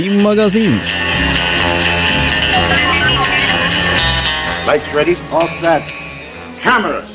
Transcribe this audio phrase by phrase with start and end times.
[0.00, 0.78] Filmmagasin.
[4.66, 5.82] Lights ready, all set.
[6.62, 7.10] Cameras.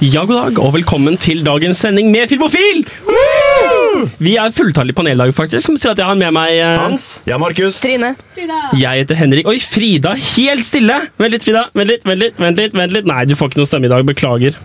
[0.00, 2.86] Ja, god dag, og velkommen til dagens sending med Filmofil!
[3.04, 4.06] Woo!
[4.16, 6.78] Vi er fulltallig panel i dag, faktisk, som betyr at jeg har med meg eh,
[6.80, 7.10] Hans.
[7.28, 7.82] Ja, Markus.
[7.84, 8.14] Trine.
[8.32, 8.62] Frida.
[8.80, 9.50] Jeg heter Henrik.
[9.52, 10.96] Oi, Frida, helt stille!
[11.20, 11.66] Vent litt, Frida.
[11.76, 12.78] Vent litt, vent litt, vent litt.
[12.80, 13.12] vent litt.
[13.12, 14.08] Nei, du får ikke noe stemme i dag.
[14.08, 14.56] Beklager.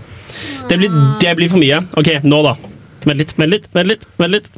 [0.72, 1.84] Det blir, det blir for mye.
[2.00, 2.56] Ok, nå, da.
[3.04, 4.08] Vent litt, vent litt, vent litt.
[4.24, 4.50] vent litt.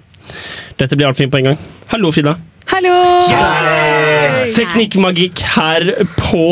[0.80, 1.59] Dette blir altfor fint på en gang.
[1.93, 2.36] Hallo, Frida.
[2.70, 2.96] Hallo!
[4.55, 5.88] Teknikkmagikk her
[6.19, 6.43] på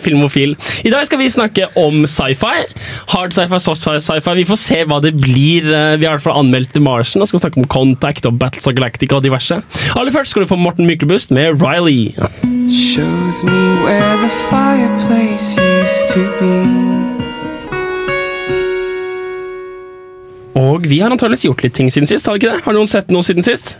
[0.00, 0.52] Filmofil.
[0.84, 2.66] I dag skal vi snakke om sci-fi.
[3.14, 4.34] Hard sci-fi, soft sci-fi.
[4.40, 5.64] Vi får se hva det blir.
[5.68, 8.38] Eh, Vi har i hvert fall anmeldt The Martian og skal snakke om Contact og
[8.40, 9.62] Battles of Galactica og diverse.
[9.96, 12.12] Aller først skal du få Morten Myklebust med Riley.
[12.72, 17.15] Shows me where the fireplace used to be.
[20.56, 22.26] Og vi har antakeligvis gjort litt ting siden sist.
[22.26, 22.64] Har vi ikke det?
[22.64, 23.76] Har noen sett noe siden sist?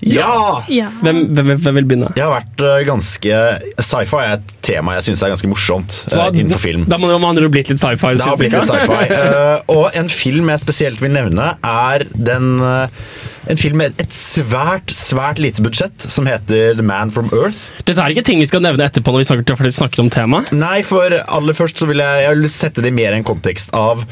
[0.00, 0.64] Ja!
[0.72, 0.88] Ja.
[1.02, 2.10] Hvem, hvem, hvem vil begynne?
[2.18, 3.36] Jeg har vært eh, ganske
[3.84, 6.86] Sci-fi er et tema jeg syns er ganske morsomt Så uh, innenfor film.
[6.90, 8.16] Da må det man ha blitt litt sci-fi.
[8.18, 9.06] Det har blitt litt sci-fi.
[9.14, 13.06] uh, og en film jeg spesielt vil nevne, er den uh,
[13.46, 17.70] en film med et svært, svært lite budsjett som heter The Man from Earth.
[17.86, 20.50] Dette er ikke ting vi skal nevne etterpå når vi snakker, snakker om temaet.
[20.56, 23.70] Nei, for aller først så vil jeg, jeg vil sette det mer i en kontekst
[23.76, 24.02] av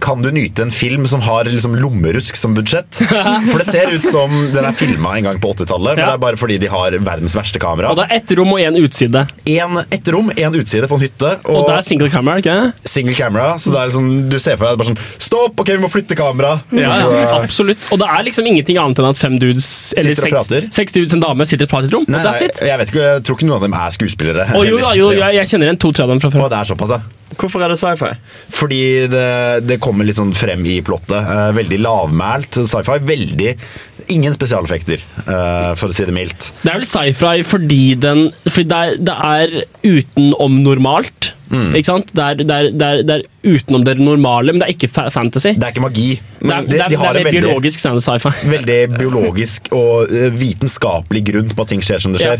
[0.00, 3.00] kan du nyte en film som har liksom lommerusk som budsjett?
[3.04, 6.22] For det ser ut som den er filma en gang på 80-tallet, men det er
[6.22, 7.92] bare fordi de har verdens verste kamera.
[7.92, 9.24] Og det er ett rom og én utside.
[9.54, 11.34] En, ett rom, én utside på en hytte.
[11.50, 12.56] Og det er single camera, ikke
[12.88, 13.54] single camera.
[13.60, 15.60] Så det er liksom, du ser for deg bare sånn Stopp!
[15.60, 16.56] Ok, vi må flytte kamera!
[16.74, 17.88] Ja, ja, absolutt.
[17.94, 19.68] Og det er liksom ingenting annet enn at fem dudes
[19.98, 22.06] eller seks, seks dudes en dame sitter og i et rom.
[22.08, 24.48] Nei, nei, jeg vet ikke, jeg tror ikke noen av dem er skuespillere.
[24.54, 26.46] Å, jo, jo, jo, jeg, jeg kjenner igjen to-tre av dem fra før.
[26.46, 27.23] Og det er såpass, ja.
[27.34, 28.12] Hvorfor er det sci-fi?
[28.54, 29.26] Fordi det,
[29.66, 31.18] det kommer litt sånn frem i plottet.
[31.18, 33.00] Eh, veldig lavmælt sci-fi.
[33.04, 33.56] Veldig
[34.12, 36.50] Ingen spesialeffekter, eh, for å si det mildt.
[36.60, 39.54] Det er vel sci-fi fordi, den, fordi det, er, det er
[39.86, 41.30] utenom normalt.
[41.48, 41.70] Mm.
[41.78, 42.10] Ikke sant?
[42.12, 44.90] Det er, det, er, det, er, det er utenom det normale, men det er ikke
[44.92, 45.54] fa fantasy.
[45.56, 46.08] Det er ikke magi.
[46.40, 48.34] Det er, de, de har det er mer veldig, biologisk sci-fi.
[48.52, 52.36] veldig biologisk og eh, vitenskapelig grunn på at ting skjer som det Ja.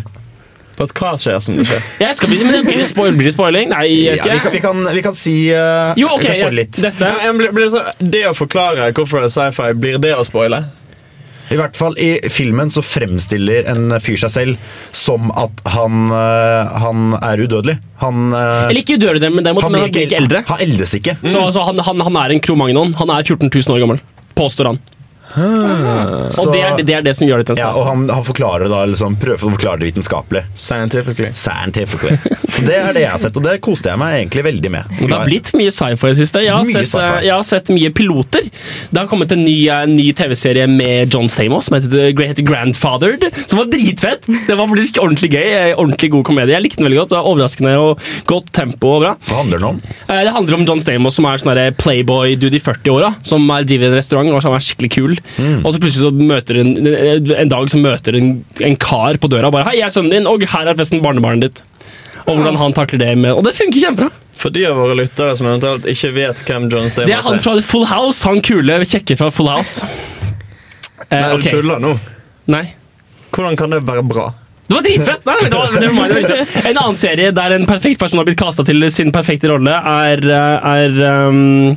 [0.74, 1.82] På at hva skjer som det skjer?
[2.04, 3.70] Jeg skal bli, men blir det spoil, blir det spoiling?
[3.70, 6.60] Nei, Ja, vi, kan, vi, kan, vi kan si uh, Jo, ok, vi kan spoile
[6.62, 6.80] litt.
[6.82, 10.00] dette Ja, men blir, blir det, så, det å forklare hvorfor det er sci-fi, blir
[10.02, 10.64] det å spoile?
[11.52, 16.72] I hvert fall i filmen så fremstiller en fyr seg selv som at han, øh,
[16.80, 17.76] han er udødelig.
[18.00, 20.40] Han, øh, Eller ikke udødelig, men derimot han men han blir ikke eldre.
[20.48, 21.18] Han eldes ikke.
[21.20, 22.94] Så, så han, han, han er en kromagnon.
[22.96, 24.00] Han er 14 000 år gammel,
[24.40, 24.80] påstår han.
[25.36, 28.08] Og Så- det er, det er det som gjør det til en Ja, og han,
[28.08, 30.44] han forklarer da, liksom, prøver å forklare det vitenskapelig.
[30.54, 31.30] Scientifically.
[31.34, 32.18] Scientifically.
[32.54, 34.84] Så det er det jeg har sett, og det koste jeg meg egentlig veldig med.
[35.00, 36.42] Det har blitt mye sci-fi i det siste.
[36.44, 38.46] Jeg har, sett, eh, jeg har sett mye piloter.
[38.92, 42.46] Det har kommet en ny, eh, ny TV-serie med John Stamos som heter, The- heter
[42.46, 44.28] Grandfathered, som var dritfett.
[44.46, 45.42] Det var faktisk ordentlig gøy.
[45.54, 46.54] eh, Ordentlig god komedie.
[46.54, 47.08] Jeg likte den veldig godt.
[47.10, 47.98] Det var Overraskende og
[48.30, 49.14] godt tempo og bra.
[49.26, 49.82] Hva handler den om?
[50.08, 53.14] Eh, Det handler om John Stamos, som er sånn playboy-dude i 40-åra.
[53.22, 55.13] Som er- driver en restaurant og som er skikkelig kul.
[55.64, 56.74] Og så plutselig så møter en,
[57.34, 60.14] en dag så møter en, en kar på døra og bare 'Hei, jeg er sønnen
[60.16, 61.64] din, og her er festen barnebarnet ditt'.
[62.24, 64.10] Og hvordan han takler det med Og det funker kjempebra.
[64.40, 67.42] For de av våre lyttere som eventuelt ikke vet hvem John Det er han er.
[67.44, 69.84] fra Full House, han kule kjekke fra Full House.
[71.10, 71.42] Eh, Nei, ok.
[71.42, 71.90] du tuller nå.
[72.48, 72.62] Nei.
[73.34, 74.30] Hvordan kan det være bra?
[74.64, 75.26] Det var dritfett!
[75.28, 76.52] Nei, det var, det var det var.
[76.70, 80.22] En annen serie der en perfekt person har blitt kasta til sin perfekte rolle, er,
[80.24, 81.76] eh, er um,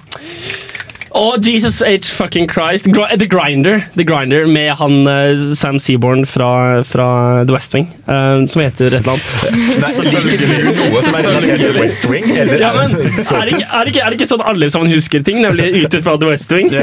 [1.17, 2.11] Å, Jesus H.
[2.13, 2.85] fucking Christ.
[2.93, 3.79] The Grinder.
[3.95, 7.07] The Grinder Med han eh, Sam Seaborn fra, fra
[7.47, 9.33] The West Wing, eh, som heter et eller annet.
[9.81, 9.89] Nei,
[10.27, 12.27] liker du noe som er relatert til West Wing?
[12.37, 14.93] Eller Ja, men, er, det ikke, er, det ikke, er det ikke sånn alle sammen
[14.93, 16.69] husker ting, nemlig ut fra The West Wing?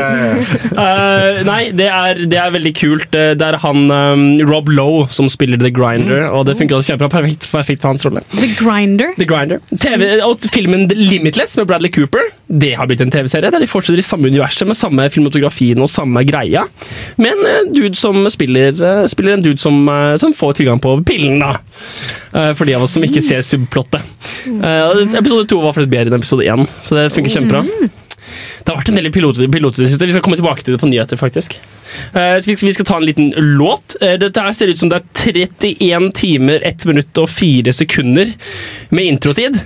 [0.75, 3.15] Eh, nei, det er, det er veldig kult.
[3.17, 6.93] Eh, Det er han um, Rob Lowe som spiller The Grinder, og det funker også
[6.95, 7.11] kjempebra.
[7.15, 8.23] Perfekt, perfekt for hans rolle.
[8.35, 9.13] The Grinder.
[9.19, 9.63] The Grinder.
[9.71, 14.03] TV, og filmen Limitless med Bradley Cooper Det har blitt en TV-serie der de fortsetter
[14.03, 16.65] i samme universet med samme filmotografien og samme greia.
[17.21, 20.97] Men en dude som spiller, eh, spiller en dude som, eh, som får tilgang på
[21.05, 21.59] pillen, da.
[22.33, 24.03] Eh, For de av oss som ikke ser subplottet.
[24.47, 27.91] Eh, Episode to var faktisk bedre enn episode én, så det funker kjempebra.
[28.65, 30.07] Det har vært en del piloter, piloter i det siste.
[30.09, 31.59] Vi skal komme tilbake til det på nyheter, faktisk.
[32.15, 33.29] Uh, så vi, skal, vi skal ta en liten
[33.59, 33.97] låt.
[34.01, 38.33] Uh, dette her ser ut som det er 31 timer, 1 minutt og 4 sekunder
[38.89, 39.61] med introtid.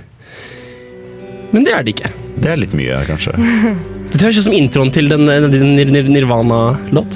[1.55, 2.11] Men det er det ikke.
[2.43, 3.37] Det er litt mye, kanskje.
[4.09, 7.11] Dette høres ut som introen til den, den, den Nir- Nir- Nirvana-låt.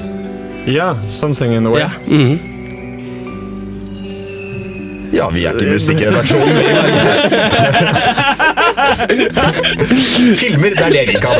[0.69, 1.79] Ja, something in the way.
[1.81, 1.89] Ja.
[2.07, 2.37] -hmm.
[5.13, 7.01] Ja, vi er ikke musikkredaksjonen i Norge.
[10.41, 11.31] Filmer, det er det vi kan.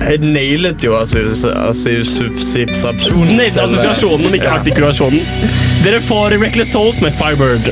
[0.00, 3.36] Jeg nailet jo assosiasjonen.
[3.36, 5.20] Nevnte assosiasjonen, om ikke artikulasjonen.
[5.84, 7.68] Dere får Reckless Souls med Firebird.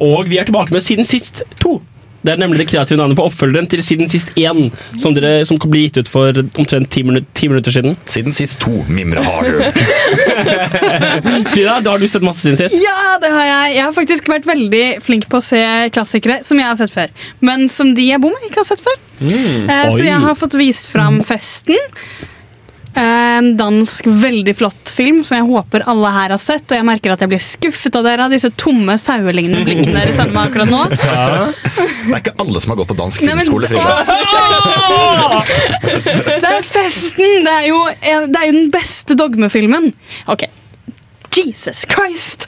[0.00, 1.78] Og vi er tilbake med Siden sist to.
[2.20, 4.68] Det er nemlig det kreative navnet på oppfølgeren til Siden sist én,
[5.00, 7.96] som, dere, som ble gitt ut for omtrent ti minutter, ti minutter siden.
[8.10, 9.70] Siden sist to, Mimre Harder.
[11.54, 12.76] Frida, da har du sett masse siden sist.
[12.84, 13.76] Ja, det har jeg.
[13.78, 15.62] Jeg har faktisk vært veldig flink på å se
[15.96, 17.14] klassikere som jeg har sett før.
[17.40, 19.00] Men som de jeg bor med, ikke har sett før.
[19.20, 21.76] Eh, så jeg har fått vist fram Festen.
[22.98, 26.64] En dansk, veldig flott film som jeg håper alle her har sett.
[26.68, 30.14] Og jeg merker at jeg blir skuffet av dere av disse tomme, sauelignende blikkene dere
[30.16, 30.80] sender meg akkurat nå.
[32.00, 33.68] Det er ikke alle som har gått på dansk Nei, men- filmskole.
[36.40, 37.44] Det er Festen!
[37.46, 39.90] Det er jo, det er jo den beste dogmefilmen.
[40.30, 40.46] Ok.
[41.36, 42.46] Jesus Christ!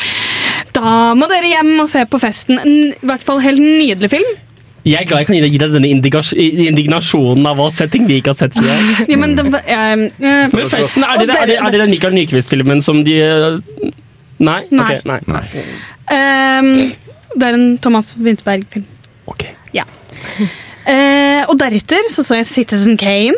[0.75, 2.59] Da må dere hjem og se på Festen.
[2.59, 4.33] En i hvert fall helt nydelig film.
[4.83, 8.33] Jeg er glad jeg kan gi deg, denne indignasjonen av å se ting vi ikke
[8.33, 8.57] har sett.
[8.57, 8.67] før.
[9.13, 12.83] Ja, men det, eh, Men festen, er det, er det, er det den Mikael Nyquist-filmen
[12.83, 13.61] som de eh,
[14.43, 14.59] Nei?
[14.75, 14.83] Nei.
[14.83, 15.21] Okay, nei.
[15.31, 15.45] Nei.
[16.11, 16.73] Um,
[17.39, 18.89] det er en Thomas Winterberg-film.
[19.31, 19.47] Ok.
[19.77, 19.87] Ja.
[20.87, 23.37] Eh, og deretter så så jeg Citizen Kane,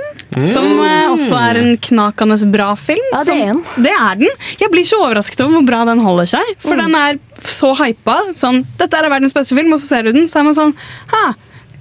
[0.49, 3.05] som eh, også er en knakende bra film.
[3.13, 3.85] Ja, det som- er den.
[3.85, 4.29] det er den.
[4.61, 6.55] Jeg blir ikke overrasket over hvor bra den holder seg.
[6.59, 8.17] For den er så hypa.
[8.33, 10.75] Sånn, Dette er verdens beste film, og så ser du den, så er man sånn
[11.13, 11.35] Ha!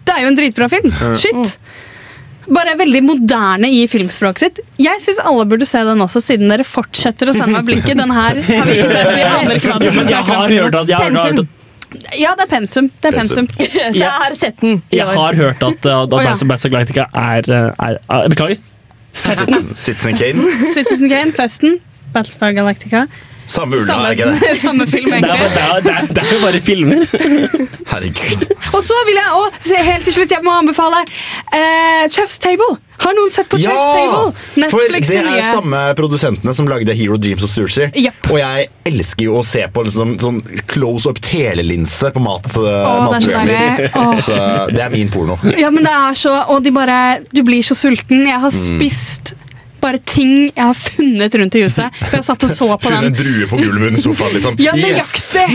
[0.03, 0.91] det er jo en dritbra film.
[1.15, 1.57] Shit.
[2.51, 4.59] Bare veldig moderne i filmspråket sitt.
[4.77, 7.95] Jeg syns alle burde se den også, siden dere fortsetter å sende meg blikket.
[8.01, 9.13] Den her har vi ikke sett.
[9.15, 11.62] Vi andre Jeg har hørt at, jeg har, hørt at
[12.19, 12.89] Ja, det er pensum.
[13.01, 13.47] Det er pensum.
[13.95, 14.81] Så jeg har sett den.
[14.93, 16.07] Jeg har hørt at, uh, Å, ja.
[16.13, 18.69] Battlestar Battlestar Galactica er, uh, er, er Beklager.
[19.77, 20.47] Citizen Kane.
[20.73, 21.77] Citizen Kane, Festen,
[22.15, 23.05] Battlestar Galactica.
[23.45, 24.53] Samme ulla, Samme, er ikke det?
[24.65, 25.49] samme film, Det egentlig.
[25.53, 27.03] det, er, det, er, det er jo bare filmer.
[27.91, 28.45] Herregud.
[28.73, 32.77] Og så vil jeg se helt til slutt, jeg må anbefale uh, Chef's Table.
[33.03, 34.69] Har noen sett på Chef's Table?
[34.71, 35.43] For det er nye.
[35.43, 37.89] samme produsentene som lagde Hero Dreams og Sushi.
[37.99, 38.29] Yep.
[38.31, 40.39] Og jeg elsker jo å se på liksom, sånn
[40.71, 44.19] close up telelinse på mat, Å, det er så matprogrammer.
[44.23, 44.39] Så
[44.71, 45.35] det er min porno.
[45.59, 46.95] Ja, men det er så Og de bare
[47.33, 48.23] Du blir så sulten.
[48.29, 48.77] Jeg har Mm.
[48.77, 49.33] spist
[49.83, 52.01] bare ting jeg har funnet rundt i huset.
[52.01, 52.97] For jeg satt og så på den.
[52.97, 54.59] Funnet en drue på gulvet under sofaen, liksom.
[54.63, 55.47] Ja, nøyaktig!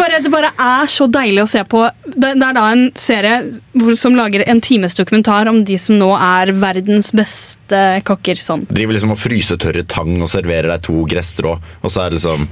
[0.00, 1.84] Bare, det bare er så deilig å se på.
[2.06, 3.36] Det, det er da en serie
[3.78, 8.40] hvor, som lager en times dokumentar om de som nå er verdens beste kokker.
[8.40, 8.66] Sånn.
[8.70, 12.48] Driver liksom og frysetørrer tang og serverer deg to gresstrå, og så er det liksom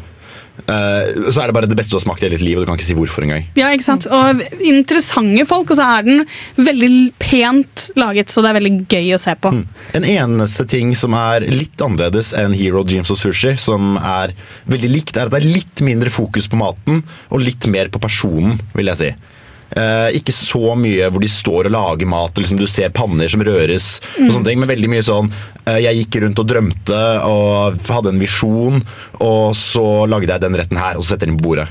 [0.67, 2.65] eh, Så er det bare det beste du har smakt i hele ditt liv, og
[2.65, 3.47] du kan ikke si hvorfor engang.
[3.59, 4.09] Ja, ikke sant?
[4.11, 6.25] Og interessante folk, og så er den
[6.57, 6.91] veldig
[7.23, 9.55] pent laget, så det er veldig gøy å se på.
[9.99, 14.35] En eneste ting som er litt annerledes enn Hero Dreams og Sushi, som er
[14.71, 18.03] veldig likt, er at det er litt mindre fokus på maten og litt mer på
[18.03, 19.13] personen, vil jeg si.
[19.77, 23.43] Eh, ikke så mye hvor de står og lager mat, liksom du ser panner som
[23.45, 25.27] røres, og sånne ting, men veldig mye sånn
[25.69, 28.81] eh, Jeg gikk rundt og drømte og hadde en visjon,
[29.21, 31.67] og så lagde jeg den retten her, og så setter den på bordet.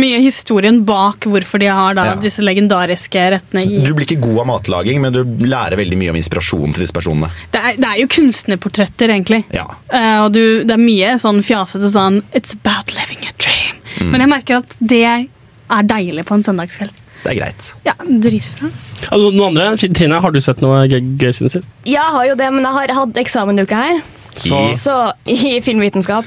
[0.00, 2.14] Mye historien bak hvorfor de har da Ja.
[2.16, 6.14] disse legendariske rettene Så Du blir ikke god av matlaging, men du lærer veldig mye
[6.14, 7.28] om inspirasjonen til disse personene.
[7.52, 9.44] det er, det er jo kunstnerportretter, egentlig.
[9.52, 9.66] Ja.
[9.92, 13.76] Eh, og du, det er mye sånn fjasete sånn It's about living a dream.
[14.00, 14.10] Mm.
[14.10, 16.96] Men jeg merker at det er deilig på en søndagskveld.
[17.24, 17.72] Det er greit.
[17.84, 18.70] Ja, dritbra.
[19.10, 19.76] Altså, noen andre?
[19.92, 21.68] Trine, har du sett noe gøy, gøy siden sist?
[21.84, 24.00] Ja, Jeg har jo det, men jeg har hatt eksamenuke her.
[24.40, 24.94] Så I- Så
[25.26, 26.24] i filmvitenskap.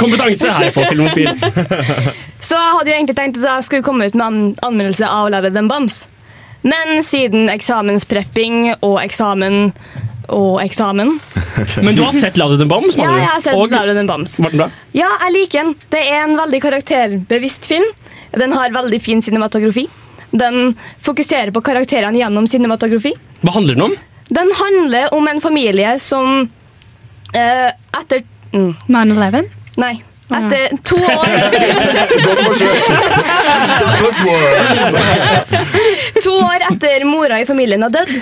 [0.00, 1.28] kompetanse her på Filmofil.
[2.44, 5.30] Så jeg hadde jo egentlig tenkt at jeg skulle komme ut med an anmeldelse av
[5.32, 6.02] Louder den Bams.
[6.64, 9.72] Men siden eksamensprepping og eksamen
[10.32, 11.18] og eksamen
[11.84, 12.96] Men du har sett Louder Than Bombs?
[12.96, 14.38] Ja, jeg har sett Og- Louder Than Bombs.
[14.40, 14.70] Var den bra?
[14.96, 15.74] Ja, jeg liker den.
[15.92, 17.84] Det er en veldig karakterbevisst film.
[18.40, 19.86] Den har veldig fin cinematografi.
[20.34, 20.74] Den
[21.04, 23.14] fokuserer på karakterene gjennom cinematografi.
[23.44, 23.94] Hva handler den om?
[24.34, 26.48] Den handler om en familie som
[27.34, 28.24] eh, etter
[28.54, 29.46] mm, 9-11?
[29.82, 29.94] Nei.
[30.34, 31.28] Etter to år,
[32.24, 32.86] Godt forsøk!
[34.00, 34.84] Good words!
[36.24, 38.14] to år etter mora i familien har dødd,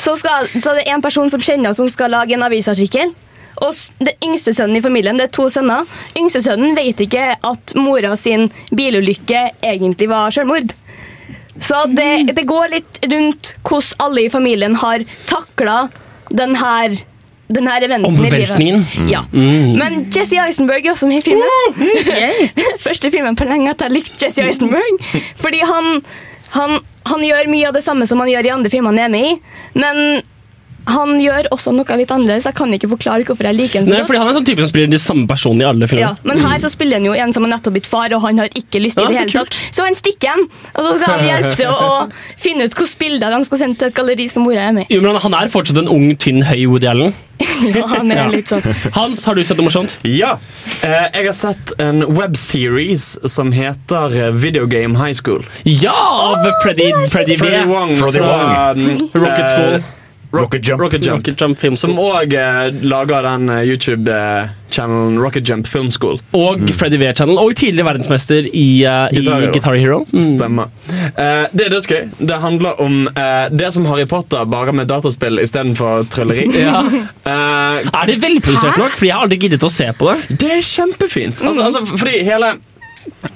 [0.00, 3.12] så, skal, så er det en person som kjenner som skal lage en avisartikkel.
[3.60, 5.88] Og det yngste sønnen i familien, det er to sønner.
[6.18, 10.72] Yngste sønnen vet ikke at mora sin bilulykke egentlig var selvmord.
[11.60, 15.76] Så det, det går litt rundt hvordan alle i familien har takla
[16.32, 16.72] denne,
[17.52, 18.96] denne eventen i livet.
[19.10, 19.24] Ja.
[19.32, 21.92] Men Jesse Eisenberg er også med i filmen.
[22.86, 25.04] Første filmen på lenge at jeg likte Jesse Eisenberg.
[25.42, 26.00] Fordi han,
[26.56, 26.78] han,
[27.12, 29.32] han gjør mye av det samme som han gjør i andre filmer han er med
[29.34, 29.38] i,
[29.76, 30.22] men
[30.88, 32.46] han gjør også noe litt annerledes.
[32.48, 34.64] Jeg kan ikke forklare hvorfor jeg liker en så Nei, fordi Han er sånn type
[34.64, 37.32] som spiller de samme personene i alle Ja, men her så spiller han jo en
[37.36, 39.58] som har nettopp blitt far, og han har ikke lyst i Ja, det hele tatt.
[39.70, 43.00] Så han stikker hjem, og så skal han hjelpe til å, å finne ut hvilke
[43.00, 44.94] bilder de skal sende til et galleri som mora er med i.
[44.96, 47.16] Jo, men Han er fortsatt en ung, tynn, høy Woody Allen.
[47.72, 48.26] Ja, han er Ja.
[48.28, 48.60] litt sånn.
[48.92, 49.96] Hans, har du sett noe morsomt?
[50.04, 50.34] Ja.
[50.84, 55.44] Eh, jeg har sett en webseries som heter Videogame Video Game High School.
[55.64, 55.92] Ja!
[55.94, 59.82] Av Freddy, Freddy Freddy, Wong, Freddy Wong fra um, Rocket eh, School.
[60.32, 60.80] Rocket Jump.
[60.80, 61.18] Rocket Jump.
[61.26, 62.12] Rocket Jump Film Som School.
[62.22, 66.20] òg eh, lager den eh, YouTube-channelen Rocket Jump Film School.
[66.36, 67.38] Og Freddy V-channel.
[67.42, 69.52] Og tidligere verdensmester i, uh, i Guitar Hero.
[69.56, 69.98] Guitar Hero.
[70.12, 70.22] Mm.
[70.28, 70.70] Stemmer.
[71.10, 72.08] Eh, det er dødsgøy.
[72.30, 76.46] Det handler om eh, det som Harry Potter, bare med dataspill istedenfor trylleri.
[76.60, 76.82] Ja.
[76.86, 78.94] Eh, Er det velprodusert nok?
[78.98, 80.38] Fordi jeg har aldri giddet å se på det.
[80.42, 81.40] det er kjempefint.
[81.46, 82.54] Altså, altså, fordi hele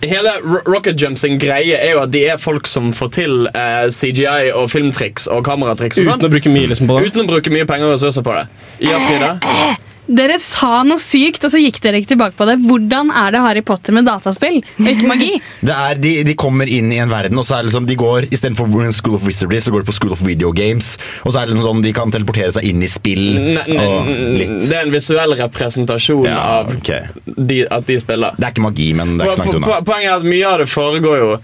[0.04, 0.32] Hele
[0.68, 4.52] Rocket Jump sin greie er jo at de er folk som får til eh, CGI
[4.52, 5.98] og filmtriks og kameratriks.
[6.02, 7.10] og sånn Uten å bruke mye liksom på det.
[7.10, 8.46] Uten å bruke mye penger og ressurser på det.
[8.84, 9.34] Ja, Frida?
[10.04, 12.58] Dere sa noe sykt, og så gikk dere ikke tilbake på det.
[12.66, 15.30] Hvordan er det Harry Potter med dataspill, og ikke magi?
[15.64, 17.96] Det er, de, de kommer inn i en verden, og så er det liksom, de
[17.96, 20.94] går istedenfor School of Wizardry, så går de på School of Video Games.
[21.24, 23.24] Og så er det liksom sånn, de kan teleportere seg inn i spill.
[23.38, 24.54] Ne- ne- og litt.
[24.68, 27.08] Det er en visuell representasjon Ja, av okay.
[27.24, 28.36] de, at de spiller.
[28.36, 29.80] Det er ikke magi, men det er ikke så langt unna.
[29.88, 31.34] Poenget er at mye av det foregår jo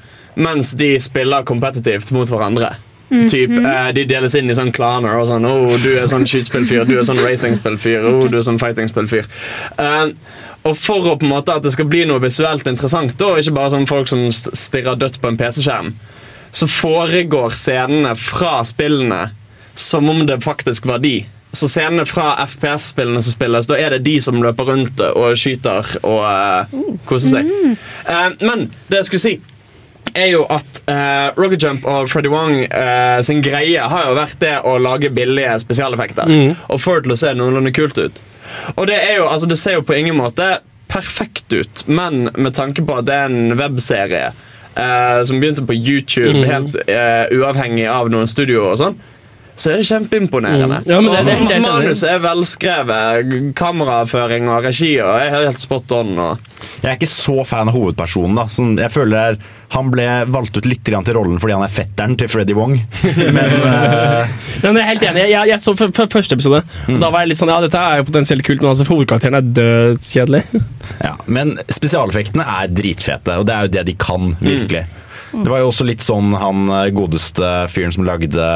[0.40, 2.74] mens de spiller kompetitivt mot hverandre.
[3.10, 5.18] Typ, eh, de deles inn i sånn klaner.
[5.18, 8.60] og sånn, oh, 'Du er sånn skytespillfyr, du er sånn racingspillfyr, oh, du er sånn
[8.62, 9.26] fightingspillfyr'.
[9.78, 10.12] Eh,
[10.64, 13.40] og for å på en måte at det skal bli noe visuelt interessant, da, og
[13.40, 15.92] ikke bare sånn folk som stirrer dødt på en PC-skjerm,
[16.52, 19.30] så foregår scenene fra spillene
[19.74, 21.24] som om det faktisk var de.
[21.52, 25.86] Så scenene fra FPS-spillene som spilles, da er det de som løper rundt og skyter
[26.06, 27.48] og uh, koser seg.
[28.06, 29.32] Uh, men det jeg skulle si,
[30.14, 34.38] er jo at uh, Rocket Jump og Freddy Wong uh, sin greie har jo vært
[34.42, 36.30] det å lage billige spesialeffekter.
[36.68, 38.22] Og få det til å se noenlunde kult ut.
[38.76, 40.58] Og det er jo, altså det ser jo på ingen måte
[40.90, 45.76] perfekt ut, men med tanke på at det er en webserie uh, som begynte på
[45.78, 48.96] YouTube, helt eh, uavhengig av noen studioer og sånn,
[49.60, 50.80] så er det kjempeimponerende.
[50.82, 50.90] Mm.
[50.90, 55.60] Ja, men det- det helt Og manus er velskrevet, kameraføring og regi og er helt
[55.60, 56.14] spot on.
[56.18, 56.38] Og
[56.82, 58.36] Jeg er ikke så fan av hovedpersonen.
[58.36, 59.38] da sånn, Jeg føler det er,
[59.74, 62.76] Han ble valgt ut litt til rollen fordi han er fetteren til Freddy Wong.
[63.36, 64.32] Men eh,
[64.64, 65.26] Men jeg er helt enig.
[65.30, 66.62] Jeg, jeg så første episode.
[66.90, 69.38] Og da var jeg litt sånn, ja, dette er jo potensielt kult, men altså, hovedkarakteren
[69.40, 70.44] er dødskjedelig.
[71.00, 74.82] Ja, men spesialeffektene er dritfete, og det er jo det de kan, virkelig.
[75.30, 78.46] Det var jo også litt sånn han eh, godeste fyren som lagde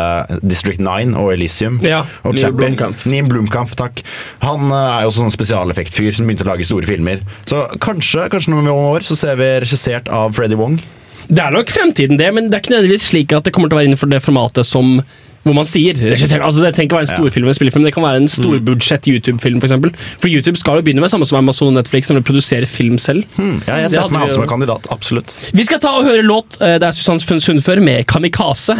[0.43, 1.79] District 9 og Elysium.
[1.87, 2.57] Ja, og Neil.
[2.59, 3.05] Blomkamp.
[3.11, 4.03] Neil Blomkamp, takk.
[4.43, 7.23] Han eh, er jo også sånn spesialeffektfyr som begynte å lage store filmer.
[7.49, 10.81] Så kanskje kanskje noen år så ser vi regissert av Freddy Wong.
[11.29, 13.79] Det er nok fremtiden, det, men det er ikke nødvendigvis slik at det kommer til
[13.79, 14.99] å være innenfor det formatet som
[15.45, 16.41] hvor man sier regissert.
[16.41, 19.59] Altså, det trenger ikke være en storfilm, en spillefilm, det kan være en storbudsjett YouTube-film.
[19.61, 19.93] For, eksempel.
[20.23, 23.27] for YouTube skal jo begynne med samme som Amazon og Netflix, nemlig produsere film selv.
[23.69, 24.89] Ja, jeg ser meg han som en kandidat.
[24.95, 25.35] Absolutt.
[25.53, 26.57] Vi skal ta og høre låt.
[26.63, 28.79] eh, Det er Susanne Sundfør med 'Kamikaze',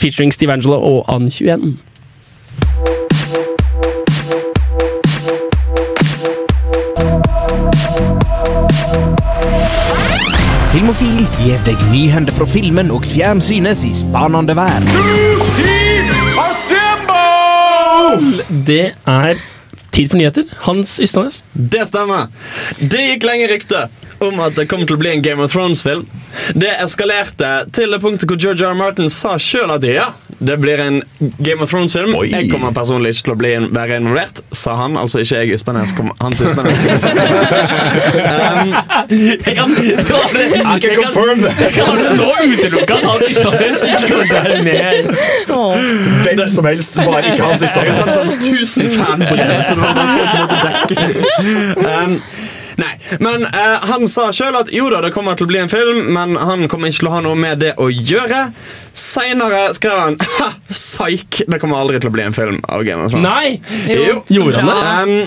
[0.00, 1.76] featuring Steve Angelo og Ann 21.
[10.78, 14.84] Filmofil gir deg nyhender fra filmen og fjernsynets i spanende vær.
[18.68, 19.40] Det er
[19.90, 20.46] tid for nyheter.
[20.68, 21.40] Hans Ystadnes.
[21.50, 22.30] Det stemmer.
[22.78, 23.88] Det gikk lenge rykte
[24.22, 26.06] om at det kom til å bli en Game of Thrones-film.
[26.54, 28.70] Det eskalerte til det punktet hvor George R.
[28.70, 28.78] R.
[28.78, 31.02] Martin sa sjøl at ja, det blir en
[31.38, 32.14] Game of Thrones-film.
[32.30, 34.94] Jeg kommer personlig ikke til å bli en, være involvert, sa han.
[35.00, 35.94] Altså ikke jeg, Ysternes.
[36.20, 36.78] Hans Ysternes.
[38.32, 38.74] um,
[39.08, 40.36] Jeg kan, jeg kan,
[40.70, 40.92] jeg
[41.74, 45.10] kan, nå utelukke at Hans Ysternes ikke kommer være med.
[46.22, 47.98] Hvem som helst, bare ikke hans Ysternes.
[47.98, 48.90] Tusen siste.
[48.90, 51.02] sendt 1000 fanbrev, så det var bare for å på en måte dekke.
[51.88, 52.47] Um,
[52.78, 52.92] nei,
[53.24, 56.12] men eh, han sa sjøl at jo da, det kommer til å bli en film,
[56.14, 58.48] men han kommer ikke til å ha noe med det å gjøre.
[58.98, 63.04] Seinere skrev han ha, psyk, det kommer aldri til å bli en film av Game
[63.04, 63.28] of Thrones.
[63.28, 63.58] Nei!
[63.94, 64.22] Jo.
[64.38, 64.78] Gjorde han det?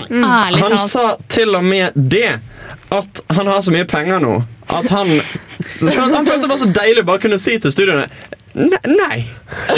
[0.08, 0.26] Um, mm.
[0.28, 0.88] han talt.
[0.88, 2.40] sa til og med det
[2.92, 4.42] at han har så mye penger nå
[4.72, 5.08] at han
[5.80, 9.22] Han følte det var så deilig å bare kunne si til studioene Ne- Nei,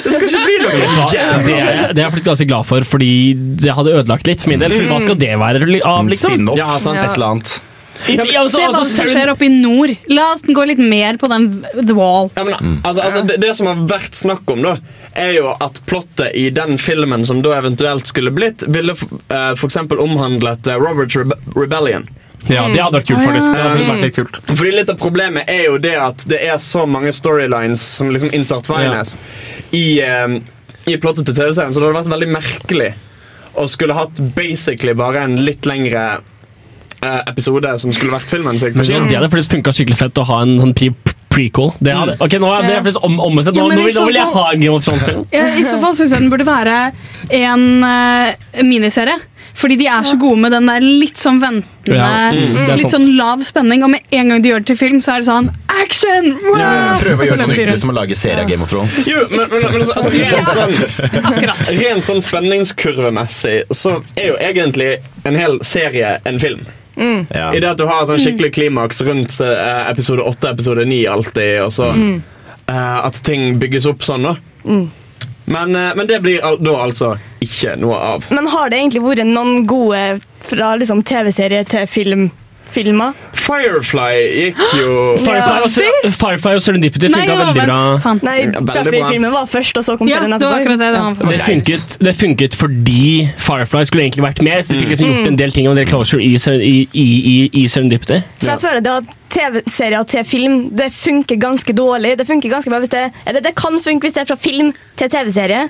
[0.03, 0.73] det skal ikke bli noe
[1.13, 3.13] Det er, det er jeg faktisk ganske glad for, fordi
[3.63, 4.75] det hadde ødelagt litt for min del.
[4.75, 6.51] For hva skal det være av, liksom?
[6.59, 6.99] Ja, sant.
[6.99, 7.55] et eller annet.
[8.05, 9.95] Ja, men, Se hva altså, som skjer oppe i nord.
[10.11, 11.47] La oss gå litt mer på den
[11.79, 12.29] The Wall.
[12.35, 14.77] Ja, men, altså, altså, det, det som har vært snakk om, da
[15.15, 19.79] er jo at plottet i den filmen som da eventuelt skulle blitt, ville uh, f.eks.
[19.95, 22.09] omhandlet eh, Robert Rebe Rebellion.
[22.49, 23.53] Ja, det hadde vært kult, faktisk.
[23.55, 24.41] Det hadde vært litt kult.
[24.51, 28.33] Fordi Litt av problemet er jo det at det er så mange storylines som liksom
[28.37, 29.17] intertwines
[29.73, 30.37] i, eh,
[30.91, 32.93] i plottet til TV-serien, så det hadde vært veldig merkelig
[33.57, 36.05] å skulle hatt basically bare en litt lengre
[37.01, 38.75] eh, episode som skulle vært filmen sin.
[38.77, 40.91] Men det hadde faktisk funka skikkelig fett å ha en sånn pre
[41.35, 41.73] prequel.
[41.83, 42.13] Det hadde.
[42.23, 43.49] Ok, nå er det faktisk om, omvendt.
[43.57, 44.85] Nå, Ja, men nå, i vil, så nå vil jeg fall- ha en Game of
[44.85, 45.25] Thrones-film.
[45.35, 46.77] Ja, I så fall syns jeg den burde være
[47.35, 49.17] en eh, miniserie.
[49.55, 53.13] Fordi de er så gode med den der litt sånn ventende, Ja, mm, litt sånn
[53.15, 53.85] lav spenning.
[53.87, 56.31] Og med en gang de gjør det til film, så er det sånn action!
[56.41, 57.21] Prøve å Wow!
[57.21, 58.97] Og så gjøre noe nyttig som å lage serie av Game of Thrones.
[59.07, 64.91] Jo, men, men, men altså, rent, sånn, rent sånn spenningskurvemessig så er jo egentlig
[65.29, 66.65] en hel serie en film.
[66.97, 67.49] Ja.
[67.55, 71.55] I det at du har sånn skikkelig klimaks rundt eh, episode 8 episode 9 alltid,
[71.65, 74.37] og så eh, at ting bygges opp sånn, da.
[75.45, 78.31] Men, eh, men det blir al da altså ikke noe av.
[78.33, 80.05] Men har det egentlig vært noen gode
[80.45, 82.25] fra liksom, TV-serie til film,
[82.75, 83.13] filmer?
[83.45, 84.93] Firefly gikk jo
[85.27, 88.15] Firefly, og, Firefly og Serendipity funka veldig bra.
[88.25, 88.37] Nei.
[88.57, 90.79] Buffy-filmen var først, og så kom Ja, serien etterpå.
[90.81, 90.93] det.
[90.93, 94.65] det Det funket, det funket fordi Firefly skulle egentlig vært med.
[94.65, 95.13] Så de fikk mm.
[95.13, 98.23] gjort en del ting og en del closure i, i, i, i, i Serendipity.
[98.41, 102.15] Så jeg føler det at TV-serier til film Det funker ganske dårlig.
[102.21, 104.73] Det funker ganske bra hvis det Eller det kan funke hvis det er fra film
[104.97, 105.69] til TV-serie.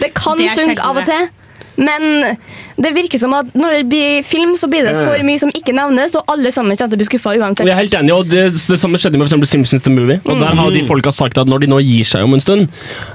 [0.00, 1.30] Det kan Det funke av og til.
[1.76, 2.36] Men
[2.78, 5.74] det virker som at når det blir film, så blir det for mye som ikke
[5.74, 7.66] nevnes, og alle sammen kommer til å bli skuffa uansett.
[7.66, 10.20] jeg er helt enig, og det, det samme skjedde med for eksempel Simpsons The Movie.
[10.24, 12.68] Og der har de folka sagt at når de nå gir seg om en stund,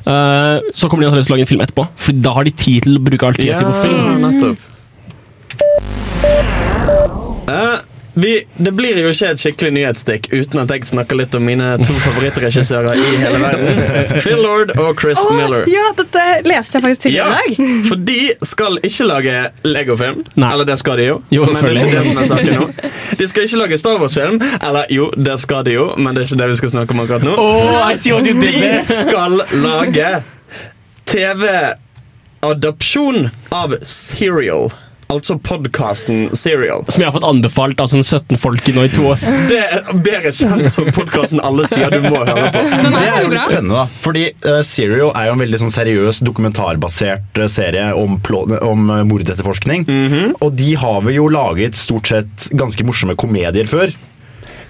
[0.07, 1.87] uh, så kommer de antakeligvis til å lage en film etterpå.
[2.07, 4.27] For da har de tid til å bruke all tida si på film.
[4.27, 4.67] nettopp.
[7.49, 7.77] Eh,
[8.13, 11.67] vi, det blir jo ikke et skikkelig nyhetsstikk uten at jeg snakker litt om mine
[11.83, 13.67] to favorittregissører i hele verden.
[14.23, 15.63] Phil Lord og Chris oh, Miller.
[15.69, 17.61] ja, dette leste jeg faktisk tidligere Ja, i dag.
[17.87, 20.19] for de skal ikke lage Lego-film.
[20.35, 21.15] Eller det skal de jo.
[21.31, 22.63] Jo, men det er ikke det som er saken nå.
[23.19, 24.37] De skal ikke lage Star Wars-film.
[24.57, 26.99] Eller jo, det skal de jo, men det er ikke det vi skal snakke om
[27.05, 27.33] akkurat nå.
[27.37, 28.53] Oh, I see what you did
[28.89, 30.09] De skal lage
[31.09, 34.69] TV-adopsjon av Serial.
[35.09, 36.83] Altså podkasten Serial.
[36.85, 39.23] Som jeg har fått anbefalt av sånn 17 folk i nå i to år.
[39.49, 42.61] Det er bedre kjent som podkasten alle sier du må høre på.
[42.61, 44.01] Det er jo litt spennende, da.
[44.03, 48.19] Fordi uh, Serial er jo en veldig sånn seriøs dokumentarbasert eh, serie om,
[48.61, 49.87] om mordetterforskning.
[49.89, 50.35] Mm -hmm.
[50.45, 53.89] Og de har vi jo laget stort sett ganske morsomme komedier før.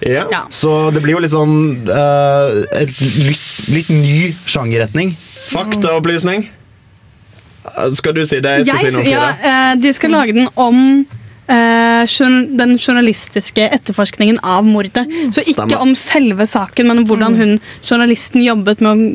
[0.00, 0.24] Ja.
[0.30, 0.46] Ja.
[0.48, 5.12] Så det blir jo litt sånn uh, et litt, litt ny sjangerretning.
[5.52, 6.48] Faktaopplysning.
[7.96, 8.56] Skal du si det?
[8.60, 9.14] Jeg skal Jeg, si noe.
[9.14, 11.06] ja, eh, de skal lage den om
[11.50, 12.20] eh,
[12.60, 15.06] den journalistiske etterforskningen av mordet.
[15.34, 15.82] Så ikke Stemmer.
[15.82, 19.10] om selve saken, men om hvordan hun, journalisten jobbet med å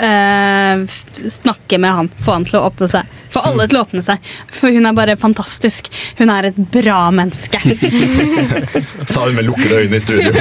[0.00, 0.84] eh,
[1.30, 3.16] snakke med han, få han til å åpne seg.
[3.30, 4.30] Få alle til å åpne seg.
[4.50, 5.90] For hun er bare fantastisk.
[6.18, 7.60] Hun er et bra menneske.
[9.10, 10.32] Sa hun med lukkede øyne i studio.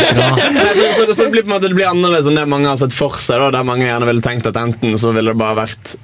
[0.58, 2.70] Nei, så, så, så det blir på en måte det blir annerledes enn det mange
[2.70, 3.40] har sett for seg.
[3.42, 5.96] Da, der mange gjerne ville tenkt at enten så ville det bare vært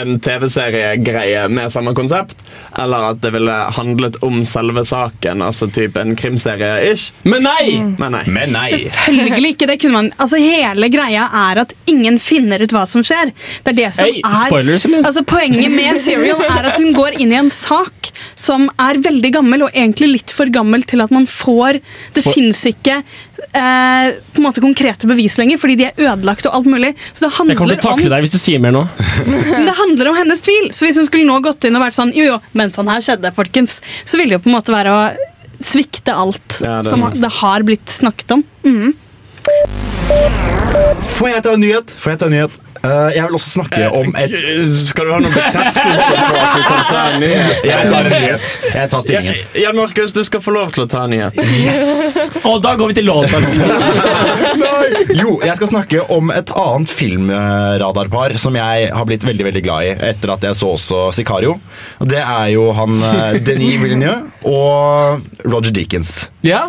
[0.00, 2.40] en TV-seriegreie med samme konsept,
[2.78, 5.42] eller at det ville handlet om selve saken.
[5.44, 7.12] Altså type en krimserie-ish.
[7.28, 7.78] Men nei!
[7.98, 8.24] Men nei.
[8.28, 8.66] Men nei.
[8.72, 9.68] Selvfølgelig ikke.
[9.70, 13.32] det kunne man Altså Hele greia er at ingen finner ut hva som skjer.
[13.64, 15.04] Det er det som Hey, er spoilers, eller?
[15.08, 19.30] Altså Poenget med Serial er at hun går inn i en sak som er veldig
[19.36, 21.78] gammel, og egentlig litt for gammel til at man får
[22.16, 23.00] Det For- fins ikke
[23.52, 26.92] eh, på en måte konkrete bevis lenger, fordi de er ødelagt og alt mulig.
[27.12, 28.84] Så det Jeg kommer handler til å om takle deg hvis du sier mer nå.
[29.30, 30.70] men det handler om hennes tvil.
[30.76, 33.04] Så hvis hun skulle nå gått inn og vært sånn Jo, jo, men sånn her
[33.04, 35.02] skjedde, folkens, så ville det jo på en måte være å
[35.58, 37.18] svikte alt Ja, det som sant.
[37.22, 38.44] det har blitt snakket om.
[38.62, 38.94] Mm.
[41.18, 41.90] Får jeg ta en nyhet?
[41.98, 42.58] Får jeg ta en nyhet?
[42.78, 44.34] Eh, jeg vil også snakke om et
[44.70, 47.66] Skal du ha noen bekreftelse på at du kan ta en nyhet?
[47.66, 48.44] Jeg tar en nyhet.
[48.74, 49.40] Jeg tar stillingen.
[49.58, 51.38] Jan Markus, du skal få lov til å ta en nyhet.
[52.46, 53.42] Og da går vi til låta.
[55.18, 59.88] Jo, jeg skal snakke om et annet filmradarpar som jeg har blitt veldig veldig glad
[59.88, 61.56] i etter at jeg så også Sicario.
[61.98, 66.14] Og Det er jo han eh, Denis Villeneuve og Roger Deakins.
[66.46, 66.66] Ja?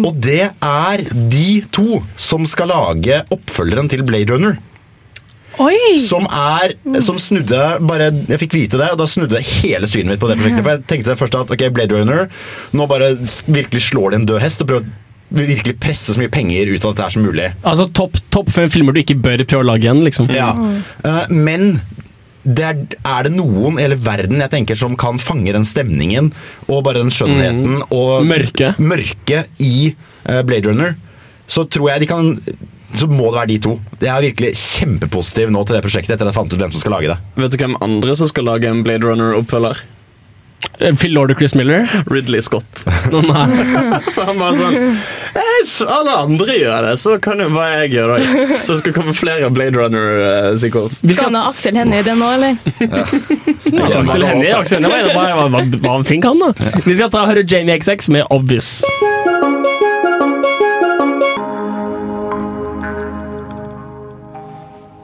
[0.00, 4.58] Og det er de to som skal lage oppfølgeren til Blade Runner.
[5.62, 5.98] Oi!
[6.02, 10.22] Som er Som snudde bare Jeg fikk vite det, og da snudde hele synet mitt
[10.22, 10.64] på det prosjektet.
[10.64, 12.26] For jeg tenkte først at ok, Blade Runner
[12.74, 13.12] Nå bare
[13.46, 15.00] virkelig slår de en død hest og prøver å
[15.34, 17.46] virkelig presse så mye penger ut av dette her som mulig.
[17.66, 20.04] Altså topp top fem filmer du ikke bør prøve å lage igjen.
[20.06, 20.28] liksom.
[20.30, 20.52] Ja.
[21.02, 21.80] Uh, men
[22.44, 26.28] det er, er det noen i hele verden jeg tenker som kan fange den stemningen
[26.68, 28.74] og bare den skjønnheten og Mørke.
[28.78, 30.92] mørke i eh, Blade Runner,
[31.48, 32.34] så tror jeg de kan
[32.94, 33.74] så må det være de to.
[34.00, 36.82] Jeg er virkelig kjempepositiv nå til det prosjektet etter at jeg fant ut hvem som
[36.84, 37.18] skal lage det.
[37.42, 39.82] Vet du hvem andre som skal lage en Blade Runner-oppfølger?
[40.80, 41.84] Eh, Phil Lord og Chris Miller?
[42.10, 42.84] Ridley Scott.
[42.86, 43.44] Å, nei.
[44.14, 44.78] For han bare sånn
[45.34, 48.58] «Eh, Alle andre gjør det, så kan jo bare jeg gjøre det.
[48.62, 51.00] Så det skal komme flere Blade Runner-sequels.
[51.02, 52.58] Vi Skal skal han ha Aksel Hennie i det nå, eller?
[53.74, 56.52] Ja, Aksel Hennie Aksel Hennie var, var, var, var, var flink, han, da.
[56.86, 58.76] Vi skal ta og høre Jamie XX med Obvious.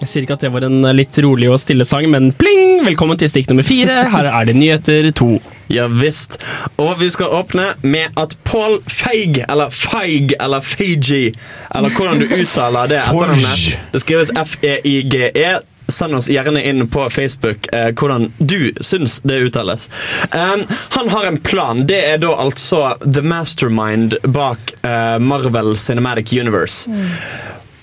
[0.01, 2.79] Jeg sier ikke at det var en litt rolig og stille sang, men pling!
[2.87, 4.07] Velkommen til stikk nummer fire.
[4.09, 5.35] Her er det nyheter to.
[5.69, 6.39] Ja visst.
[6.81, 11.35] Og vi skal åpne med at Paul Feig, eller Feig, eller Feigi,
[11.77, 13.67] eller hvordan du uttaler det etternavnet.
[13.93, 15.53] Det skrives F-E-I-G-E.
[15.91, 19.89] Send oss gjerne inn på Facebook eh, hvordan du syns det uttales.
[20.33, 20.65] Um,
[20.97, 21.85] han har en plan.
[21.91, 26.89] Det er da altså the mastermind bak eh, Marvel Cinematic Universe.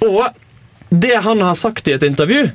[0.07, 0.23] Og
[0.89, 2.49] det han har sagt i et intervju,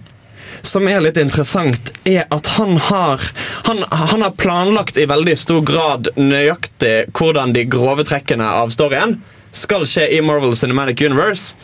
[0.63, 3.23] som er litt interessant, er at han har,
[3.67, 9.19] han, han har planlagt i veldig stor grad nøyaktig hvordan de grove trekkene av storyen
[9.53, 11.57] skal skje i Marvel Cinematic Universe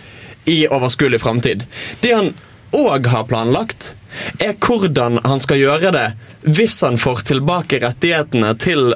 [0.48, 1.64] i overskuelig framtid.
[2.00, 2.32] Det han
[2.76, 3.94] òg har planlagt,
[4.40, 6.06] er hvordan han skal gjøre det
[6.48, 8.94] hvis han får tilbake rettighetene til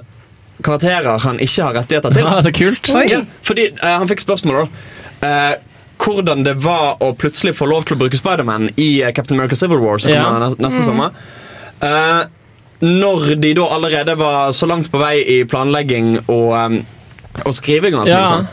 [0.64, 2.28] karakterer han ikke har rettigheter til.
[2.32, 2.88] Ah, så kult.
[3.08, 5.52] Ja, fordi uh, Han fikk spørsmål da eh,
[5.98, 9.57] hvordan det var å plutselig få lov til å bruke Spiderman i eh, Captain America
[9.59, 10.24] Civil War, som Ja.
[10.24, 10.85] kommer neste, mm.
[10.85, 11.11] sommer.
[11.83, 12.24] uh,
[12.83, 16.81] når de da allerede var så langt på vei i planlegging og, um,
[17.46, 18.24] og skriving og alt Ja.
[18.26, 18.48] sånn.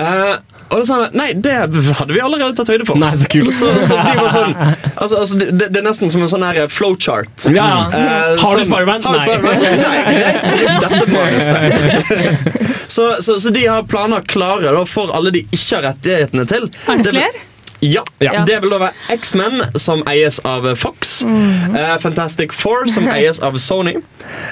[0.00, 0.36] Eh,
[0.70, 2.98] og det sa han nei, det hadde vi allerede tatt høyde for.
[2.98, 3.52] Nei, så kult.
[3.54, 4.54] Så, så de var sånn
[5.02, 7.46] altså, altså, det, det er nesten som en sånn her flowchart.
[7.54, 7.86] Ja.
[7.90, 9.02] Uh, Har du Spiderman?
[9.02, 9.26] Nei.
[9.26, 9.58] Spiderman?
[9.82, 10.42] Nei, greit.
[10.46, 12.72] bruk Dette manuset.
[12.86, 16.70] så, så, så de har planer klare da, for alle de ikke har rettighetene til.
[16.86, 17.44] Er det flere?
[17.80, 18.02] Ja.
[18.18, 18.44] Ja.
[18.46, 21.20] Det vil da være X-Men, som eies av Fox.
[21.22, 23.98] Eh, Fantastic Four, som eies av Sony.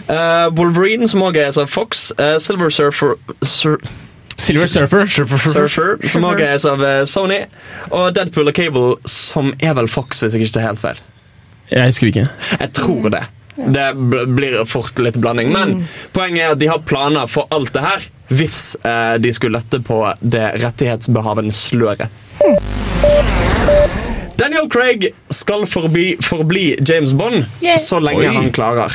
[0.09, 2.11] Uh, Wolverine, som også eies av Fox.
[2.21, 3.79] Uh, Silver Surfer sur
[4.37, 5.07] Silver Surfer.
[5.07, 7.45] Surfer, Surfer som også eies av eh, Sony.
[7.95, 11.03] Og Deadpool og Cable, som er vel Fox, hvis jeg ikke tar helt feil.
[11.71, 12.27] Jeg husker ikke.
[12.59, 13.23] Jeg tror det.
[13.55, 13.87] Det
[14.35, 15.53] blir fort litt blanding.
[15.55, 19.59] Men poenget er at de har planer for alt det her hvis eh, de skulle
[19.59, 22.09] lette på det rettighetsbehavende sløret.
[24.37, 27.77] Daniel Craig skal forbi, forbli James Bond Yay.
[27.79, 28.35] så lenge Oi.
[28.35, 28.93] han klarer.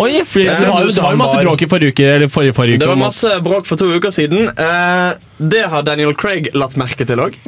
[0.00, 2.06] Oi, fordi det var, jo- det var jo masse bråk i forrige uke.
[2.14, 4.48] Eller forrige, forrige uke Det var om at- masse bråk for to uker siden.
[4.48, 7.34] Eh, det har Daniel Craig latt merke til òg.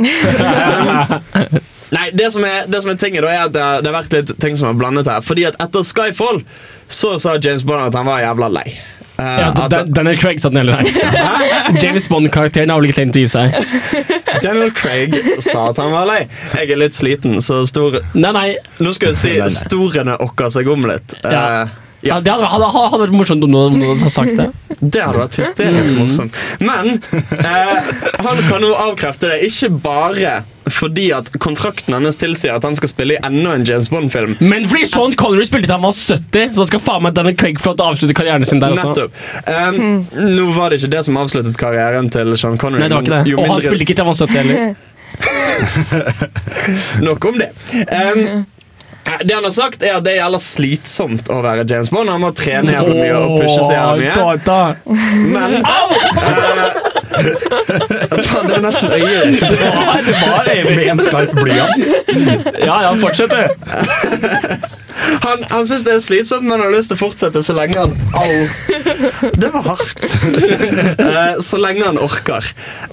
[1.90, 3.96] Nei, det som er, det som er tinget da er at det har, det har
[4.02, 5.20] vært litt ting som er blandet her.
[5.26, 6.42] Fordi at etter Skyfall
[6.90, 8.68] så sa James Bond at han var jævla lei.
[9.20, 11.78] Eh, ja, at Daniel Craig satt den hele veien.
[11.83, 13.54] James Bond-karakteren har vel ikke tenkt å gi seg.
[14.44, 16.22] Daniel Craig sa at han var lei.
[16.56, 18.48] Jeg er litt sliten, så stor Nei, nei.
[18.80, 21.16] Nå skal jeg si storene okker seg om litt.
[21.24, 21.46] Uh, Ja.
[22.02, 22.14] Ja.
[22.14, 24.50] Ja, det hadde, hadde, hadde vært morsomt om noen, om noen hadde sagt det.
[24.80, 26.36] Det hadde vært hysterisk morsomt.
[26.64, 26.94] Men
[27.36, 27.90] eh,
[28.24, 30.38] han kan nå avkrefte det, ikke bare
[30.70, 34.36] fordi at kontrakten hennes tilsier at han skal spille i enda en James Bond-film.
[34.40, 37.60] Men fordi Sean Connery spilte til han var 70, så skal faen meg Daniel Craig
[37.60, 38.92] få å avslutte karrieren sin der også.
[38.94, 39.12] Nettopp.
[39.50, 40.06] Um,
[40.38, 42.86] Nå var det ikke det som avsluttet karrieren til Sean Connery.
[42.86, 43.34] Nei, det var ikke det.
[43.34, 44.56] jo Og han spilte ikke til han var 70 heller.
[47.08, 47.50] Nok om det.
[47.90, 48.46] Um,
[49.25, 52.11] det han har sagt er at det er jævla slitsomt å være James Bond.
[52.12, 54.12] Han må trene jævla mye og pushe seg jævla mye.
[55.35, 55.88] Men Au!
[57.20, 59.40] Faen, det var nesten øyet ditt.
[59.40, 61.88] Det var, det Med en skarp blyant.
[62.61, 63.42] Ja, ja, fortsett du.
[65.01, 67.94] Han, han syns det er slitsomt, men har lyst til å fortsette så lenge han
[68.20, 69.31] Au.
[69.33, 70.09] Det var hardt.
[71.11, 72.44] Eh, så lenge han orker.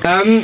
[0.01, 0.39] Um,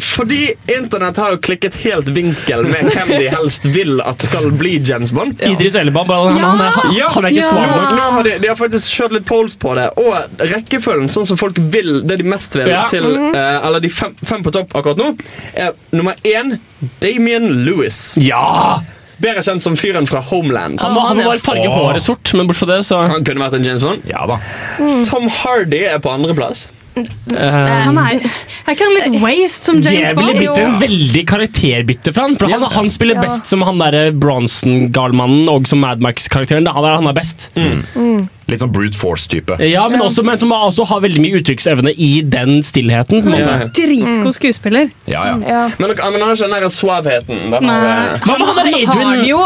[0.00, 4.76] fordi internett har jo klikket helt vinkel med hvem de helst vil at skal bli
[4.86, 5.40] James Bond.
[5.46, 7.90] Idris Elba, bare, han, han, er, han, Ja, han er ikke nå, svak nok.
[7.98, 9.88] nå har de, de har faktisk kjørt litt polls på det.
[10.00, 12.84] Og rekkefølgen, sånn som folk vil, det de mest vil Ja.
[12.90, 15.12] til uh, Eller de fem, fem på topp akkurat nå,
[15.54, 16.56] er nummer én
[17.02, 18.14] Damien Lewis.
[18.20, 18.80] Ja!
[19.20, 20.78] Bedre kjent som fyren fra Homeland.
[20.80, 21.74] Han må, han må bare farge Åh.
[21.76, 24.06] håret sort, men bort fra det, så Han kunne vært en James Bond.
[24.08, 24.38] Ja da.
[25.04, 26.70] Tom Hardy er på andreplass.
[26.96, 28.24] Eh, Han er,
[28.66, 30.38] er ikke han litt waste som Det James ville Bond?
[30.40, 32.36] blitt en veldig karakterbytte for han.
[32.40, 33.24] For han, han spiller Ja.
[33.26, 36.66] best som han derre Bronson-galmannen og som Mad Max-karakteren.
[36.66, 37.50] Han er, han er best.
[38.50, 39.60] Litt sånn brute force-type.
[39.62, 43.22] Ja, men, også, men som også har veldig mye uttrykksevne i den stillheten.
[43.38, 43.60] Ja.
[43.76, 44.88] Dritgod skuespiller.
[45.06, 45.36] Ja, ja.
[45.46, 45.60] Ja.
[45.78, 47.44] Men, men han har ikke den der suavheten.
[47.54, 47.76] Den Nei.
[47.78, 48.42] har, eh, han
[48.90, 49.44] Han har jo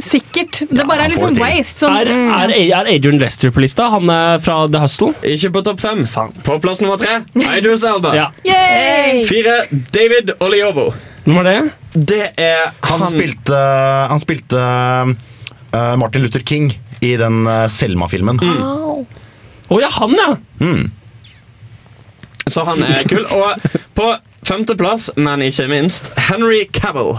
[0.00, 0.62] sikkert.
[0.70, 1.84] Det ja, bare er sånn waste.
[1.84, 2.10] Sånn, Er,
[2.50, 3.86] er, er Adrian Lester på lista?
[3.92, 5.12] Han er fra The Hustle?
[5.34, 6.04] ikke på topp fem.
[6.46, 7.20] På plass nummer tre
[7.58, 8.14] Idris Elba.
[8.16, 8.28] Ja.
[8.48, 9.22] Yay!
[9.28, 9.60] Fire
[9.94, 10.90] David Oliovo.
[11.24, 11.58] Hvem er det?
[11.94, 13.60] Det er Han spilte,
[14.10, 16.72] han spilte uh, Martin Luther King
[17.04, 18.40] i den uh, Selma-filmen.
[18.44, 20.28] Å ja, han, ja!
[22.50, 23.24] Så han er kul.
[23.24, 24.10] Og på
[24.44, 27.16] femteplass, men ikke minst, Henry Cavill.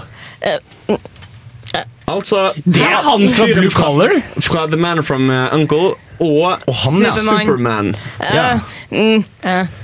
[2.06, 4.12] Altså Det er han fra Blue Collar.
[4.46, 7.12] Fra The Man from uh, Uncle og, han, ja.
[7.12, 7.90] Superman.
[8.24, 8.44] Ja.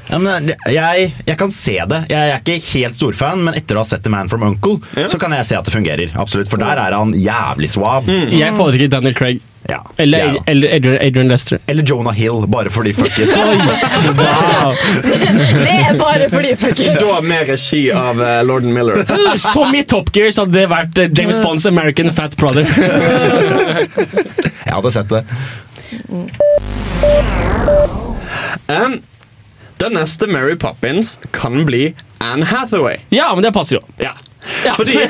[0.08, 2.00] Ja, men jeg, jeg kan se det.
[2.08, 4.78] Jeg er ikke helt storfan, men etter å ha sett The Man from Uncle,
[5.12, 6.14] så kan jeg se at det fungerer.
[6.16, 8.08] Absolutt, For der er han jævlig suav.
[8.08, 9.44] Jeg foretrekker Daniel Craig.
[9.70, 9.86] Ja.
[9.98, 10.44] Eller, ja, ja.
[10.46, 11.60] eller Adrian, Adrian Lester.
[11.66, 13.36] Eller Jonah Hill, bare fordi fuck it.
[13.38, 14.76] Wow.
[15.64, 17.00] Det er bare fordi fuck it.
[17.00, 19.06] Da med regi av uh, Lorden Miller.
[19.38, 22.66] Som i Top Gear så hadde det vært uh, James Bonds American Fat Brother.
[24.66, 25.24] Jeg hadde sett det.
[28.68, 29.02] Um,
[29.82, 32.98] den neste Mary Poppins kan bli Anne Hathaway.
[33.10, 33.82] Ja, men det passer jo.
[33.98, 34.14] Ja.
[34.66, 34.74] Ja.
[34.74, 34.96] Fordi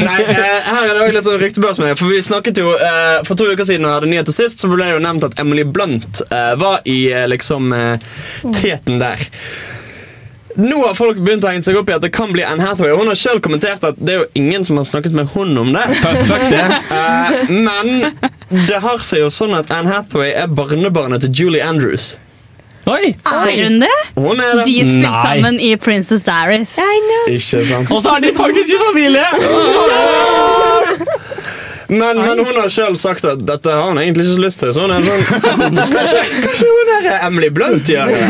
[0.00, 3.22] Nei, eh, her er det også litt sånn ryktebørs med For vi snakket jo eh,
[3.24, 5.64] For to uker siden og hadde nyheter sist Så ble det jo nevnt at Emily
[5.64, 7.00] Blunt eh, Var i
[7.32, 7.72] liksom
[8.52, 9.24] Teten der
[10.58, 12.90] nå har folk begynt å henge seg opp i at det kan bli Anne Hathaway.
[12.98, 15.70] Hun har selv kommentert at det er jo ingen som har snakket med hun om
[15.72, 15.84] det.
[16.26, 16.64] Fuck det.
[16.90, 22.16] Eh, men det har seg jo sånn at Anne Hathaway er barnebarnet til Julie Andrews.
[22.90, 23.12] Oi!
[23.46, 23.96] Er hun det?
[24.16, 24.64] Hun er det.
[24.66, 25.22] De spilte Nei.
[25.22, 26.74] sammen i Princess Diaries.
[26.78, 27.24] I know.
[27.36, 27.90] Ikke sant?
[27.94, 29.26] Og så er de faktisk i familie!
[31.90, 34.70] Men, men hun har selv sagt at dette har hun egentlig ikke så lyst til.
[34.76, 35.22] Så hun er sånn
[35.96, 38.20] Kanskje, kanskje hun er Emily Blunt gjør det?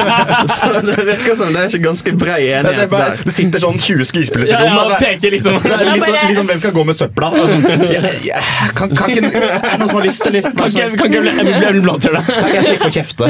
[0.54, 3.24] Så det virker som det er ikke ganske brei enighet ser enighet bare, der.
[3.26, 5.26] det sitter sånn 20 skuespillere Ja, i ja, rommet.
[5.34, 5.58] liksom.
[5.64, 7.30] Det er litt sånn, liksom, hvem skal gå med søpla?
[7.40, 7.56] Altså,
[7.90, 8.40] jeg, jeg,
[8.78, 10.40] kan, kan ikke, er det noen som har lyst, eller?
[10.46, 12.24] Kan Kan, ikke, kan ikke Emily Emily Blunt gjøre det?
[12.30, 13.24] kan ikke jeg slippe å kjefte?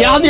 [0.00, 0.20] Jeg har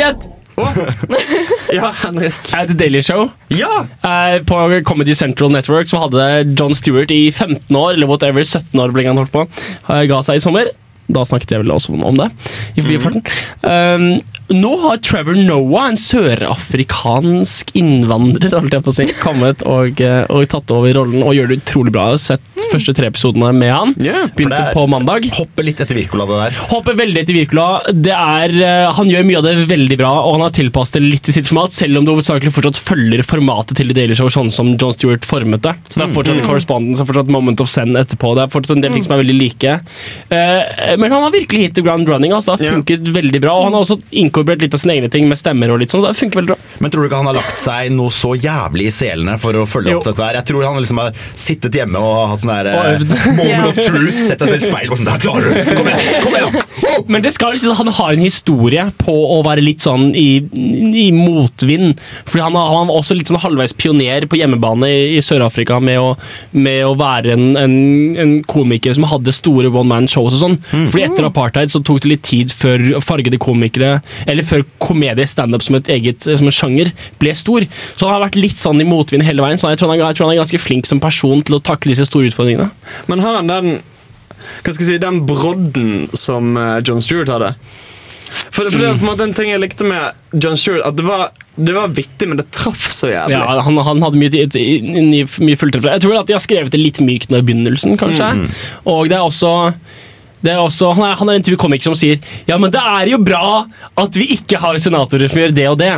[0.57, 1.51] nyhet!
[1.75, 2.35] Ja, Henrik.
[2.53, 3.29] At The Daily Show.
[3.51, 3.85] Ja!
[4.05, 8.79] Eh, På Comedy Central Network som hadde John Stewart i 15 år, eller whatever, 17
[8.79, 9.43] år ble han holdt på,
[9.89, 10.69] eh, ga seg i sommer.
[11.11, 12.29] Da snakket jeg vel også om det.
[12.77, 13.21] i forbifarten.
[13.61, 14.05] Um,
[14.53, 20.25] nå har Trevor Noah, en sørafrikansk innvandrer, holdt jeg på å si, kommet og, eh,
[20.33, 22.07] og tatt over rollen og gjør det utrolig bra.
[22.11, 23.93] Jeg har sett første tre episodene med han.
[24.01, 25.29] Yeah, Begynte er- på mandag.
[25.37, 26.59] Hoppe litt etter Wirkola, det der.
[26.71, 27.67] Hopper veldig etter Wirkola.
[27.93, 31.03] Det er, eh, han gjør mye av det veldig bra, og han har tilpasset det
[31.03, 34.29] litt til sitt format, selv om det hovedsakelig fortsatt følger formatet til The Daily Show,
[34.29, 35.75] sånn som John Stewart formet det.
[35.89, 38.35] Så det er fortsatt correspondence og fortsatt moment of send etterpå.
[38.35, 39.81] Det er fortsatt en del ting som er veldig like.
[40.29, 42.31] Eh, men han har virkelig hit the ground running.
[42.31, 42.57] Altså.
[42.57, 43.99] Det har funket funket veldig bra, og han har også
[44.35, 46.51] inkorporert litt av sine egne ting med stemmer og litt sånn, så det funker veldig
[46.51, 46.57] bra.
[46.83, 49.63] Men tror du ikke han har lagt seg noe så jævlig i selene for å
[49.69, 50.11] følge opp Jo.
[50.11, 50.35] dette her?
[50.41, 53.05] Jeg tror han liksom har sittet hjemme og hatt sånn der eh,
[53.37, 55.75] moment of truth, sett seg selv i speilet og sånn Der klarer du!
[55.79, 56.19] Kom igjen!
[56.25, 56.59] Kom igjen!
[56.85, 57.05] Oh!
[57.11, 60.09] Men det skal jo si at han har en historie på å være litt sånn
[60.15, 60.27] i,
[60.95, 61.99] i motvind.
[62.27, 65.79] Fordi han, har- han var også litt sånn halvveis pioner på hjemmebane i, i Sør-Afrika
[65.83, 66.19] med,
[66.55, 67.75] med å være en, en,
[68.21, 70.57] en komiker som hadde store one man shows og sånn.
[70.71, 75.63] Fordi etter apartheid så tok det litt tid før fargede komikere, eller før komedie standup
[75.65, 77.65] som et eget som en sjanger, ble stor.
[77.95, 79.61] Så han har vært litt sånn i motvind hele veien.
[79.61, 81.93] Så jeg tror han, jeg tror han er ganske flink som person til å takle
[81.93, 82.69] disse store utfordringene.
[83.11, 83.75] Men har han den
[84.61, 87.55] Hva skal jeg si, den brodden som eh, John Stewart hadde?
[88.35, 90.97] For, for det er på en måte en ting jeg likte med John Stewart, at
[90.97, 93.37] det var, det var vittig, men det traff så jævlig.
[93.37, 95.55] Ja, han, han hadde mye, mye, mye.
[95.55, 98.31] Jeg tror at de har skrevet det litt mykt nå i begynnelsen, kanskje.
[98.91, 99.53] Og det er også
[100.53, 103.07] er også, han, er, han er en type komiker som sier Ja, men det er
[103.13, 103.65] jo bra
[103.97, 105.93] at vi ikke har senatorer som gjør det og det.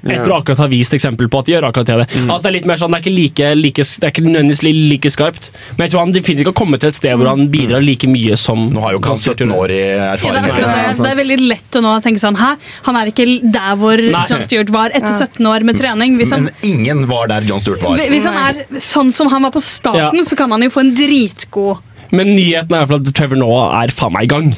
[0.00, 2.04] Etter å akkurat ha vist eksempel på at de gjør akkurat det.
[2.22, 4.62] Altså Det er litt mer sånn, det er ikke like, like, det er ikke nødvendigvis
[4.64, 7.42] like skarpt, men jeg tror han definitivt kan har kommet til et sted hvor han
[7.52, 10.56] bidrar like mye som Nå har jo ikke han 17 år i Ja, det, er
[10.56, 10.94] det.
[11.04, 12.48] det er veldig lett å nå tenke sånn Hæ,
[12.88, 14.24] han er ikke der hvor Nei.
[14.32, 16.16] John Stewart var etter 17 år med trening.
[16.16, 18.00] Hvis han, Men ingen var der John Stewart var.
[18.00, 20.24] hvis han er sånn som han var på starten, Ja.
[20.24, 24.14] så kan han jo få en dritgod Men nyheten er at Trevor Noah er faen
[24.14, 24.52] meg i gang.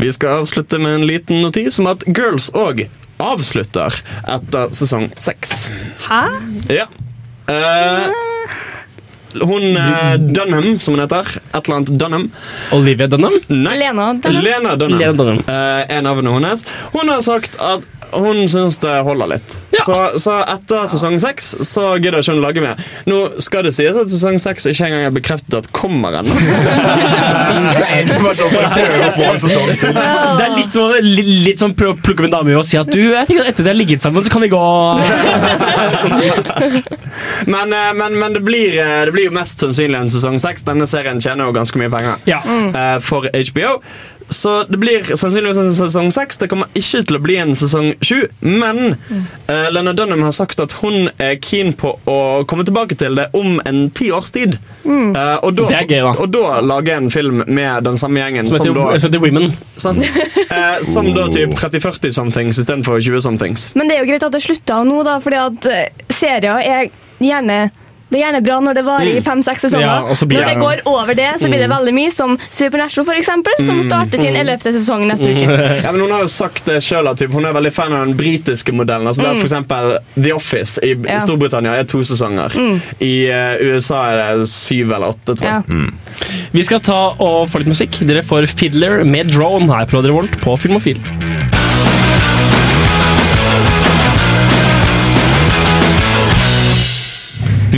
[0.00, 2.86] Vi skal avslutte med en liten notis om at Girls òg
[3.22, 3.94] avslutter
[4.34, 5.68] etter sesong seks.
[6.08, 6.22] Hæ?
[6.72, 6.88] Ja.
[7.44, 8.08] Uh,
[9.44, 11.28] hun uh, Dunham, som hun heter.
[11.52, 12.26] Et eller annet Dunham.
[12.72, 13.36] Olivia Dunham?
[13.48, 13.76] Nei.
[13.84, 14.44] Lena Dunham.
[14.44, 14.98] Lena Dunham.
[15.00, 15.42] Lena Dunham.
[15.44, 16.66] Uh, er navnet hennes.
[16.96, 17.84] Hun har sagt at
[18.20, 19.56] hun syns det holder litt.
[19.84, 22.80] Så, så etter sesong seks så gidder ikke hun lage mer.
[23.10, 26.34] Nå skal det sies at sesong seks ikke engang er bekreftet at kommer ennå.
[30.34, 32.78] Det er litt som litt, litt sånn prøv å plukke opp en dame og si
[32.80, 34.62] at du, jeg tenker at etter de har ligget sammen, så kan vi gå
[37.50, 40.64] Men, eh, men, men det, blir, eh, det blir jo mest sannsynlig en sesong seks.
[40.66, 42.40] Denne serien tjener jo ganske mye penger Ja.
[42.46, 43.76] eh, for HBO.
[44.34, 46.40] Så det blir sannsynligvis en sesong seks.
[46.42, 48.24] Det kommer ikke til å bli en sesong sju.
[48.42, 48.96] Men
[49.48, 52.18] uh, Lena Dunham har sagt at hun er keen på å
[52.50, 54.58] komme tilbake til det om en ti års tid.
[54.84, 56.12] Eh, og, da, Det er gøy, da.
[56.20, 59.54] og da lage en film med den samme gjengen Som som, heter, da, som Women.
[59.76, 60.04] sant?
[60.54, 63.70] Eh, som da typ 30-40-somethings istedenfor 20-somethings.
[63.74, 65.70] Men det er jo greit at det slutta nå, da, fordi at
[66.14, 66.92] serier er
[67.22, 67.58] gjerne
[68.14, 69.84] det er gjerne bra når det varer i fem-seks sesonger.
[69.84, 73.80] Ja, når det går over det, så blir det veldig mye, som Supernatural, eksempel, som
[73.84, 75.58] starter sin ellevte sesong neste uke.
[75.84, 78.16] Ja, men Hun har jo sagt det selv, at Hun er veldig fan av den
[78.18, 79.08] britiske modellen.
[79.10, 81.18] Altså der for eksempel The Office i Ja.
[81.24, 82.54] Storbritannia er to sesonger.
[83.02, 85.60] I eh, USA er det syv eller åtte, tror Ja.
[85.66, 85.92] jeg.
[86.54, 87.98] Vi skal ta og få litt musikk.
[88.06, 91.00] Dere får Fiddler med Drone her på Radio Volt på Filmofil.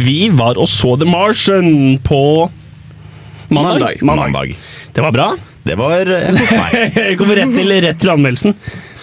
[0.06, 2.22] Vi var og så The Martian på
[3.48, 4.02] mandag.
[4.06, 4.54] Mandag.
[4.94, 5.30] Det var bra.
[5.66, 6.76] Det var eh, hos meg.
[7.00, 8.54] Jeg kommer rett til, rett til anmeldelsen.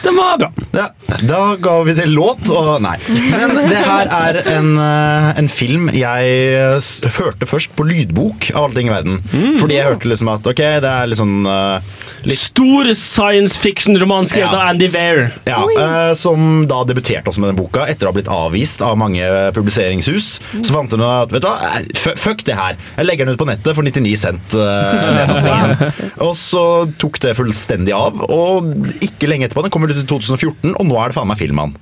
[0.04, 0.50] Den var bra.
[0.76, 0.88] Ja,
[1.24, 2.98] da ga vi til låt, og nei.
[3.32, 6.82] Men det her er en, eh, en film jeg
[7.18, 9.22] hørte først på lydbok, av alle ting i verden.
[9.62, 11.94] Fordi jeg hørte liksom at ok, det er litt sånn eh,
[12.28, 14.60] litt Stor science fiction-roman skrevet Ja.
[14.60, 15.34] av Andy Weir.
[15.50, 18.98] Ja, uh, Som da debuterte også med den boka etter å ha blitt avvist av
[19.00, 19.24] mange
[19.56, 20.28] publiseringshus.
[20.62, 22.78] Så fant hun at vet du hva, fuck det her.
[22.98, 24.54] Jeg legger den ut på nettet for 99 cent.
[24.64, 25.92] Uh,
[26.24, 26.62] og så
[27.00, 28.70] tok det fullstendig av, og
[29.04, 29.64] ikke lenge etterpå.
[29.66, 31.76] Den kommer ut til 2014, og nå er det faen meg filmen.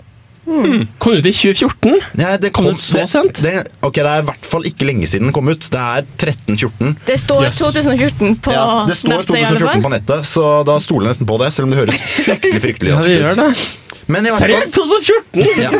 [1.00, 2.00] Kom ut i 2014.
[2.18, 3.38] Ja, det Kom den så det- sent?
[3.46, 5.68] Det, ok, det er i hvert fall ikke lenge siden den kom ut.
[5.72, 6.96] Det er 13-14.
[7.06, 7.60] Det står Yes.
[7.62, 11.28] 2014 på Ja, det står nettet, i 2014 på nettet, så da stoler jeg nesten
[11.30, 11.54] på det.
[11.54, 13.38] Selv om det høres fryktelig fryktelig Ja, raskt ut.
[13.38, 14.08] det.
[14.12, 14.74] Men i hvert fall, Seriøst?
[14.74, 15.62] 2014?
[15.62, 15.72] ja,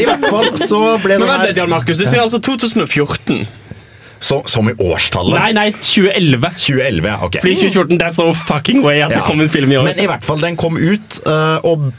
[0.00, 1.98] i hvert fall så ble Men vent litt, Jan Markus.
[2.00, 3.46] Du sier altså 2014.
[4.20, 5.36] så, Som i årstallet?
[5.38, 6.54] Nei, nei, 2011.
[6.56, 7.18] 2011, ja.
[7.26, 7.38] ok.
[7.42, 9.90] Fordi 2014, that's no fucking way at det kom en film i år.
[9.90, 11.90] Men i hvert fall, den kom ut uh, og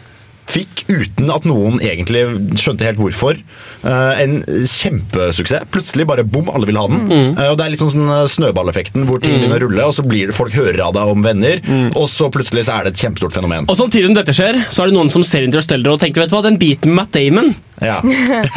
[0.48, 2.22] fikk, uten at noen egentlig
[2.60, 3.36] skjønte helt hvorfor,
[3.84, 5.66] øh, en kjempesuksess.
[5.74, 7.02] Plutselig bare bom, alle vil ha den.
[7.10, 7.34] Mm.
[7.36, 10.06] Eh, og Det er litt sånn, sånn snøballeffekten hvor ting begynner å rulle, og så
[10.08, 11.90] blir det folk hører av deg om venner, Mm.
[11.98, 13.68] og så plutselig så er det et kjempestort fenomen.
[13.68, 16.32] Og samtidig som dette skjer, så er det noen som ser Interstellar og tenker vet
[16.32, 18.00] du hva, den biten med Matt Damon, Ja.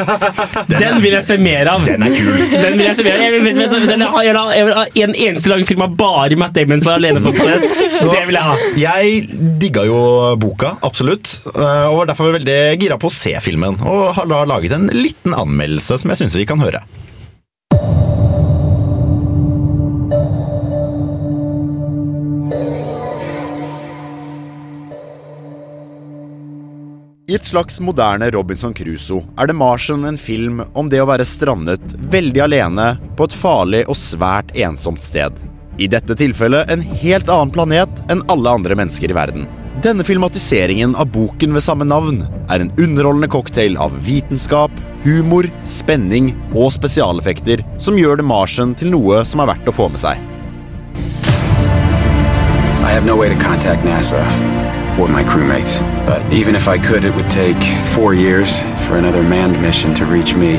[0.80, 1.82] den vil jeg se mer av.
[1.84, 2.30] Den er kul.
[2.54, 3.24] Den vil jeg se mer av.
[3.26, 5.82] Jeg vil, vet, vet, vet, jeg vil ha- jeg vil ha- en eneste lang film
[5.84, 7.68] av bare Matt Damon som er alene på planet.
[7.98, 8.56] Så det vil jeg ha.
[8.80, 9.20] Jeg
[9.60, 10.00] digga jo
[10.40, 13.76] boka, absolutt, øh, og var derfor veldig gira på å se filmen.
[13.84, 16.80] Og har da laget en liten anmeldelse som jeg syns vi kan høre.
[27.30, 31.22] I et slags moderne Robinson Crusoe er The Martian en film om det å være
[31.22, 35.36] strandet veldig alene på et farlig og svært ensomt sted.
[35.78, 39.46] I dette tilfellet en helt annen planet enn alle andre mennesker i verden.
[39.84, 44.74] Denne filmatiseringen av boken ved samme navn er en underholdende cocktail av vitenskap,
[45.06, 49.86] humor, spenning og spesialeffekter som gjør The Martian til noe som er verdt å få
[49.94, 50.18] med seg.
[52.82, 54.26] I have no way to contact NASA
[55.00, 55.80] or my crewmates.
[56.06, 57.62] But even if I could, it would take
[57.94, 60.56] four years for another manned mission to reach me.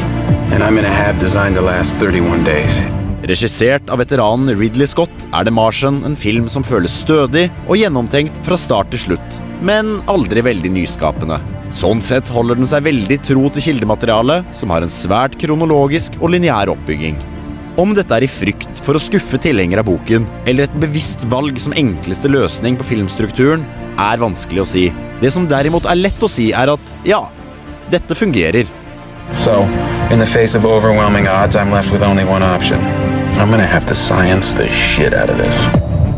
[0.51, 2.81] And I'm in a hab designed to last 31 days.
[3.21, 8.39] Regissert av veteranen Ridley Scott er The Martian en film som føles stødig og gjennomtenkt
[8.47, 11.37] fra start til slutt, men aldri veldig nyskapende.
[11.71, 16.33] Sånn sett holder den seg veldig tro til kildematerialet, som har en svært kronologisk og
[16.33, 17.21] lineær oppbygging.
[17.79, 21.61] Om dette er i frykt for å skuffe tilhengere av boken, eller et bevisst valg
[21.61, 23.63] som enkleste løsning på filmstrukturen,
[24.01, 24.87] er vanskelig å si.
[25.21, 27.21] Det som derimot er lett å si, er at ja,
[27.93, 28.69] dette fungerer.
[29.33, 29.61] So,
[30.11, 32.79] in the face of overwhelming odds, I'm left with only one option.
[33.39, 35.65] I'm gonna have to science the shit out of this.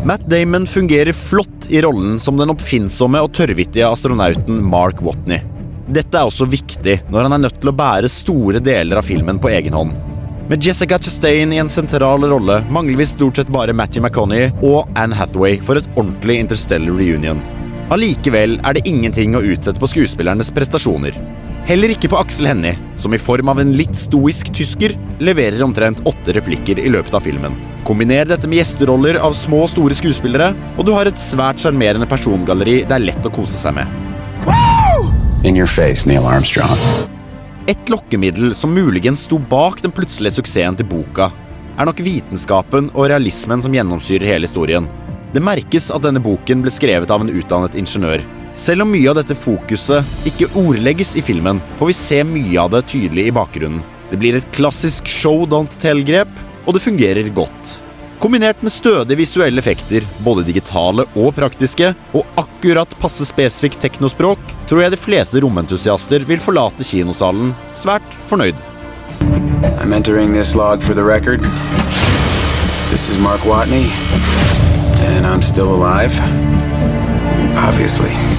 [0.03, 5.39] Matt Damon fungerer flott i rollen som den oppfinnsomme og tørrvittige astronauten Mark Watney.
[5.87, 9.39] Dette er også viktig når han er nødt til å bære store deler av filmen
[9.39, 9.95] på egen hånd.
[10.49, 14.91] Med Jessica Chastain i en sentral rolle mangler vi stort sett bare Matthew McConney og
[14.99, 17.39] Anne Hathaway for et ordentlig interstellar reunion.
[17.91, 21.17] Allikevel er det ingenting å utsette på skuespillernes prestasjoner.
[21.67, 26.01] Heller ikke på Aksel Hennie, som i form av en litt stoisk tysker leverer omtrent
[26.07, 27.55] åtte replikker i løpet av filmen.
[27.87, 32.07] Kombiner dette med gjesteroller av små og store skuespillere, og du har et svært sjarmerende
[32.07, 33.99] persongalleri det er lett å kose seg med.
[35.43, 36.71] In your face, Neil Armstrong.
[37.67, 41.29] Et lokkemiddel som muligens sto bak den plutselige suksessen til boka,
[41.73, 44.87] er nok vitenskapen og realismen som gjennomsyrer hele historien.
[45.33, 48.21] Det merkes at denne boken ble skrevet av en utdannet ingeniør.
[48.53, 52.69] Selv om mye av dette fokuset ikke ordlegges i filmen, får vi se mye av
[52.75, 53.81] det tydelig i bakgrunnen.
[54.11, 56.29] Det blir et klassisk show don't tell-grep,
[56.67, 57.79] og det fungerer godt.
[58.21, 64.83] Kombinert med stødige visuelle effekter, både digitale og praktiske, og akkurat passe spesifikt teknospråk, tror
[64.83, 68.61] jeg de fleste romentusiaster vil forlate kinosalen svært fornøyd.
[69.81, 71.41] I'm entering this log for the record.
[72.93, 73.89] This is Mark Watney,
[75.33, 76.15] I'm still alive.
[77.57, 78.32] Obviously.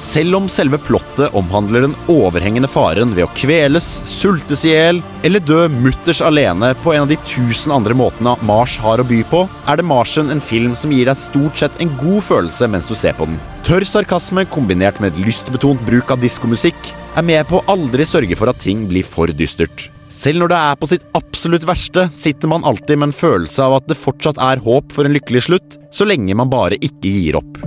[0.00, 5.42] Selv om selve plottet omhandler den overhengende faren ved å kveles, sultes i hjel eller
[5.44, 9.42] dø mutters alene på en av de tusen andre måtene Mars har å by på,
[9.68, 12.94] er det Marsen en film som gir deg stort sett en god følelse mens du
[12.96, 13.36] ser på den.
[13.66, 18.38] Tørr sarkasme kombinert med et lystbetont bruk av diskomusikk er med på å aldri sørge
[18.40, 19.90] for at ting blir for dystert.
[20.08, 23.76] Selv når det er på sitt absolutt verste, sitter man alltid med en følelse av
[23.82, 27.38] at det fortsatt er håp for en lykkelig slutt, så lenge man bare ikke gir
[27.44, 27.60] opp.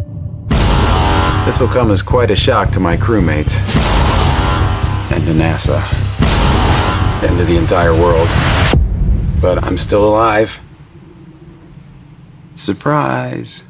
[1.46, 3.60] This will come as quite a shock to my crewmates.
[5.12, 5.82] And to NASA.
[7.22, 8.30] And to the entire world.
[9.42, 10.62] But I'm still alive.
[12.56, 13.66] Surprise.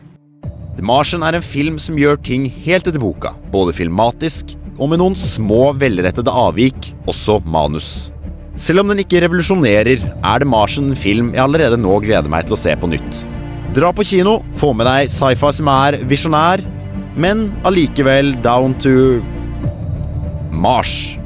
[0.78, 5.01] The Martian er en film som gjør ting helt etter boka, både filmatisk og med
[5.01, 8.11] noen små, velrettede avvik, også manus.
[8.53, 12.45] Selv om den ikke revolusjonerer, er The Martian en film jeg allerede nå gleder meg
[12.45, 13.26] til å se på nytt.
[13.74, 16.61] Dra på kino, få med deg sci-fi som er visjonær,
[17.16, 19.22] men allikevel down to
[20.51, 21.18] Mars.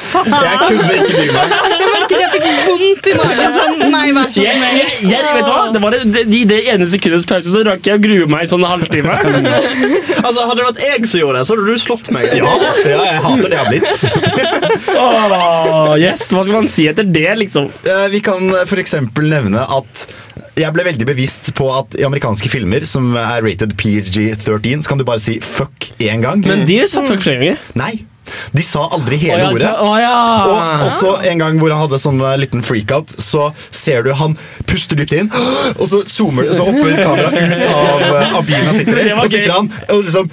[0.09, 1.53] Jeg kunne ikke dy meg.
[2.09, 3.51] Jeg fikk vondt i magen.
[3.55, 4.63] Sånn, nei, vær så snill.
[4.79, 5.59] jeg, jeg, vet du hva?
[5.73, 8.45] Det var det, det, I det ene sekundets pause så rakk jeg å grue meg
[8.45, 9.13] i sånn en halvtime.
[10.19, 12.23] Altså, Hadde det vært jeg som gjorde det, så hadde du slått meg.
[12.39, 13.89] Ja, ja, jeg hater det jeg har blitt.
[14.99, 17.69] oh, yes, Hva skal man si etter det, liksom?
[17.85, 18.97] Eh, Vi kan f.eks.
[19.19, 20.07] nevne at
[20.59, 25.01] jeg ble veldig bevisst på at i amerikanske filmer som er rated PG-13, så kan
[25.01, 26.43] du bare si fuck én gang.
[26.45, 27.67] Men de sa fuck flere ganger.
[27.79, 27.93] Nei,
[28.51, 29.71] de sa aldri hele ja, ordet.
[29.83, 30.13] Oh, ja.
[30.49, 34.37] Og også en gang hvor han hadde sånn eh, liten freakout, så ser du han
[34.69, 35.31] puster dypt inn,
[35.77, 39.09] og så zoomer så hopper kameraet ut av, eh, av bilen han sitter i.
[39.09, 40.31] det Og sitter han og liksom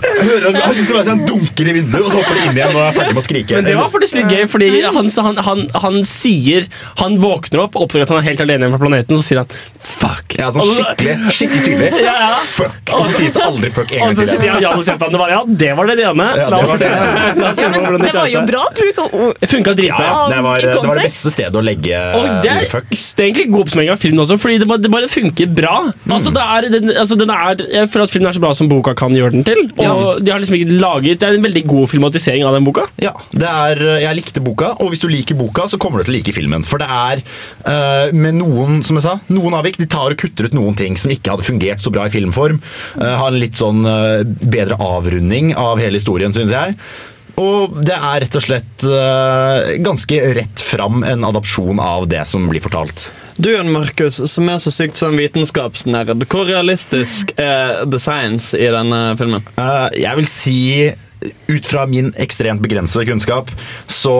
[0.00, 2.82] hører han, han, så han dunker i vinduet, og så hopper han inn igjen og
[2.86, 3.56] er ferdig med å skrike.
[3.58, 6.66] Men det var faktisk litt gøy, fordi han, han, han, han sier
[7.00, 9.42] Han våkner opp, oppdager at han er helt alene igjen fra planeten, og så sier
[9.42, 10.36] han fuck.
[10.38, 11.90] ja, sånn skikkelig, skikkelig tydelig.
[12.10, 12.38] Ja, ja.
[12.48, 12.94] Fuck.
[12.96, 14.30] Og så sies det aldri fuck en Og gang så til.
[14.32, 16.28] sitter jeg og Jan og ser på Ja, det var det ene.
[16.40, 16.88] La det oss se.
[16.90, 17.34] det.
[17.40, 19.44] La oss se det var jo bra bruk av ord.
[19.50, 20.06] Funka dritbra.
[20.06, 22.88] Ja, det var, det var det beste stedet å legge Og det er, fuck.
[22.90, 25.74] det er egentlig god oppsummering av filmen også, fordi det bare, det bare funker bra.
[25.90, 26.14] Mm.
[26.16, 28.70] Altså, det er, den, altså, den er, jeg føler at filmen er så bra som
[28.70, 29.62] boka kan gjøre den til.
[29.76, 30.14] Og Ja.
[30.20, 32.86] de har liksom ikke laget Det er en veldig god filmatisering av den boka.
[33.02, 36.14] Ja, det er, jeg likte boka, og hvis du liker boka, så kommer du til
[36.14, 36.66] å like filmen.
[36.66, 37.22] For det er
[37.66, 39.80] uh, med noen som jeg sa, noen avvik.
[39.80, 42.60] De tar og kutter ut noen ting som ikke hadde fungert så bra i filmform.
[42.96, 46.76] Uh, har en litt sånn uh, bedre avrunding av hele historien, syns jeg.
[47.40, 52.48] Og det er rett og slett eh, ganske rett fram en adopsjon av det som
[52.50, 53.06] blir fortalt.
[53.40, 58.66] Du Jan Markus, som er så sykt sånn vitenskapsnerd, hvor realistisk er the science i
[58.68, 59.46] denne filmen?
[59.56, 60.56] Uh, jeg vil si
[61.50, 63.50] ut fra min ekstremt begrensede kunnskap,
[63.90, 64.14] så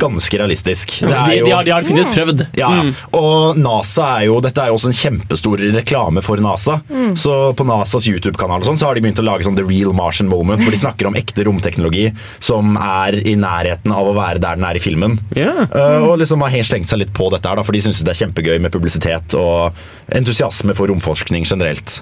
[0.00, 0.94] ganske realistisk.
[1.02, 2.44] Det er de, jo- de, har, de har definitivt prøvd.
[2.56, 2.84] Ja, ja.
[3.18, 6.78] Og NASA er jo Dette er jo også en kjempestor reklame for NASA.
[7.18, 9.92] Så på NASAs YouTube-kanal og sånn, så har de begynt å lage sånn The Real
[9.96, 12.08] Martian Moment, hvor de snakker om ekte romteknologi
[12.40, 15.18] som er i nærheten av å være der den er i filmen.
[15.36, 15.66] Yeah.
[15.66, 16.06] Mm.
[16.08, 18.12] og liksom har helt slengt seg litt på dette her, da, for de syns det
[18.14, 19.76] er kjempegøy med publisitet og
[20.16, 22.00] entusiasme for romforskning generelt.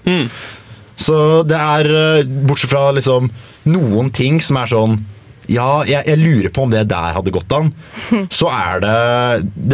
[0.96, 1.16] Så
[1.48, 1.88] det er,
[2.20, 3.30] eh, bortsett fra liksom
[3.70, 5.00] noen ting som er sånn
[5.44, 7.66] ja, jeg, jeg lurer på om det der hadde gått an.
[8.32, 8.94] Så er det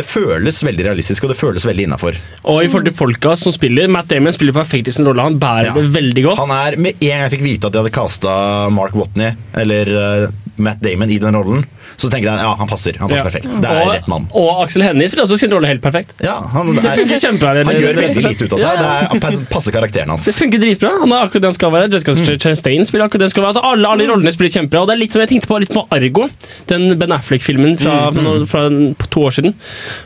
[0.01, 2.19] Det føles veldig realistisk, og det føles veldig innafor.
[2.51, 5.23] Og i forhold til folka som spiller Matt Damon spiller perfekt i sin rolle.
[5.29, 5.75] Han bærer Ja.
[5.79, 6.43] det veldig godt.
[6.43, 8.33] Han er, Med en gang jeg fikk vite at de hadde kasta
[8.75, 9.31] Mark Watney,
[9.63, 11.63] eller uh, Matt Damon, i den rollen,
[12.01, 12.97] så tenker jeg ja, han passer.
[13.01, 13.29] Han passer Ja.
[13.29, 13.49] perfekt.
[13.61, 14.27] Det er og, rett mann.
[14.35, 16.15] Og Aksel Hennie spiller også sin rolle helt perfekt.
[16.25, 17.65] Ja, han, Det funker kjempebra.
[17.69, 18.81] han gjør veldig lite ut av seg.
[18.81, 20.25] Det er, passer karakteren hans.
[20.25, 20.95] Det funker dritbra.
[21.05, 21.91] Han er akkurat det han skal være.
[21.93, 22.39] Jessica Mm.
[22.41, 23.53] Chastain spiller akkurat det han skal være.
[23.55, 24.81] Altså, alle, alle rollene spiller kjempebra.
[24.83, 26.29] Og det er litt som jeg tenkte på litt på Argo,
[26.67, 28.63] den Ben Affleck-filmen fra, Mm, fra, fra
[29.01, 29.55] på to år siden.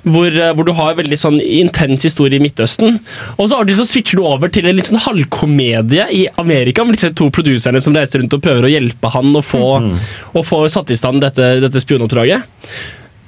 [0.05, 2.99] Hvor, eh, hvor du har veldig sånn intens historie i Midtøsten.
[3.39, 7.13] Og så, så switcher du over til en litt sånn halvkomedie i Amerika med disse
[7.15, 9.97] to produserne som reiser rundt og prøver å hjelpe han å få, Mm.
[10.35, 12.51] å få satt i stand dette, dette spionoppdraget.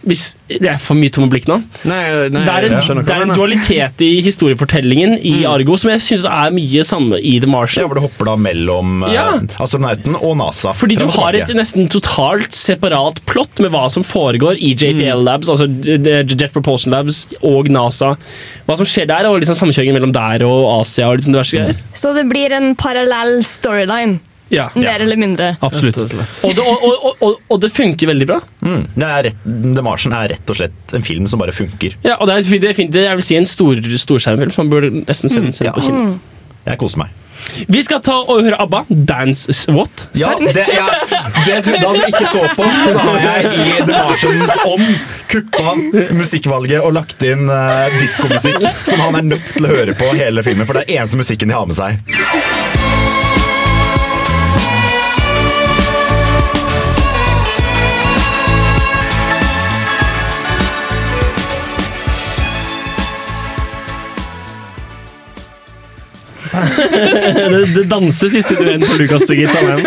[0.06, 1.56] Hvis, det er for mye tomme blikk nå.
[1.88, 1.98] Nei,
[2.30, 6.26] nei, Det er en, det er en dualitet i historiefortellingen i Argo som jeg syns
[6.30, 9.24] er mye samme i The Ja, hvor det hopper da mellom eh, Ja.
[9.58, 10.74] astronauten og NASA.
[10.78, 15.50] Fordi du har et nesten totalt separat plott med hva som foregår i JPL Labs,
[15.50, 18.14] altså Jet Propulsion Labs og NASA.
[18.68, 21.82] Hva som skjer der, og liksom samkjøringen mellom der og Asia og liksom diverse greier.
[21.98, 24.20] Så det blir en parallell storyline.
[24.48, 25.56] Ja, Mer eller mindre.
[25.60, 25.96] absolutt.
[25.98, 28.38] Og det, og, og, og, og det funker veldig bra.
[28.62, 28.84] Mm.
[28.94, 31.98] Det er rett, The Martian er rett og slett en film som bare funker.
[32.06, 34.74] Ja, og det er, det er fint, jeg vil si en stor, storskjermfilm som man
[34.76, 36.18] burde nesten sende, sende på kino.
[36.66, 37.14] Jeg koser meg.
[37.68, 38.80] Vi skal ta og høre ABBA.
[38.88, 40.06] Dance What?
[40.18, 43.92] Ja, det, jeg, det du da du ikke så på, så har jeg i The
[43.92, 44.86] Martians ånd
[45.30, 45.74] kuppa
[46.16, 50.42] musikkvalget og lagt inn uh, diskomusikk som han er nødt til å høre på hele
[50.46, 52.65] filmen, for det er eneste musikken de har med seg.
[67.50, 69.86] det, det danses i studioen på Lukas Birgit Tandheim.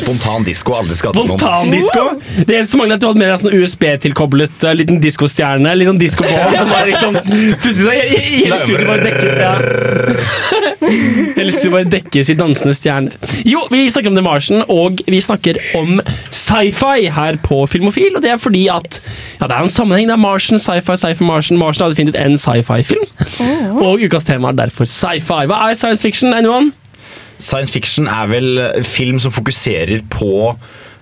[0.00, 1.38] Spontan disko aldri skadet noen.
[1.38, 2.04] Spontan disko?
[2.44, 5.74] Det eneste som mangler, er at du hadde med deg sånn USB-tilkoblet uh, liten diskostjerne.
[5.78, 7.18] Litt sånn diskoball som bare liksom
[7.62, 9.38] Plutselig så he- he- hele studioet bare dekkes.
[9.40, 9.54] Ja.
[11.38, 13.16] Hele studioet bare dekkes i dansende stjerner.
[13.48, 15.96] Jo, vi snakker om The Martian, og vi snakker om
[16.34, 18.12] sci-fi her på Filmofil.
[18.18, 19.00] Og det er fordi at
[19.40, 20.08] ja, det er en sammenheng.
[20.10, 21.58] Det er Martian, sci-fi, sci-fi, Martian.
[21.60, 23.04] Martian har definitivt en sci-fi-film.
[23.80, 25.44] Og ukas tema er derfor sci-fi.
[25.50, 26.34] Hva er science fiction?
[26.36, 26.72] Anyone?
[27.44, 28.48] Science fiction er vel
[28.88, 30.30] film som fokuserer på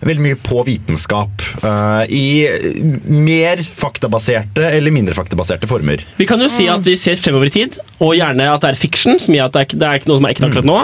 [0.02, 1.44] veldig mye på vitenskap.
[1.62, 2.48] Uh, I
[3.06, 6.02] mer faktabaserte eller mindre faktabaserte former.
[6.18, 8.80] Vi kan jo si at vi ser fremover i tid, og gjerne at det er
[8.80, 10.66] fiction, som gjør at det er, ikke- det er ikke noe som er ekte akkurat
[10.72, 10.78] nå,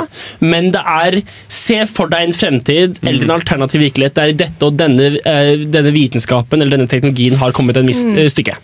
[0.47, 1.19] men det er
[1.51, 5.91] se for deg en fremtid eller en alternativ virkelighet der dette og denne, eh, denne
[5.99, 8.55] vitenskapen eller denne teknologien har kommet et visst eh, stykke.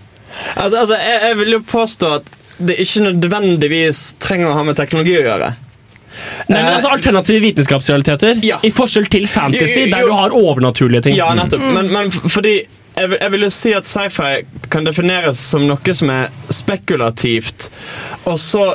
[0.54, 2.30] Altså, altså jeg, jeg vil jo påstå at
[2.62, 5.54] det ikke nødvendigvis trenger å ha med teknologi å gjøre.
[6.48, 8.58] Nei, men altså Alternative vitenskapsrealiteter, Ja.
[8.62, 9.96] i forskjell til fantasy, Jo, jo, jo.
[9.96, 11.16] der du har overnaturlige ting.
[11.16, 11.60] Ja, nettopp.
[11.74, 12.54] Men, men fordi
[12.96, 17.70] jeg, vil- jeg vil jo si at sci-fi kan defineres som noe som er spekulativt,
[18.26, 18.74] og så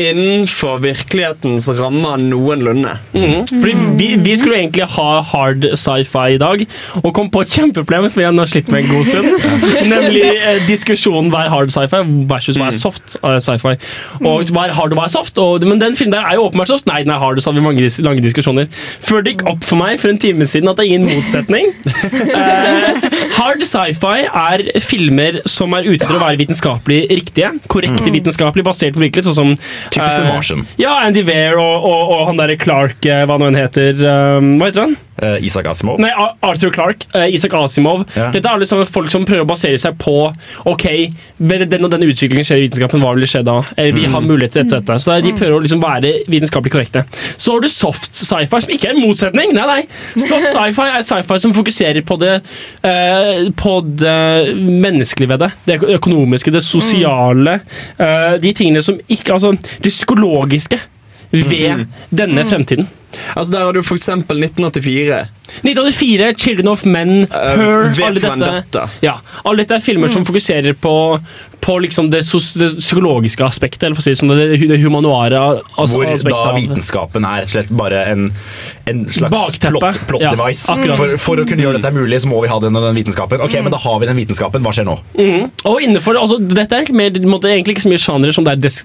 [0.00, 2.94] innenfor virkelighetens rammer noenlunde.
[3.12, 3.44] Mm.
[3.48, 6.64] Fordi vi, vi skulle egentlig ha hard sci-fi i dag,
[7.02, 9.28] og kom på et kjempeproblem som vi har slitt med en god stund.
[9.94, 13.76] Nemlig eh, diskusjonen hva er hard sci-fi versus hva er soft eh, sci-fi.
[14.22, 15.38] Og hva er hard og hva er soft?
[15.42, 16.88] Og, men den filmen der er jo åpenbart soft.
[16.90, 18.70] Nei, den er hard, så har vi mange lange diskusjoner.
[19.04, 21.72] Før det gikk opp for meg for en time siden at det er ingen motsetning.
[22.34, 23.04] Eh,
[23.36, 27.50] hard sci-fi er filmer som er ute etter å være vitenskapelig riktige.
[27.70, 29.52] Korrekte vitenskapelig, basert på virkelighet, sånn som
[29.90, 30.66] Typisk The eh, Martian.
[30.80, 33.98] Ja, Andy Weir og, og, og han derre Clark, eh, hva nå enn heter.
[34.04, 34.96] um, hva heter han?
[35.22, 36.00] Eh, Isak Asimov.
[36.02, 36.10] Nei,
[36.42, 38.02] Arthur Clark, eh, Isak Asimov.
[38.16, 38.30] Ja.
[38.34, 40.14] Dette er liksom folk som prøver å basere seg på
[40.66, 40.84] Ok,
[41.38, 43.60] den og denne utviklingen skjer i vitenskapen, hva vil skje da?
[43.76, 44.96] Eller vi har mulighet til dette, dette.
[45.04, 47.04] Så de prøver å liksom være vitenskapelig korrekte.
[47.36, 49.54] Så har du soft sci-fi, som ikke er en motsetning.
[49.54, 49.80] Nei, nei.
[50.18, 52.34] Soft sci-fi er sci-fi som fokuserer på det,
[52.82, 55.50] eh, på det menneskelige ved det.
[55.68, 57.60] Det økonomiske, det sosiale.
[57.98, 59.50] eh, de tingene som ikke Altså,
[59.82, 60.78] det psykologiske
[61.30, 62.88] ved denne fremtiden.
[63.34, 65.24] Altså Der har du eksempel 1984.
[65.62, 70.72] 1984, Children of Men, Her V alle dette, ja, alle dette er filmer som fokuserer
[70.80, 70.92] på,
[71.60, 74.78] på liksom det, sos, det psykologiske aspektet, eller for å si det sånn, det, det
[74.80, 75.42] humanoare
[75.76, 76.32] altså, Hvor aspektet.
[76.32, 78.24] da vitenskapen er rett og slett bare en,
[78.90, 80.64] en slags plot, plot Ja, device.
[80.96, 83.44] for, for å kunne gjøre dette mulig, så må vi ha den og den vitenskapen.
[83.44, 84.64] Ok, men da har vi den vitenskapen.
[84.64, 84.96] Hva skjer nå?
[85.20, 85.52] Mm.
[85.68, 88.56] Og innenfor, altså, Dette er egentlig, mer, måtte, egentlig ikke så mye sjanger som det
[88.56, 88.80] er des,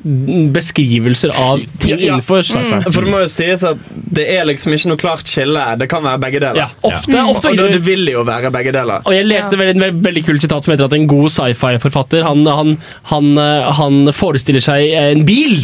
[0.59, 2.11] beskrivelser av ting Ja, ja.
[2.11, 2.84] innenfor sci-fi.
[2.91, 3.80] For det må jo sies at
[4.20, 5.63] det er liksom ikke noe klart skille.
[5.80, 6.61] Det kan være begge deler.
[6.61, 9.03] Ja, ofte, ofte Og det, det vil jo være begge deler.
[9.07, 12.26] Og jeg leste veldig, en veldig, veldig kult sitat som heter at en god sci-fi-forfatter
[12.28, 12.74] han, han,
[13.11, 15.63] han, eh, han forestiller seg en bil,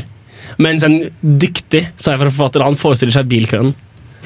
[0.61, 3.75] mens en dyktig sci-fi-forfatter han forestiller seg bilkøen.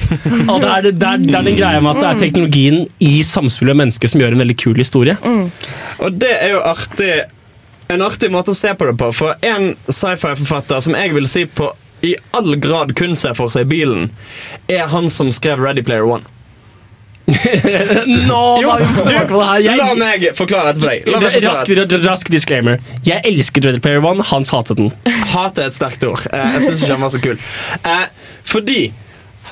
[0.00, 3.20] Og det er, det, er, det er den greia med at det er teknologien i
[3.26, 5.18] samspillet med mennesket som gjør en veldig kul historie.
[6.00, 7.12] Og det er jo artig
[7.90, 9.10] en artig måte å se på det på.
[9.16, 11.72] For en sci-fi-forfatter som jeg vil si på
[12.02, 14.10] i all grad kun ser for seg bilen,
[14.68, 16.22] er han som skrev Ready Player One.
[17.30, 18.72] Nå, Jo,
[19.06, 19.76] det her.
[19.78, 21.04] La meg forklare dette for deg.
[21.06, 21.70] Meg rask,
[22.06, 22.80] rask disclaimer.
[23.06, 24.24] Jeg elsker Ready Player One.
[24.32, 24.90] Hans hatet den.
[25.34, 26.24] Hat er et sterkt ord.
[26.32, 27.38] Eh, Jeg syns ikke han var så kul.
[27.84, 28.08] Eh,
[28.50, 28.80] fordi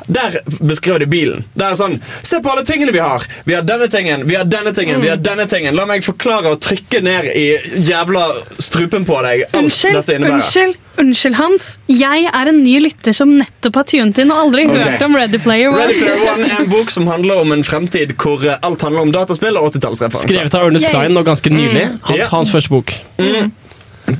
[0.08, 1.44] der beskriver de bilen.
[1.58, 3.24] Det er sånn Se på alle tingene vi har!
[3.44, 5.74] Vi har denne tingen, vi har denne tingen, vi har denne tingen.
[5.76, 7.46] La meg forklare og trykke ned i
[7.88, 8.24] jævla
[8.62, 10.38] strupen på deg alt Unnskyld, dette innebærer.
[10.38, 11.68] unnskyld, unnskyld, Hans.
[11.90, 14.82] Jeg er en ny lytter som nettopp har tunet inn og aldri okay.
[14.84, 15.86] hørt om Ready Player One.
[15.86, 19.06] Ready Player One er en bok som handler om en fremtid hvor eh, alt handler
[19.06, 20.32] om dataspill og 80-tallsreferanser.
[20.32, 21.86] Skrevet av Ernest Klein og ganske nylig.
[22.08, 22.30] Hans, yeah.
[22.34, 22.94] hans første bok.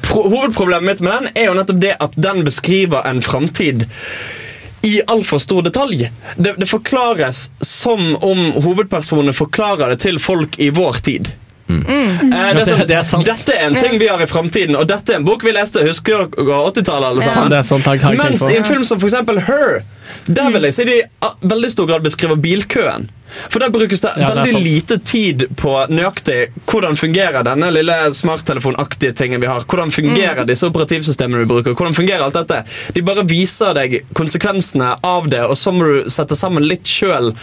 [0.05, 3.87] Pro hovedproblemet mitt med den er jo nettopp det at den beskriver en framtid
[4.87, 6.11] i altfor stor detalj.
[6.37, 11.33] Det, det forklares som om hovedpersonene forklarer det til folk i vår tid.
[11.69, 13.27] Eh, det er sånn, Det er sant.
[13.29, 15.85] Dette er en ting vi har i framtiden, og dette er en bok vi leste.
[15.85, 17.85] Husker dere 80-tallet, alle Ja, sammen?
[17.85, 19.83] tenkt Mens i en film som for eksempel Her,
[20.27, 21.03] der vil jeg si de
[21.45, 23.09] veldig stor grad beskriver bilkøen.
[23.53, 27.93] For der brukes det Ja, veldig det lite tid på nøyaktig hvordan fungerer denne lille
[28.17, 29.61] smarttelefonaktige tingen vi har.
[29.69, 31.75] Hvordan fungerer disse operativsystemene vi bruker.
[31.75, 32.65] Hvordan fungerer alt dette?
[32.95, 37.35] De bare viser deg konsekvensene av det, og så må du sette sammen litt sjøl.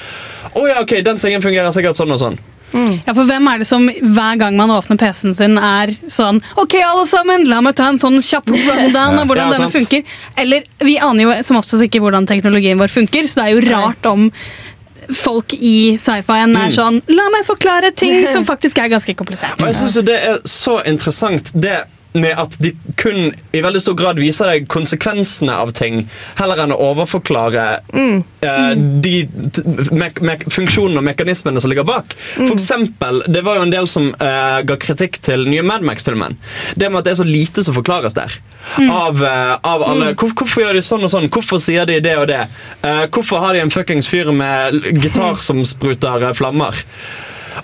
[0.55, 2.39] Å ja, ok, den tingen fungerer sikkert sånn og sånn.
[2.74, 6.74] Ja, for hvem er det som hver gang man åpner PC-en sin, er sånn Ok,
[6.84, 9.74] alle sammen, la meg ta en sånn kjapp rundown av hvordan Ja, denne sant.
[9.78, 10.03] funker.
[10.36, 13.66] Eller vi aner jo som oftest ikke hvordan teknologien vår funker, så det er jo
[13.70, 14.30] rart om
[15.13, 16.61] folk i sci-fien Mm.
[16.66, 19.59] er sånn La meg forklare ting som faktisk er ganske komplisert.
[19.61, 21.84] Og jeg synes jo det er så interessant det
[22.16, 26.05] med at de kun i veldig stor grad viser deg konsekvensene av ting,
[26.39, 27.66] heller enn å overforklare
[29.03, 29.13] de
[29.55, 29.63] t-
[29.95, 32.16] mek mek funksjonene og mekanismene som ligger bak.
[32.38, 36.38] For eksempel, Det var jo en del som uh, ga kritikk til nye Mad Max-filmen.
[36.76, 38.32] Det med at det er så lite som forklares der.
[38.86, 40.13] Av, uh, av alle.
[40.16, 41.30] Hvor, hvorfor gjør de sånn og sånn?
[41.34, 42.43] Hvorfor sier de det og det?
[43.11, 46.76] Hvorfor har de en fuckings fyr med gitar som spruter flammer?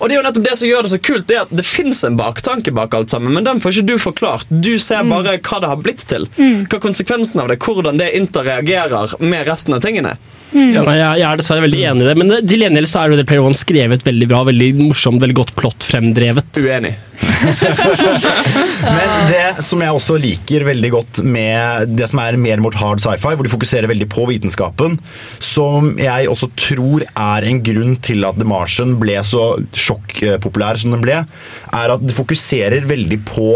[0.00, 1.66] Og det er jo nettopp det som gjør det så kult, det er at det
[1.66, 4.46] fins en baktanke bak alt sammen, men den får ikke du forklart.
[4.48, 6.28] Du ser bare hva det har blitt til.
[6.36, 10.16] Hva er konsekvensen av det, hvordan det interreagerer med resten av tingene.
[10.52, 13.12] Ja, nei, jeg, jeg er dessverre veldig enig i det, men til gjengjeld så er
[13.12, 16.60] jo det Player One skrevet veldig bra, veldig morsomt, veldig godt plott fremdrevet.
[16.60, 16.92] Uenig.
[18.82, 23.02] Men det som jeg også liker veldig godt med det som er mer mot hard
[23.02, 24.98] sci-fi, hvor de fokuserer veldig på vitenskapen,
[25.42, 30.96] som jeg også tror er en grunn til at The Martian ble så sjokkpopulær som
[30.96, 33.52] den ble, er at det fokuserer veldig på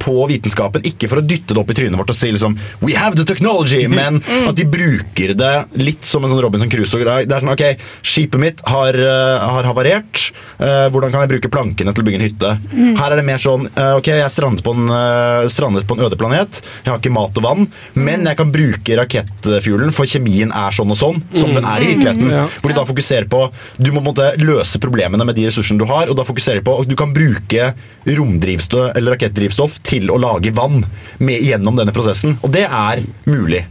[0.00, 2.96] på vitenskapen, ikke for å dytte det opp i trynet vårt og si liksom We
[2.98, 3.86] have the technology!
[4.00, 7.28] Men at de bruker det litt som en sånn Robinson Crusoe-greie.
[7.28, 10.30] Det er sånn, ok, Skipet mitt har, eh, har havarert.
[10.60, 12.48] Uh, hvordan kan jeg bruke plankene til å bygge en hytte?
[12.98, 16.04] Her er det mer sånn uh, Ok, jeg strandet på, en, uh, strandet på en
[16.04, 16.60] øde planet.
[16.84, 20.92] Jeg har ikke mat og vann, men jeg kan bruke rakettfuelen, for kjemien er sånn
[20.92, 22.34] og sånn, som den er i virkeligheten.
[22.34, 22.44] Ja.
[22.60, 23.46] Hvor de da fokuserer på
[23.80, 26.60] Du må på en måte løse problemene med de ressursene du har, og da fokuserer
[26.60, 27.72] de på at du kan bruke
[28.04, 30.84] romdrivstoff eller rakettdrivstoff til å lage vann
[31.18, 32.38] med, gjennom denne prosessen.
[32.46, 33.66] Og det er mulig.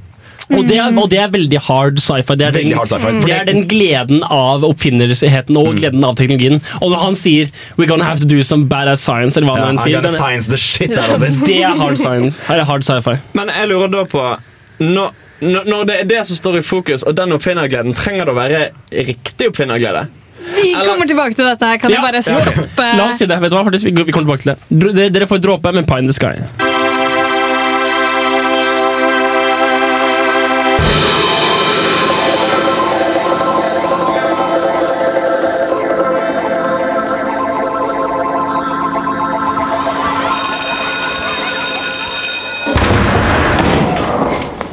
[0.50, 2.36] Og det, er, og det er veldig hard sci-fi.
[2.40, 6.58] Det, den- sci-fi, det det- er den gleden av oppfinnerligheten og gleden av teknologien.
[6.82, 7.46] Og når han sier
[7.78, 10.58] 'we're gonna have to do some badass science', eller hva Ja, han sier, science the
[10.58, 11.44] shit out of this.
[11.46, 12.40] det er hard science.
[12.48, 13.20] Her er hard sci-fi.
[13.34, 14.38] Men jeg lurer da på
[14.80, 15.12] når,
[15.42, 18.40] når når det er det som står i fokus, og den oppfinnergleden, trenger det å
[18.40, 20.08] være riktig oppfinnerglede?
[20.56, 21.66] Vi kommer tilbake til dette.
[21.66, 22.88] her Kan Ja, du bare stoppe?
[22.98, 23.40] La oss si det.
[23.42, 23.64] vet du hva?
[23.70, 24.96] Faktisk, vi kommer tilbake til det.
[24.96, 26.36] Dere- Dere får dråpe med Pie in the Sky.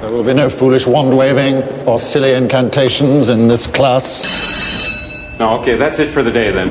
[0.01, 4.46] There will be no foolish wand waving or silly incantations in this class.
[5.39, 6.71] No, okay, that's it for the day then.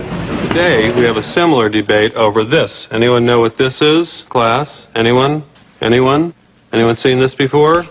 [0.49, 2.87] Today we have a similar debate over this.
[2.91, 4.87] Anyone know what this is, class?
[4.95, 5.43] Anyone?
[5.81, 6.33] Anyone?
[6.73, 7.85] Anyone seen this before?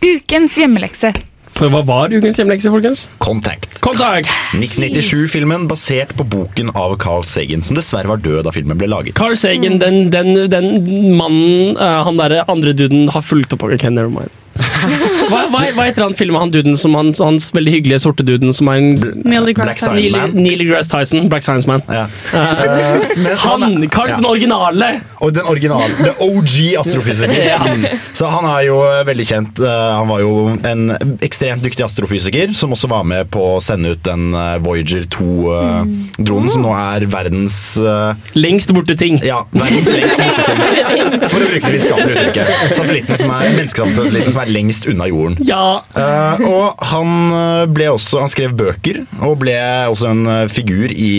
[0.00, 1.12] Ukens hjemmelekse.
[1.56, 3.04] For hva var ukens hjemmelekse, folkens?
[3.20, 3.78] Contact.
[3.84, 4.32] Contact!
[4.56, 9.16] 1997-filmen basert på boken av Carl Sagan, som dessverre var død da filmen ble laget.
[9.16, 10.72] Carl Sagan, den, den, den
[11.20, 14.32] mannen uh, Han derre andre duden har fulgt opp av never mind.
[15.30, 18.52] Hva, hva, hva heter han filmen han duden som han, hans veldig hyggelige sorte duden
[18.54, 18.90] som er en
[19.26, 20.14] Neil deGrasse Tyson.
[20.14, 20.34] Man.
[20.38, 21.26] Neil deGrasse Tyson.
[21.32, 21.82] Black Science Man.
[21.90, 22.04] Ja.
[22.30, 23.88] Uh, Han!
[23.90, 24.16] Carl, Ja.
[24.20, 24.90] den originale!
[25.24, 25.90] Og den originale.
[25.98, 27.34] The OG astrofysiker.
[27.46, 27.58] Ja.
[27.66, 27.84] Mm.
[28.16, 29.60] Så han er jo eh, veldig kjent.
[29.62, 30.32] Eh, Han var jo
[30.66, 34.30] en ekstremt dyktig astrofysiker som også var med på å sende ut den
[34.64, 39.18] Voyager 2-dronen, som nå er verdens uh, Lengst borte ting.
[39.24, 41.28] Ja, verdens lengst borte ting.
[41.32, 42.74] For å bruke det vitenskapelige uttrykket.
[42.76, 45.36] Satellitten som er, menneskesatellitten som er lengst unna jorden.
[45.46, 45.82] Ja.
[45.96, 49.56] Uh, og han eh, ble også Han skrev bøker og ble
[49.90, 51.14] også en eh, figur i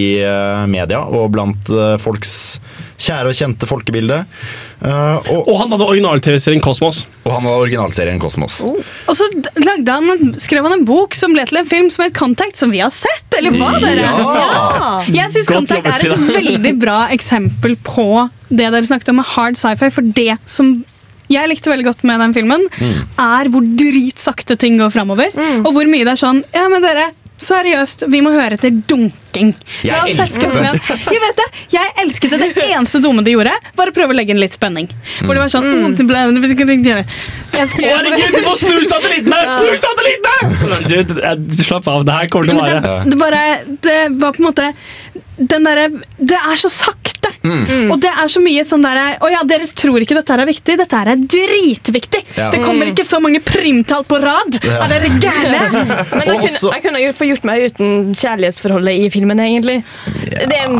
[0.69, 1.71] media og blant
[2.01, 2.33] folks
[2.97, 4.23] kjære og kjente folkebilde.
[4.77, 7.03] Uh, og, Og han hadde original-TV-serien Kosmos.
[7.25, 8.59] og han hadde originalserien Kosmos.
[8.65, 9.27] Og så
[9.61, 12.73] lagde han, skrev han en bok som ble til en film som het Contact, som
[12.73, 13.25] vi har sett.
[13.37, 14.05] Eller hva, dere?
[14.05, 14.91] Ja!
[15.13, 19.57] Jeg syns Contact er et veldig bra eksempel på det dere snakket om med hard
[19.59, 19.91] sci-fi.
[19.93, 20.77] For det som
[21.29, 22.65] jeg likte veldig godt med den filmen,
[23.19, 25.31] er hvor dritsakte ting går framover.
[25.65, 28.73] Og hvor mye det er sånn Ja, men dere, Seriøst, vi må høre etter
[29.37, 29.53] dunking.
[29.83, 30.97] Jeg har elsket det.
[31.13, 32.39] Jeg vet det, jeg elsket det.
[32.57, 34.89] Det eneste dumme de gjorde, var å prøve å legge inn litt spenning.
[35.21, 35.83] Hvor det var sånn Mm.
[35.87, 36.19] «Å, det ble-
[37.57, 39.39] Jeg Herregud, du må snu satellittene!
[39.57, 40.49] Snu satellittene!
[40.71, 42.05] Men du, du, slapp av.
[42.07, 43.43] Det her kommer til å være det, bare,
[43.83, 44.71] det var på en måte
[45.37, 47.13] den derre Det er så sakte!
[47.47, 47.91] Mm.
[47.93, 50.75] Og det er så mye sånn derre Å ja, dere tror ikke dette er viktig.
[50.81, 52.23] Dette er dritviktig!
[52.37, 52.49] Ja.
[52.53, 54.57] Det kommer ikke så mange primtall på rad!
[54.65, 54.79] Ja.
[54.87, 55.61] Er dere gærne?
[56.17, 59.83] Men jeg kunne, jeg kunne gjort- få gjort meg uten kjærlighetsforholdet i filmen, egentlig.
[60.15, 60.77] Det er en,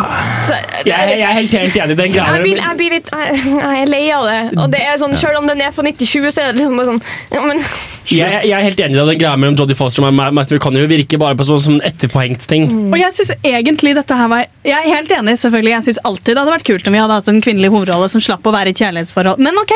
[0.48, 2.41] så, Jeg, jeg er helt, helt enig i den jeg greia.
[2.41, 4.39] blir, jeg blir litt jeg, jeg er lei av det.
[4.58, 6.91] Og det er sånn, Selv om den er fra 97, så er det liksom bare
[6.91, 7.02] sånn
[7.34, 7.62] ja, men,
[8.08, 9.08] Jeg, jeg er helt enig i det.
[9.12, 12.48] Den greia mellom Jodie Foster og Matthew McConaughey virker bare på sånn, som en etterpåhengt
[12.48, 12.70] ting.
[12.91, 15.76] Og jeg synes egentlig dette her var Jeg er helt enig, selvfølgelig.
[15.76, 18.24] Jeg synes alltid det hadde vært kult om vi hadde hatt en kvinnelig hovedrolle som
[18.24, 19.43] slapp å være i et kjærlighetsforhold.
[19.43, 19.76] Men ok,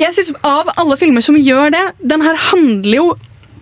[0.00, 3.04] jeg synes av alle filmer som gjør det Den her handler jo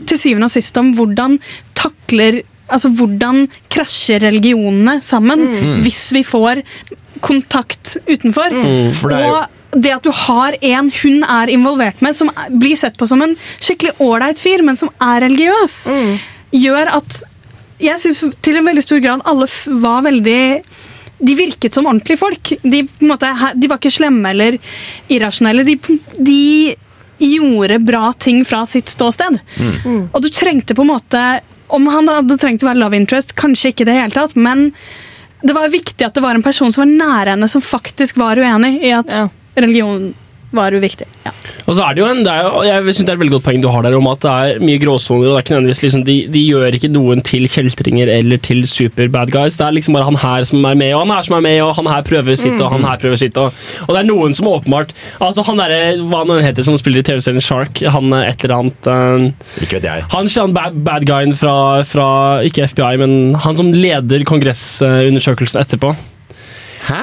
[0.09, 1.35] til syvende og sist om hvordan
[1.77, 2.41] takler
[2.71, 5.81] Altså hvordan krasjer religionene sammen Mm.
[5.85, 6.63] hvis vi får
[7.21, 8.51] kontakt utenfor.
[8.55, 8.93] Mm.
[8.95, 12.31] For det er jo- Og det at du har en hun er involvert med, som
[12.59, 15.91] blir sett på som en skikkelig ålreit fyr, men som er religiøs,
[16.53, 17.23] gjør at
[17.81, 19.47] jeg syns til en veldig stor grad alle
[19.81, 20.63] var veldig
[21.23, 22.43] de virket som ordentlige folk.
[22.63, 24.59] De, på en måte, de var ikke slemme eller
[25.09, 25.65] irrasjonelle.
[25.65, 25.77] De,
[26.19, 26.77] de
[27.21, 29.39] gjorde bra ting fra sitt ståsted.
[30.15, 31.41] Og du trengte på en måte
[31.71, 34.71] Om han hadde trengt å være love interest, kanskje ikke i det hele tatt, men
[35.41, 38.41] det var viktig at det var en person som var nær henne, som faktisk var
[38.41, 39.15] uenig i at
[39.57, 40.11] religion
[40.57, 41.07] var uviktig.
[41.27, 41.33] Ja.
[41.69, 43.35] Og så er det jo en, det er jo, jeg synes det er et veldig
[43.37, 45.29] godt poeng du har der om at det er mye gråsoner.
[45.29, 48.65] og det er ikke nødvendigvis liksom, de, de gjør ikke noen til kjeltringer eller til
[48.69, 49.59] super bad guys.
[49.61, 51.61] Det er liksom bare han her som er med, og han her som er med,
[51.63, 53.39] og han her prøver sitt, og han her prøver sitt.
[53.39, 53.55] Og,
[53.87, 57.07] og det er noen som åpenbart Altså Han derre, hva han heter som spiller i
[57.07, 60.07] TV-serien Shark, han eh, et eller annet uh, Ikke vet jeg.
[60.15, 61.55] Han, han bad, bad guyen fra,
[61.87, 62.09] fra
[62.47, 65.95] Ikke FBI, men han som leder kongressundersøkelsen etterpå.
[66.91, 67.01] Hæ?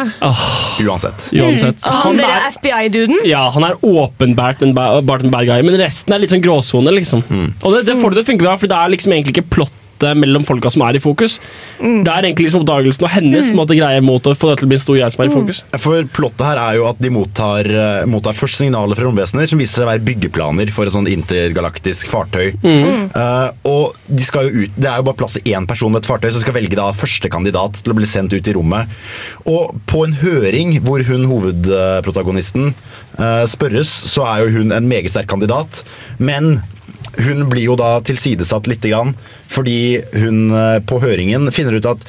[0.84, 1.30] Uansett.
[1.34, 1.86] Uansett.
[1.88, 3.22] han Han er, FBI-duden.
[3.26, 6.92] ja, han er åpenbart en, ba, en bad guy, men resten er litt sånn gråsone,
[7.00, 7.24] liksom.
[7.64, 9.50] Og det, det får det til å funke bra, for det er liksom egentlig ikke
[9.98, 11.40] plottet mellom folka som er i fokus.
[11.80, 14.72] Det er egentlig liksom oppdagelsen og hennes måte greie mot å få det til å
[14.72, 15.64] bli en stor greie som er i fokus.
[15.82, 19.60] For plottet her er jo at de mottar, eh, mottar først signaler fra romvesener som
[19.60, 22.54] viser seg å være byggeplaner for et sånn intergalaktisk fartøy.
[22.62, 23.10] Mm.
[23.16, 26.04] Uh, og de skal jo ut, Det er jo bare plass til én person ved
[26.04, 28.88] et fartøy, så skal velge da første kandidat til å bli sendt ut i rommet.
[29.46, 32.74] Og på en høring hvor hun hovedprotagonisten
[33.20, 35.84] uh, spørres, så er jo hun en meget sterk kandidat.
[36.20, 36.62] Men
[37.18, 39.16] hun blir jo da tilsidesatt litt, grann,
[39.50, 42.04] fordi hun eh, på høringen finner ut at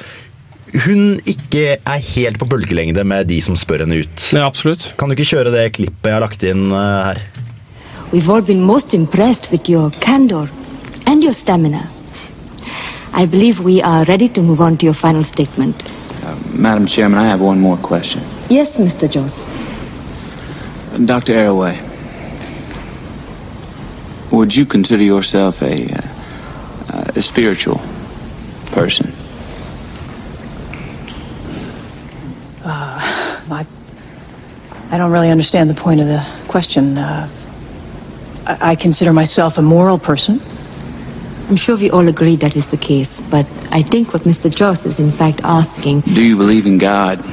[0.85, 4.25] hun ikke er helt på bølgelengde med de som spør henne ut.
[4.35, 4.91] Ja, absolutt.
[4.99, 7.23] Kan du ikke kjøre det klippet jeg har lagt inn eh, her?
[8.11, 10.49] We've all been most impressed with your candor
[11.05, 11.89] and your stamina.
[13.13, 15.85] I believe we are ready to move on to your final statement.
[16.53, 18.21] Madam Chairman, I have one more question.
[18.49, 19.09] Yes, Mr.
[19.09, 19.47] Jones.
[21.05, 21.33] Dr.
[21.33, 21.77] Arroway,
[24.31, 27.81] would you consider yourself a, uh, a spiritual
[28.67, 29.11] person?
[32.63, 32.99] Uh,
[33.51, 33.65] I,
[34.91, 36.97] I don't really understand the point of the question.
[36.97, 37.29] Uh,
[38.45, 40.41] I, I consider myself a moral person.
[41.49, 44.53] I'm sure we all agree that is the case, but I think what Mr.
[44.53, 47.23] Joss is in fact asking Do you believe in God?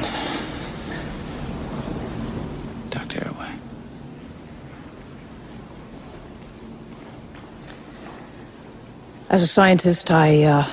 [9.29, 10.65] As a scientist, I uh,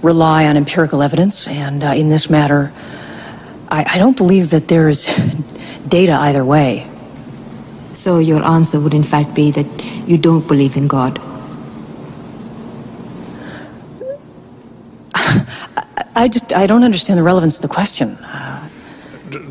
[0.00, 2.72] rely on empirical evidence, and uh, in this matter,
[3.68, 5.06] I, I don't believe that there is
[5.88, 6.88] data either way.
[7.94, 11.18] So your answer would in fact be that you don't believe in God.
[15.14, 18.16] I, I just I don't understand the relevance of the question.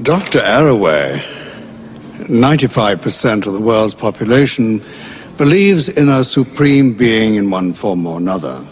[0.01, 0.39] Dr.
[0.39, 1.21] Arroway,
[2.29, 4.81] 95% of the world's population
[5.41, 8.63] believes in a supreme being in one form or another.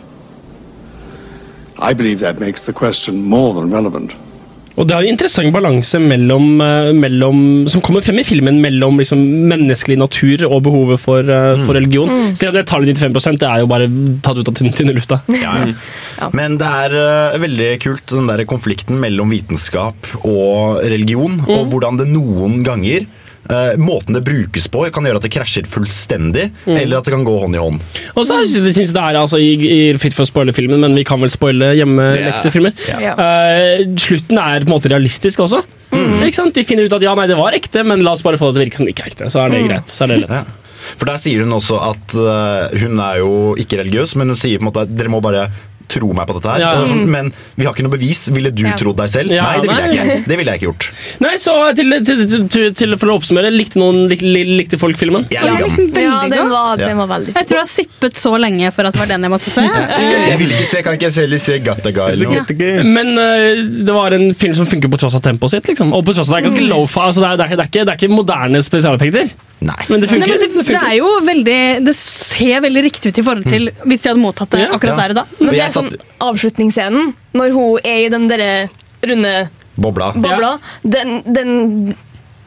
[1.79, 4.13] I believe that makes the question more than relevant.
[4.79, 9.01] Og det er en interessant balanse mellom, eh, mellom, som kommer frem i filmen mellom
[9.01, 12.07] liksom, menneskelig natur og behovet for, eh, for religion.
[12.07, 12.35] Mm.
[12.37, 13.89] Selv om det tallet 95% det er jo bare
[14.23, 15.19] tatt ut av tynne lufta.
[15.35, 15.57] Ja,
[16.21, 16.29] ja.
[16.31, 16.95] Men det er
[17.33, 23.09] uh, veldig kult, den der konflikten mellom vitenskap og religion, og hvordan det noen ganger
[23.49, 27.25] eh, Måten det brukes på, kan gjøre at det krasjer fullstendig, eller at det kan
[27.27, 27.81] gå hånd i hånd.
[28.15, 30.79] Og så synes jeg synes det er altså, i, i Fritt for å spoile filmen,
[30.83, 32.73] men vi kan vel spoile hjemmeleksefilmer.
[32.99, 33.19] Yeah.
[33.19, 35.63] Uh, slutten er på en måte realistisk også.
[35.89, 36.53] Ikke sant?
[36.53, 38.59] De finner ut at ja, nei, det var ekte, men la oss bare få det
[38.59, 39.29] til å virke som det ikke er ekte.
[39.33, 39.69] Så er det Mm.
[39.71, 39.89] greit.
[39.89, 40.35] Så er det lett.
[40.37, 40.43] Ja.
[40.99, 44.61] For der sier hun også at uh, hun er jo ikke religiøs, men hun sier
[44.61, 45.47] på en måte at dere må bare
[45.89, 46.61] tro meg på dette her.
[46.63, 46.85] Ja.
[46.89, 48.21] Sånn, Men vi har ikke noe bevis.
[48.35, 48.75] Ville du Ja.
[48.79, 49.33] trodd deg selv?
[49.33, 50.27] Ja, nei, det ville jeg ikke.
[50.29, 50.87] Det ville jeg ikke gjort.
[51.25, 54.99] Nei, så til, til, til, til, til For å oppsummere, likte noen lik, likte folk
[55.01, 55.25] filmen?
[55.33, 55.89] Jeg likte den.
[55.89, 56.51] Veldig Ja, den godt.
[56.53, 59.11] var, den var veldig Jeg tror jeg har sippet så lenge for at det var
[59.11, 59.65] den jeg måtte se.
[59.99, 62.83] Jeg, jeg vil ikke se, Kan ikke jeg selv se Gutta Guy eller noe?
[62.85, 65.67] Men uh, det var en film som funker på tross av tempoet sitt.
[65.73, 65.91] Liksom.
[65.95, 67.01] Og på tross av det er ganske low-fi.
[67.09, 69.31] Altså, det, er, det, er, det, er ikke, det er ikke moderne spesialeffekter.
[69.59, 69.75] Nei.
[69.91, 73.23] Men det Nei, men det, det er jo veldig Det ser veldig riktig ut i
[73.25, 75.01] forhold til hvis de hadde mottatt det akkurat Ja.
[75.01, 75.23] der og da.
[75.41, 78.51] Men det jeg er sånn avslutningsscenen, når hun er i den derre
[79.05, 79.33] runde
[79.79, 80.11] Bobla.
[80.15, 80.53] bobla,
[80.83, 81.95] den, den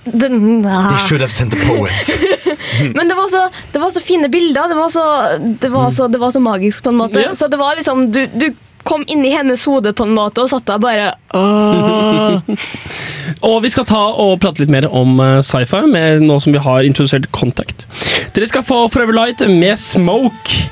[0.04, 0.98] den They ah.
[1.06, 2.10] should have sent a poet.
[2.96, 4.68] Men det var, så, det var så fine bilder.
[4.68, 7.20] Det var så, det var så, det var så magisk, på en måte.
[7.20, 7.34] Yeah.
[7.34, 10.50] Så det var liksom Du, du kom inn i hennes hode på en måte og
[10.50, 11.12] satt der bare
[13.48, 16.62] Og vi skal ta og prate litt mer om eh, sci-fi, med nå som vi
[16.62, 17.86] har introdusert Contact.
[18.34, 20.66] Dere skal få Forever Light med Smoke.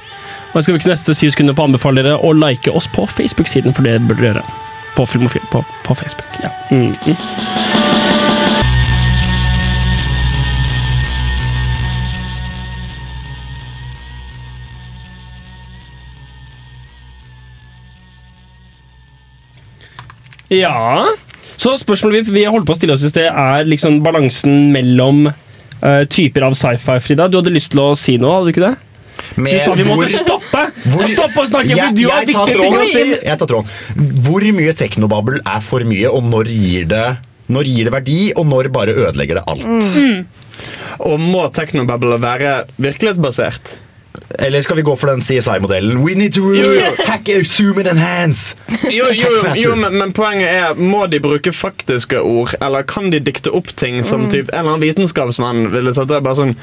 [0.51, 3.05] Og jeg skal bruke neste syv sekunder på å anbefale dere å like oss på
[3.07, 4.57] Facebook-siden, for det burde dere gjøre.
[4.97, 6.27] På Filmofil på, på Facebook.
[6.43, 6.51] Ja.
[6.71, 7.17] Mm, -hmm.
[20.51, 21.07] Ja
[21.57, 25.29] Så spørsmålet vi, vi holdt på å stille oss i sted, er liksom balansen mellom
[25.29, 27.29] uh, typer av sci-fi, Frida.
[27.29, 28.89] Du hadde lyst til å si noe, hadde du ikke det?
[29.37, 30.62] Med Du sa vi måtte hvor- stoppe!
[30.91, 33.26] hvor- Stoppe å snakke, Jeg- for du har jeg tar viktige ting å si!
[33.28, 33.66] Jeg tar tråden.
[34.24, 37.16] Hvor mye teknobabbel er for mye, og når gir det
[37.51, 39.64] når gir det verdi, og når bare ødelegger det alt?
[39.66, 40.26] Mm.
[41.01, 43.72] Og må teknobabel være virkelighetsbasert?
[44.39, 46.01] Eller skal vi gå for den CSI-modellen?
[46.03, 46.43] We need to
[47.07, 48.57] hack, zoom and hands!
[48.91, 53.11] Jo, jo, Hack jo men, men poenget er Må de bruke faktiske ord, eller kan
[53.15, 54.31] de dikte opp ting som Mm.
[54.31, 56.57] typ, en eller annen vitenskapsmann ville satt der bare sånn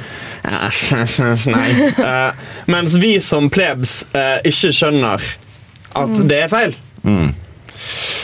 [1.55, 1.69] Nei.
[1.97, 2.31] Uh,
[2.67, 5.23] mens vi som plebs uh, ikke skjønner
[5.97, 6.27] at Mm.
[6.29, 6.75] det er feil.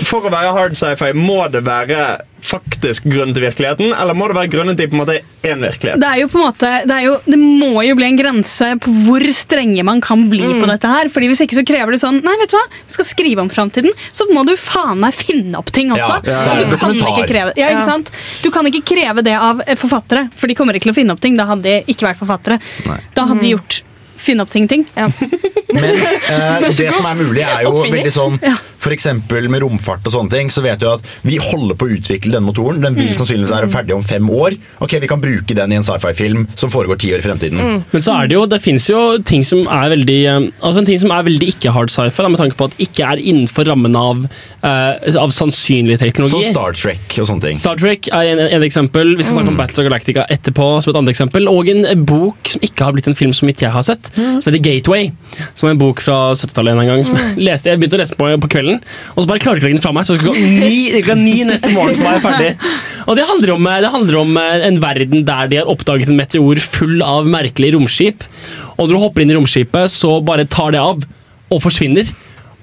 [0.08, 2.04] For å være hard sci-fi, må det være
[2.44, 5.16] faktisk grunn til virkeligheten, eller må det være grunnet til på en måte
[5.48, 6.02] én virkelighet?
[6.02, 8.68] Det er jo på en måte Det, er jo, det må jo bli en grense
[8.84, 11.12] på hvor strenge man kan bli på dette her.
[11.14, 13.52] Fordi Hvis ikke så krever det sånn Nei, vet du hva, vi skal skrive om
[13.54, 16.20] framtiden, så må du faen meg finne opp ting også.
[16.28, 18.12] Ja, ja, Og du kan ikke kreve ja, ikke sant?
[18.44, 21.16] Du kan ikke kreve det av eh, forfattere, for de kommer ikke til å finne
[21.16, 21.40] opp ting.
[21.40, 22.60] Da hadde de ikke vært forfattere.
[23.16, 23.84] Da hadde de gjort
[24.24, 24.86] finne opp ting-ting.
[25.74, 28.56] Men eh, det som er mulig, er jo veldig sånn Ja.
[28.94, 32.34] Eksempel med romfart og sånne ting, så vet du at vi holder på å utvikle
[32.36, 32.82] denne motoren.
[32.84, 34.58] Den vil sannsynligvis være ferdig om fem år.
[34.84, 37.82] Ok, Vi kan bruke den i en sci-fi-film som foregår ti år i fremtiden.
[37.92, 40.88] Men så er det jo, det finnes jo ting som er veldig eh, Altså en
[40.88, 43.68] ting som er veldig ikke hard sci-fi, med tanke på at det ikke er innenfor
[43.68, 44.24] rammen av,
[44.64, 46.44] uh, av sannsynlig teknologi.
[46.46, 47.60] Så Star Trek og sånne ting.
[47.60, 49.16] Star Trek er en, en eksempel.
[49.18, 50.70] Vi skal snakke om Battles of Galactica etterpå.
[50.84, 53.50] som et annet eksempel Og en eh, bok som ikke har blitt en film som
[53.50, 55.12] ikke jeg har sett, som heter Gateway.
[55.54, 57.06] Som er en bok fra 70-tallet en gang.
[57.08, 58.73] Som jeg, leste, jeg begynte å lese på på kvelden,
[59.14, 60.08] og så bare klarte jeg ikke å legge den fra meg.
[60.10, 62.50] Så klokka ni, klokka ni neste morgen så var jeg ferdig.
[63.08, 66.20] Og det handler, om, det handler om eh, en verden der de har oppdaget en
[66.20, 68.26] meteor full av merkelige romskip.
[68.78, 71.04] Og når du hopper inn i romskipet, så bare tar det av
[71.54, 72.08] og forsvinner.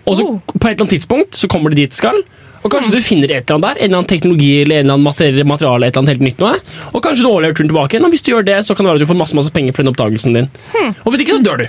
[0.09, 2.17] Og så på et eller annet tidspunkt så kommer det dit det skal.
[2.61, 4.97] Og kanskje du finner et eller annet der, en eller annen teknologi eller en eller
[4.99, 6.57] annen materi- materiale, et eller annet helt nytt noe.
[6.93, 8.01] Og kanskje du overlever turen tilbake.
[8.05, 9.73] Og hvis du gjør det, så kan det være at du får masse, masse penger
[9.77, 10.51] for den oppdagelsen din.
[11.05, 11.69] Og hvis ikke, så dør du.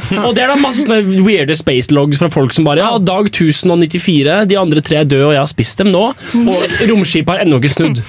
[0.26, 4.42] og det er da masse weirde space logs fra folk som bare Ja, dag 1094,
[4.50, 6.08] de andre tre er døde, og jeg har spist dem nå.
[6.42, 8.02] Og romskipet har ennå ikke snudd.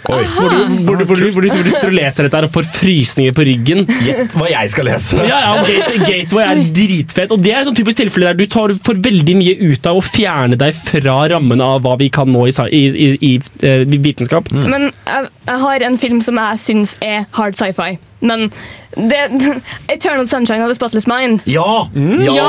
[0.00, 2.46] Hvor du, hvor, du, hvor, du, hvor, du, hvor du sitter og leser dette her
[2.46, 3.84] og får frysninger på ryggen.
[4.06, 5.18] Gjett hva jeg skal lese.
[5.28, 7.34] Ja, ja, Gate, Gateway er dritfett.
[7.34, 10.00] Og det er et sånn typisk tilfelle der du tar, for veldig mye ut av
[10.00, 14.48] å fjerne deg fra rammen av hva vi kan nå i, i, i, i, vitenskap.
[14.48, 14.54] vitenskap.
[14.72, 17.98] Men jeg, jeg har en film som jeg syns er hard sci-fi.
[18.24, 18.48] Men
[18.96, 19.20] det,
[19.94, 21.40] Eternal Sunshine of the Spotless Mind.
[21.44, 21.88] Ja!
[21.94, 22.48] Ja,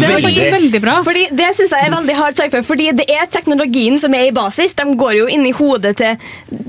[0.00, 0.96] det var faktisk veldig bra.
[1.06, 4.32] Fordi Det synes jeg er veldig hard sci-fi, fordi det er teknologien som er i
[4.34, 4.74] basis.
[4.78, 6.16] De går jo inn i hodet til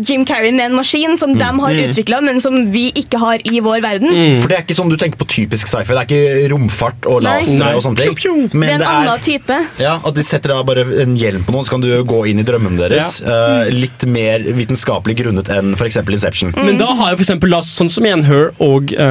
[0.07, 1.89] Jim Carrey med en maskin som de har Mm.
[1.89, 4.09] utvikla, men som vi ikke har i vår verden.
[4.41, 5.93] For det er ikke sånn du tenker på typisk sci-fi.
[5.93, 8.15] Det er ikke romfart og laser og sånne ting.
[8.15, 9.57] det er en det annen er type.
[9.79, 12.39] ja, at de setter da bare en hjelm på noen, så kan du gå inn
[12.39, 13.21] i drømmene deres.
[13.21, 15.97] Eh, litt mer vitenskapelig grunnet enn f.eks.
[16.07, 16.53] Inception.
[16.57, 19.06] Men da har jo da, sånn som igjen Her og uh,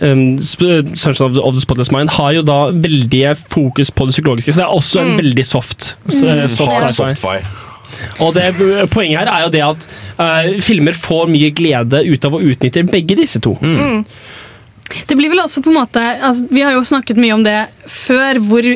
[0.00, 4.62] um, Sunshine of the, Spotless Mind har jo da veldig fokus på det psykologiske, så
[4.62, 5.20] det er også en Mm.
[5.22, 7.38] veldig soft, eh, soft Hard sci-fi.
[8.20, 8.50] Og det,
[8.90, 9.86] poenget her er jo det at
[10.18, 13.54] uh, filmer får mye glede ut av å utnytte begge disse to.
[13.62, 14.04] Mm.
[15.06, 17.56] Det blir vel også på en måte altså, Vi har jo snakket mye om det
[17.90, 18.38] før.
[18.38, 18.68] Hvor,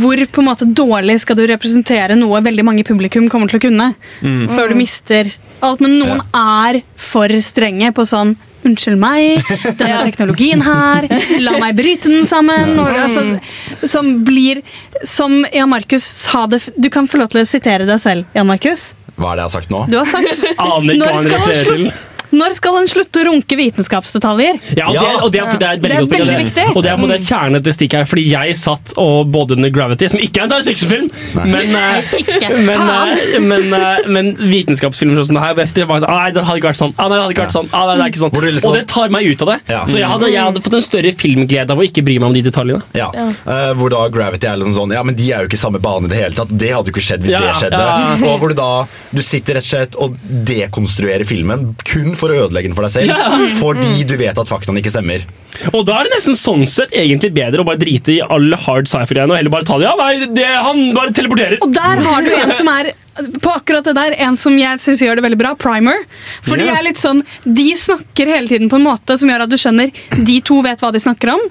[0.00, 3.64] hvor på en måte dårlig skal du representere noe veldig mange publikum kommer til å
[3.66, 3.94] kunne.
[4.22, 4.48] Mm.
[4.54, 5.30] Før du mister
[5.62, 5.80] alt.
[5.84, 8.34] Men noen er for strenge på sånn
[8.64, 9.44] Unnskyld meg,
[9.80, 11.08] denne teknologien her,
[11.44, 12.76] la meg bryte den sammen.
[12.80, 14.62] Og, altså, som blir
[15.04, 18.48] Som Jan Markus sa det Du kan få lov til å sitere deg selv, Jan
[18.48, 18.92] Markus.
[19.14, 19.84] Hva er det jeg har sagt nå?
[19.90, 21.92] Du har sagt Aner ikke hva han refererer til.
[22.34, 24.58] Når skal en slutte å runke vitenskapsdetaljer?
[24.78, 26.66] Ja, og det, og det, er, det er veldig, det er veldig viktig.
[26.74, 29.72] Og det er på det kjernen til stikket her, fordi jeg satt og både under
[29.74, 31.10] Gravity, som ikke er en science fiction-film,
[31.44, 32.12] men, eh,
[32.68, 36.60] men, eh, men, eh, men vitenskapsfilmer sånn her, hvor jeg stirrer sånn, Nei, det hadde
[36.60, 36.94] ikke vært sånn.
[36.98, 37.70] Ah, nei, det hadde ikke vært sånn.
[37.72, 38.34] Ah, nei, det er ikke sånn.
[38.54, 39.58] liksom- Og det tar meg ut av det.
[39.68, 39.80] Ja.
[39.86, 42.34] Så jeg hadde, jeg hadde fått en større filmglede av å ikke bry meg om
[42.34, 42.82] de detaljene.
[42.94, 43.08] Ja.
[43.14, 45.80] uh, hvor da Gravity er liksom sånn Ja, men de er jo ikke i samme
[45.82, 46.52] bane i det hele tatt.
[46.56, 47.80] Det hadde jo ikke skjedd hvis Ja, det skjedde.
[47.80, 48.16] ja.
[48.30, 50.16] Og hvor du da Du sitter rett og slett og
[50.48, 53.12] dekonstruerer filmen kun for å ødelegge den for deg selv.
[53.12, 53.38] Ja.
[53.60, 55.26] Fordi du vet at faktaene ikke stemmer.
[55.72, 58.88] Og da er det nesten sånn sett egentlig bedre å bare drite i alle hard
[58.90, 59.86] sci-fi-greiene og heller bare ta det.
[59.86, 61.60] Ja, nei, det, han bare teleporterer.
[61.64, 65.04] Og der har du en som er på akkurat det der, en som jeg syns
[65.04, 65.54] gjør det veldig bra.
[65.60, 66.02] Primer.
[66.46, 66.72] Fordi yeah.
[66.72, 69.58] jeg er litt sånn, De snakker hele tiden på en måte som gjør at du
[69.60, 71.48] skjønner de to vet hva de snakker om.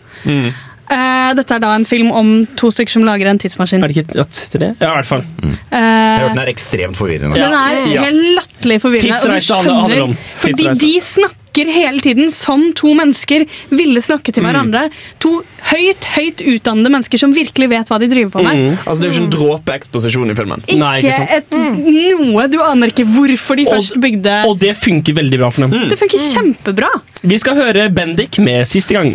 [0.91, 3.83] Eh, dette er da en film om to stykker som lager en tidsmaskin.
[3.83, 4.73] Er det ikke ja, tre?
[4.81, 5.23] Ja, i hvert fall.
[5.23, 7.35] Jeg Uh, har hørt den er ekstremt forvirrende.
[7.39, 8.01] Den er Ja.
[8.03, 9.21] helt latterlig forvirrende.
[9.23, 14.41] Og du skjønner om Fordi de snakker hele tiden som to mennesker ville snakke til
[14.43, 14.49] Mm.
[14.49, 14.89] hverandre.
[15.19, 18.77] To høyt, høyt utdannede mennesker som virkelig vet hva de driver på med.
[18.85, 20.63] Altså, det er jo ikke en dråpe eksposisjon i filmen.
[20.67, 25.49] Ikke, et, noe Du aner ikke hvorfor de først bygde Og det funker veldig bra
[25.51, 25.89] for dem.
[25.89, 26.89] Det funker kjempebra.
[27.23, 29.13] Vi skal høre Bendik med Siste gang.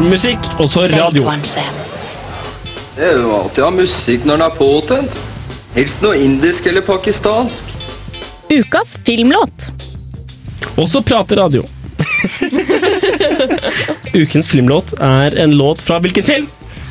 [0.00, 1.24] Musikk, og så radio.
[2.96, 5.16] Det er jo alltid å ha musikk når den er påtent.
[5.76, 7.68] Helst noe indisk eller pakistansk.
[8.52, 9.70] Ukas filmlåt.
[10.76, 11.64] Og så prater radio.
[14.16, 16.46] Ukens filmlåt er en låt fra hvilken film?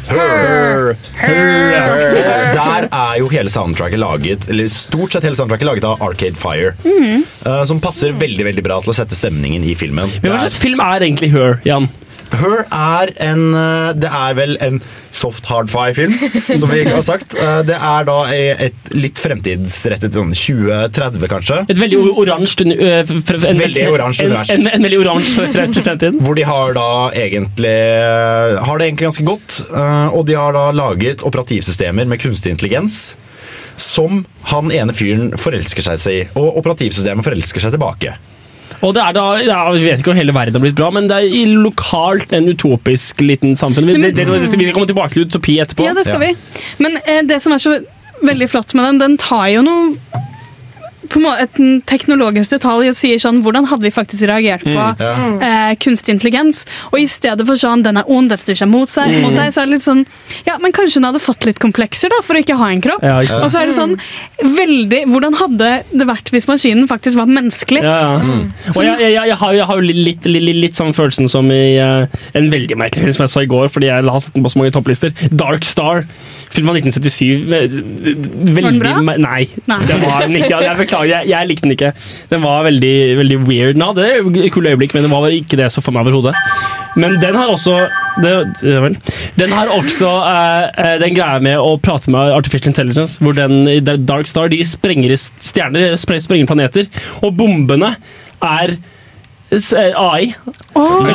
[0.05, 0.91] Her.
[1.17, 2.17] Her.
[2.53, 6.75] Der er jo hele soundtracket laget Eller stort sett hele soundtracket laget av Arcade Fire.
[6.85, 7.23] Mhm.
[7.45, 10.09] eh, som passer veldig veldig bra til å sette stemningen i filmen.
[10.21, 11.89] Men Hva slags film er egentlig Her, Jan?
[12.33, 14.79] Her er en eh, Det er vel en
[15.15, 16.15] soft hard-fi-film,
[16.59, 17.35] som vi har sagt.
[17.39, 21.59] Eh, Det er da et litt fremtidsrettet sånn 2030, kanskje.
[21.71, 22.73] Et veldig oransje en,
[23.61, 24.49] Veldig oransje univers.
[24.55, 26.19] En, en, veldig oransje fre- fre- fremtid.
[26.25, 27.75] Hvor de har da egentlig
[28.65, 29.59] Har det egentlig ganske godt.
[29.71, 33.15] eh, Og de har da laget operativsystemer med kunstig intelligens
[33.77, 34.21] som
[34.51, 36.21] han ene fyren forelsker seg i.
[36.39, 38.13] Og operativsystemet forelsker seg tilbake.
[38.83, 41.09] Og det er da, ja, Vi vet ikke om hele verden har blitt bra, men
[41.09, 43.87] det er i lokalt en utopisk liten samfunn.
[43.91, 45.87] Vi, det, det, det, vi skal komme tilbake til utopi etterpå.
[45.87, 46.31] Ja, det skal vi.
[46.83, 47.77] Men eh, det som er så
[48.25, 50.23] veldig flott med den, den tar jo noe
[51.11, 55.69] på en teknologisk detalj og sier sånn Hvordan hadde vi faktisk reagert på Mm, ja.
[55.71, 56.63] eh, kunstig intelligens?
[56.91, 59.11] Og i stedet for sånn Den er ond, den snur seg mot seg.
[59.11, 59.21] Mm.
[59.25, 60.03] Mot deg, så er det litt sånn
[60.47, 63.03] Ja, men kanskje hun hadde fått litt komplekser da for å ikke ha en kropp?
[63.05, 63.95] Ja, og så er det sånn
[64.41, 67.81] veldig Hvordan hadde det vært hvis maskinen faktisk var menneskelig?
[67.85, 68.39] Ja, ja.
[68.75, 71.49] Og jeg, jeg, jeg, har, jeg har jo litt, litt, litt, litt samme følelsen som
[71.53, 72.05] i uh,
[72.37, 74.51] en veldig merkelig film som jeg så i går, fordi jeg har sett den på
[74.51, 75.13] så mange topplister.
[75.31, 76.03] Dark Star,
[76.53, 77.45] film av 1977.
[77.51, 78.93] Veldig, var den bra?
[79.21, 79.79] Nei, Nei.
[79.87, 80.59] det var den ikke.
[80.65, 81.91] Jeg beklager, jeg, jeg likte den ikke.
[82.31, 83.75] Den var veldig, veldig weird.
[83.75, 86.35] Den hadde kule øyeblikk, men det var ikke det så for meg overhodet.
[86.95, 87.75] Men den har også
[88.23, 88.97] det, det vel.
[89.35, 93.65] Den har også eh, eh, den greia med å prate med artificial intelligence, hvor den
[93.67, 96.87] i Dark Star de sprenger stjerner, sprenger planeter,
[97.21, 97.95] og bombene
[98.39, 98.77] er
[99.51, 100.33] AI.
[100.73, 101.05] Oh.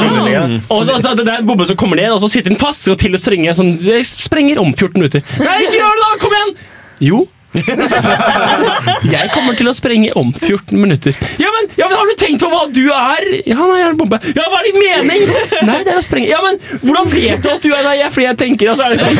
[0.70, 2.88] Og så, altså, det er en bombe som kommer ned, og så sitter den fast
[2.88, 3.74] og til å sprenge sånn,
[4.06, 5.24] sprenger om 14 minutter.
[5.40, 6.12] Nei, ikke gjør det da!
[6.22, 6.56] Kom igjen!
[7.00, 7.24] Jo.
[9.10, 11.16] jeg kommer til å sprenge om 14 minutter.
[11.40, 13.26] Ja men, ja, men har du tenkt på hva du er?
[13.48, 14.20] Ja, nei, jeg er en bombe.
[14.36, 15.24] Ja, hva er din mening?
[15.66, 16.28] Nei, det er å sprenge.
[16.30, 18.86] Ja, men hvordan vet du at du er Nei, jeg, fordi jeg tenker, og så
[18.86, 19.16] er det sånn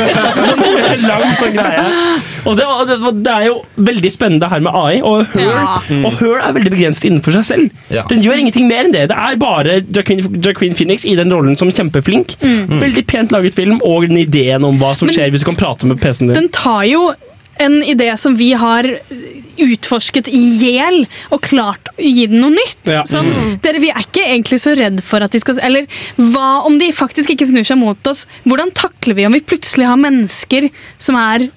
[0.93, 1.85] en lang sånn greie.
[2.47, 3.55] Og det, det, det er jo
[3.91, 5.79] veldig spennende her med AI, og Her, Ja.
[6.07, 7.81] og Her er veldig begrenset innenfor seg selv.
[7.93, 8.05] Ja.
[8.11, 9.07] Den gjør ingenting mer enn det.
[9.11, 12.37] Det er bare Joaquin Phoenix i den rollen som kjempeflink.
[12.45, 12.79] Mm.
[12.85, 15.59] Veldig pent laget film, og den ideen om hva som Men- skjer hvis du kan
[15.59, 16.37] prate med PC-en din.
[16.45, 17.09] Den tar jo
[17.61, 18.87] en idé som vi har
[19.61, 21.03] utforsket i hjel,
[21.35, 22.81] og klart å gi den noe nytt.
[22.89, 23.03] Ja.
[23.09, 23.61] Sånn, Mm.
[23.63, 25.87] dere, vi er ikke egentlig så redd for at de skal Eller
[26.17, 28.27] hva om de faktisk ikke snur seg mot oss?
[28.47, 31.51] Hvordan takler vi om vi plutselig har mennesker som er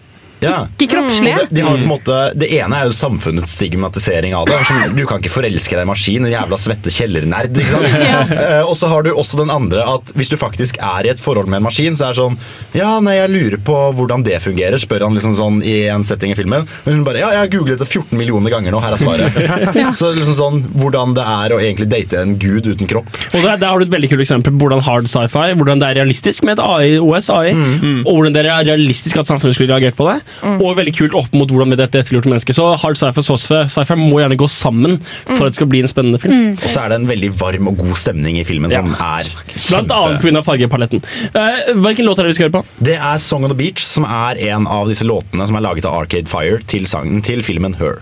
[0.43, 0.59] Ja.
[0.77, 1.33] ikke kroppslige.
[1.39, 4.59] Og Det, de har på en måte, det ene er jo samfunnets stigmatisering av det.
[4.67, 7.57] Sånn, Du kan ikke forelske deg i en maskin, en jævla svette kjellernerd.
[7.67, 7.89] sant?
[8.43, 11.19] Eh, og så har du også den andre at hvis du faktisk er i et
[11.21, 12.37] forhold med en maskin, så er det sånn
[12.75, 16.31] Ja, nei, jeg lurer på hvordan det fungerer, spør han liksom sånn i en setting
[16.33, 16.65] i filmen.
[16.85, 19.37] Men hun bare Ja, jeg har googlet det 14 millioner ganger nå, her er svaret.
[19.99, 23.07] Så liksom sånn hvordan det er å egentlig date en gud uten kropp.
[23.33, 25.89] Og der, der har du et veldig kult eksempel på hvordan hard sci-fi Hvordan det
[25.91, 28.01] er realistisk med et AI, OS, AI, Mm.
[28.07, 30.17] og hvordan det er realistisk at samfunnet skulle reagert på det.
[30.53, 32.57] Og veldig kult opp mot hvordan dette ettergjorte mennesket.
[32.57, 35.83] Så hard sci-fi og soft sci-fi må gjerne gå sammen for at det skal bli
[35.83, 36.53] en spennende film.
[36.53, 39.67] Og så er det en veldig varm og god stemning i filmen som er kjempe...
[39.73, 40.45] Blant annet pga.
[40.45, 41.03] fargepaletten.
[41.33, 42.63] Eh, hvilken låt er det vi skal høre på?
[42.91, 45.89] Det er Song on the Beach, som er en av disse låtene som er laget
[45.89, 48.01] av Arcade Fire til sangen til filmen Her.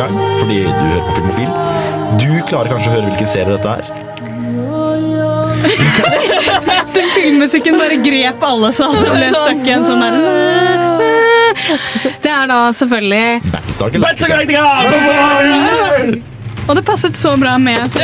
[0.00, 1.50] Gang, fordi du hører på Filmofil.
[2.20, 3.84] Du klarer kanskje å høre hvilken serie dette er.
[6.94, 10.14] Den filmmusikken bare grep alle, så alle ble stuck i en sånn der
[12.24, 13.88] Det er da selvfølgelig Battlestar
[16.64, 17.80] Og det passet så bra med.
[17.92, 17.98] Så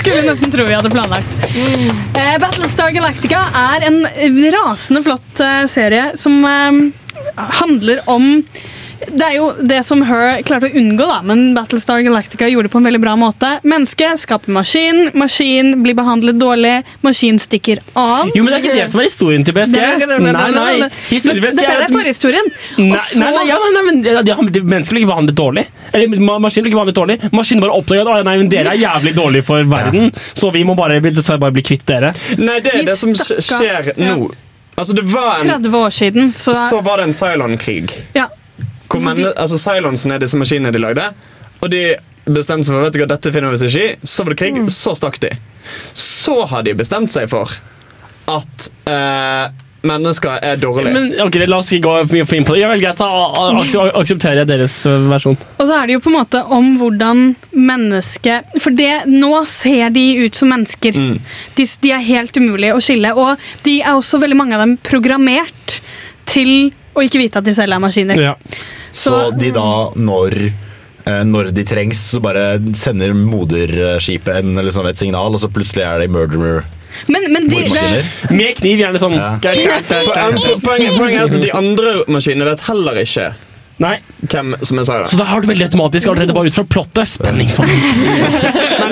[0.00, 1.36] skulle nesten tro vi hadde planlagt.
[1.54, 3.98] Eh, Battlestar Galactica er en
[4.56, 6.72] rasende flott eh, serie som eh,
[7.60, 8.42] handler om
[9.10, 12.72] det er jo det som Her klarte å unngå, da, men Battlestar Galactica gjorde det
[12.74, 13.50] på en veldig bra måte.
[13.64, 16.74] Mennesket skaper maskin, maskin blir behandlet dårlig,
[17.04, 18.30] maskin stikker av.
[18.34, 19.78] Jo, men det er ikke det som er historien til BSG.
[19.78, 20.90] Nei, nei.
[21.08, 22.52] Historien til BSG Dette er at- forhistorien.
[22.78, 25.66] Nei, nei, nei, ja, nei, men Mennesker blir ikke behandlet dårlig.
[25.92, 27.18] Eller maskinen blir ikke behandlet dårlig.
[27.34, 30.64] Maskinen bare oppdager at «Å, nei, men dere er jævlig dårlige for verden, så vi
[30.64, 32.12] må bare, dessverre bare bli kvitt dere.
[32.38, 34.30] Nei, det er det som skjer nå.
[34.76, 37.92] Altså, det var en, 30 år siden, så, så var det en Cylon-krig.
[38.18, 38.26] ja.
[38.94, 41.10] Hvor menne- altså, Cylonsen er disse maskinene de lagde.
[41.60, 41.84] Og de
[42.24, 43.96] bestemte seg for vet du hva, dette finner vi oss ikke i.
[44.06, 45.34] Så var det krig, så stakk de.
[45.94, 47.52] Så har de bestemt seg for
[48.32, 49.52] at eh,
[49.84, 50.92] mennesker er dårlige.
[50.94, 52.60] Men ok, La oss ikke gå for mye inn på det.
[52.64, 54.76] Jeg velger å akseptere deres
[55.10, 55.36] versjon.
[55.58, 59.92] Og så er det jo på en måte om hvordan mennesket For det, nå ser
[59.94, 60.96] de ut som mennesker.
[60.96, 61.18] Mm.
[61.58, 63.12] De, de er helt umulige å skille.
[63.12, 65.80] Og de er også veldig mange av dem programmert
[66.30, 68.24] til å ikke vite at de selv er maskiner.
[68.94, 69.68] Så de da,
[69.98, 70.36] når,
[71.04, 75.50] eh, når de trengs, så bare sender moderskipet en, eller sånn et signal, og så
[75.52, 76.62] plutselig er de murderer.
[77.10, 79.16] Men, men de, det, Med kniv, gjerne sånn.
[79.42, 83.32] Poenget, poenget er at de andre maskinene vet heller ikke
[83.82, 83.96] Nei.
[84.30, 85.08] hvem som er Cylon.
[85.10, 87.10] Så da har du veldig automatisk allerede bare ut fra plottet.
[87.10, 87.96] Spenningsmoment.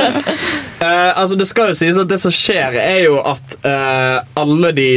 [0.83, 4.73] uh, altså Det skal jo sies at det som skjer, er jo at uh, alle
[4.75, 4.89] de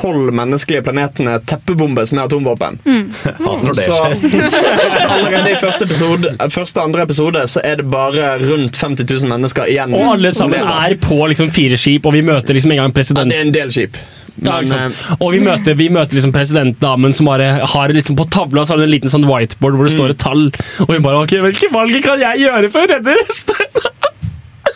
[0.00, 2.78] tolv menneskelige planetene teppebombes med atomvåpen.
[2.84, 3.12] Mm.
[3.74, 4.00] det Så
[5.14, 9.70] allerede i første episode Første andre episode Så er det bare rundt 50 000 mennesker
[9.70, 9.94] igjen.
[9.94, 13.32] Og alle sammen er på liksom fire skip, og vi møter liksom en gang president.
[13.32, 13.98] Ja, Det er en del skip.
[14.34, 15.20] Ja, Men, ikke sant?
[15.22, 18.82] Og vi møter, vi møter liksom presidentdamen som bare har liksom på tavla så har
[18.82, 20.48] hun en liten sånn whiteboard hvor det står et tall.
[20.86, 24.10] Og hun bare ok, Hvilke valg kan jeg gjøre for å redde resten?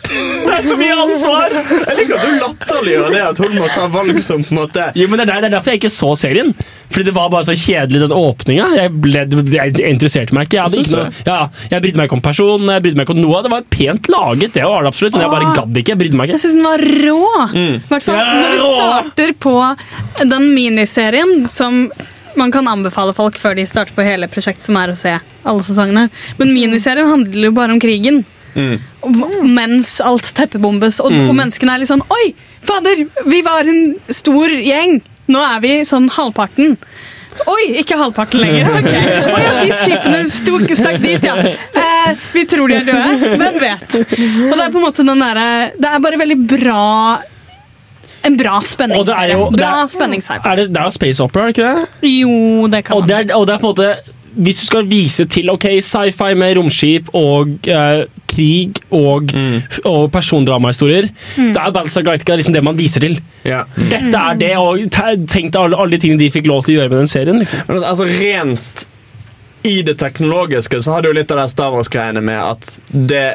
[0.09, 1.53] Det er så mye ansvar!
[1.53, 4.87] Jeg liker at du latterliggjør det at hun må ta valg som på en måte
[4.97, 6.53] Jo, men det er, der, det er derfor jeg ikke så serien.
[6.89, 8.65] Fordi det var bare så kjedelig, den åpninga.
[8.79, 9.21] Jeg, ble-
[9.53, 10.57] jeg, jeg interesserte meg ikke.
[10.63, 11.35] Jeg, ikke noe, ja,
[11.69, 12.71] jeg brydde meg ikke om personen.
[12.73, 13.41] Jeg brydde meg ikke om noe.
[13.45, 15.93] Det var pent laget, det var det absolutt, men jeg bare gadd ikke.
[15.93, 16.39] Jeg brydde meg ikke.
[16.39, 17.19] jeg syns den var rå.
[17.91, 19.55] Hvert fall når du starter på
[20.33, 21.83] den miniserien som
[22.39, 25.13] man kan anbefale folk før de starter på hele prosjektet, som er å se
[25.45, 26.07] alle sesongene.
[26.41, 28.23] Men miniserien handler jo bare om krigen.
[28.55, 31.29] V- Mens alt teppebombes, og, Mm.
[31.29, 33.05] og menneskene er litt sånn Oi, fader!
[33.25, 35.01] Vi var en stor gjeng.
[35.29, 36.77] Nå er vi sånn halvparten.
[37.47, 38.67] Oi, ikke halvparten lenger.
[38.79, 38.93] ok.
[39.29, 40.23] Å ja, de skipene
[40.75, 41.35] stakk dit, ja.
[41.37, 43.35] Eh, vi tror de er døde.
[43.39, 43.95] Hvem vet?
[44.01, 47.19] Og det er på en måte den der, Det er bare veldig bra
[48.25, 49.37] En bra Og det er spenningsserie.
[49.37, 49.63] jo det
[50.57, 52.11] det, det er jo space opera, er det ikke det?
[52.11, 53.89] Jo, det kan Og det, er, og det er på en måte
[54.35, 59.33] Hvis du skal vise til ok, sci-fi med romskip og eh, krig og,
[59.89, 61.09] og persondramahistorier.
[61.37, 61.51] Mm.
[61.55, 63.17] Da er Battlestar Galactica liksom det man viser til.
[63.47, 63.63] Ja.
[63.75, 66.79] Dette er det, og tenk deg alle, alle de tingene de fikk lov til å
[66.79, 67.41] gjøre med den serien.
[67.41, 67.65] Liksom.
[67.71, 68.87] Men altså rent
[69.67, 73.27] i det teknologiske så har du jo litt av de Star Wars-greiene med at det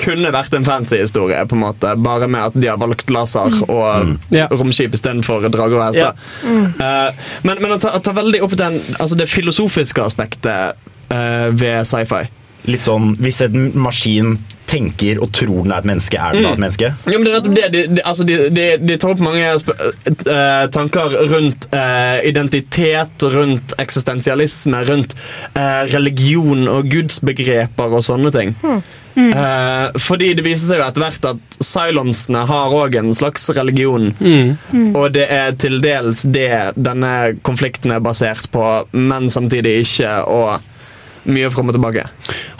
[0.00, 3.60] kunne vært en fancy historie, på en måte, bare med at de har valgt laser
[3.68, 4.16] og
[4.56, 6.28] romskip istedenfor drager og hester.
[6.46, 10.78] Eh, men men å, ta, å ta veldig opp den, altså det filosofiske aspektet
[11.12, 12.24] uh, ved sci-fi.
[12.70, 14.38] Litt sånn hvis en maskin
[14.70, 16.92] tenker og tror den er et menneske, er den da et menneske?
[17.10, 17.66] Jo, men det er nettopp det.
[17.74, 23.28] De, de, altså de, de, de tar opp mange sp eh, tanker rundt uh, identitet,
[23.34, 25.16] rundt eksistensialisme, rundt
[25.56, 28.56] uh, religion og gudsbegreper og sånne ting.
[29.20, 34.10] Eh, fordi det viser seg jo etter hvert at silencene har òg en slags religion.
[34.94, 37.14] Og det er til dels det denne
[37.46, 40.14] konflikten er basert på, men samtidig ikke.
[40.30, 40.60] Og
[41.28, 42.04] mye fram og tilbake.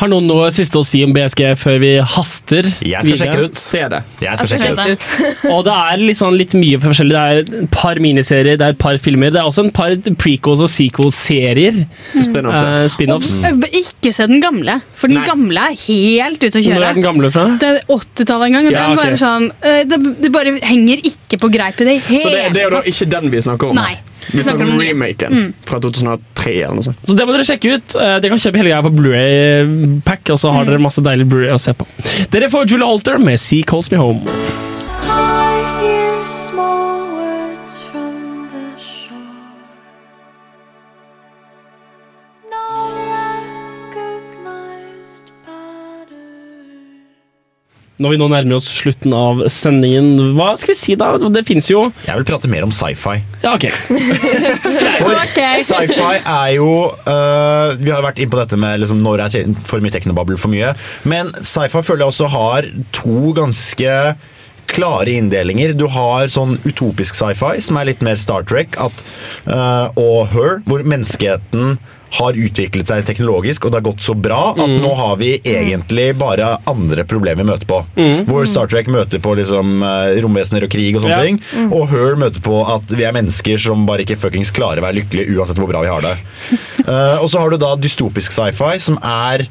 [0.00, 2.68] Har noen noe siste å si om BSG før vi haster?
[2.84, 3.60] Jeg skal sjekke det ut.
[3.60, 4.00] Se det.
[4.24, 5.06] Jeg skal sjekke ut.
[5.54, 7.14] og det er sånn, litt mye forskjellig.
[7.14, 9.32] Det er et par miniserier, det er et par filmer.
[9.32, 11.82] Det er også en par prequels og sequels-serier.
[12.16, 12.74] Spin-offs, ja.
[12.82, 13.32] Eh, spin-offs.
[13.80, 16.76] Ikke se den gamle, for den gamle er helt ute å kjøre.
[16.80, 17.46] Når er den gamle fra?
[17.60, 18.68] Det er 80-tallet en gang.
[18.68, 19.02] og Ja, den ok.
[19.04, 22.46] bare sånn, eh, det, det bare henger ikke på greip i det hele Så det,
[22.56, 23.80] det er jo da ikke den vi snakker om.
[23.80, 23.98] Nei.
[24.32, 25.52] Vi snakker om remaken Mm.
[25.66, 27.00] fra 2003 eller noe sånt.
[27.06, 27.96] Så det må dere sjekke ut.
[27.96, 31.52] Eh, Dere kan kjøpe hele greia på Blu-ray-pack, og så har dere masse deilig Blu-ray
[31.54, 31.86] å se på.
[32.30, 34.22] Dere får Julie Alter med Sea Calls Me Home.
[48.00, 51.12] Når vi nå nærmer oss slutten av sendingen, hva skal vi si da?
[51.20, 53.18] Det fins jo Jeg vil prate mer om sci-fi.
[53.44, 53.68] Ja, ok.
[55.00, 55.20] For
[55.60, 56.70] Sci-fi er jo
[57.04, 60.52] uh, Vi har vært inn på dette med liksom, når er for mye teknobabel for
[60.52, 60.72] mye.
[61.08, 63.94] Men sci-fi føler jeg også har to ganske
[64.70, 65.74] klare inndelinger.
[65.76, 69.04] Du har sånn utopisk sci-fi, som er litt mer Star Trek, at,
[69.50, 71.76] uh, og Her, hvor menneskeheten
[72.10, 74.80] har utviklet seg teknologisk, og det har gått så bra at Mm.
[74.82, 77.84] nå har vi egentlig bare andre problemer vi møter på.
[77.96, 78.24] Mm.
[78.26, 81.22] Hvor Star Trek møter på liksom, eh, romvesener og krig og sånne Ja.
[81.22, 81.40] ting.
[81.54, 81.72] Mm.
[81.72, 85.02] Og Her møter på at vi er mennesker som bare ikke fuckings klarer å være
[85.02, 86.16] lykkelige uansett hvor bra vi har det.
[86.88, 89.46] uh, og så har du da dystopisk sci-fi, som er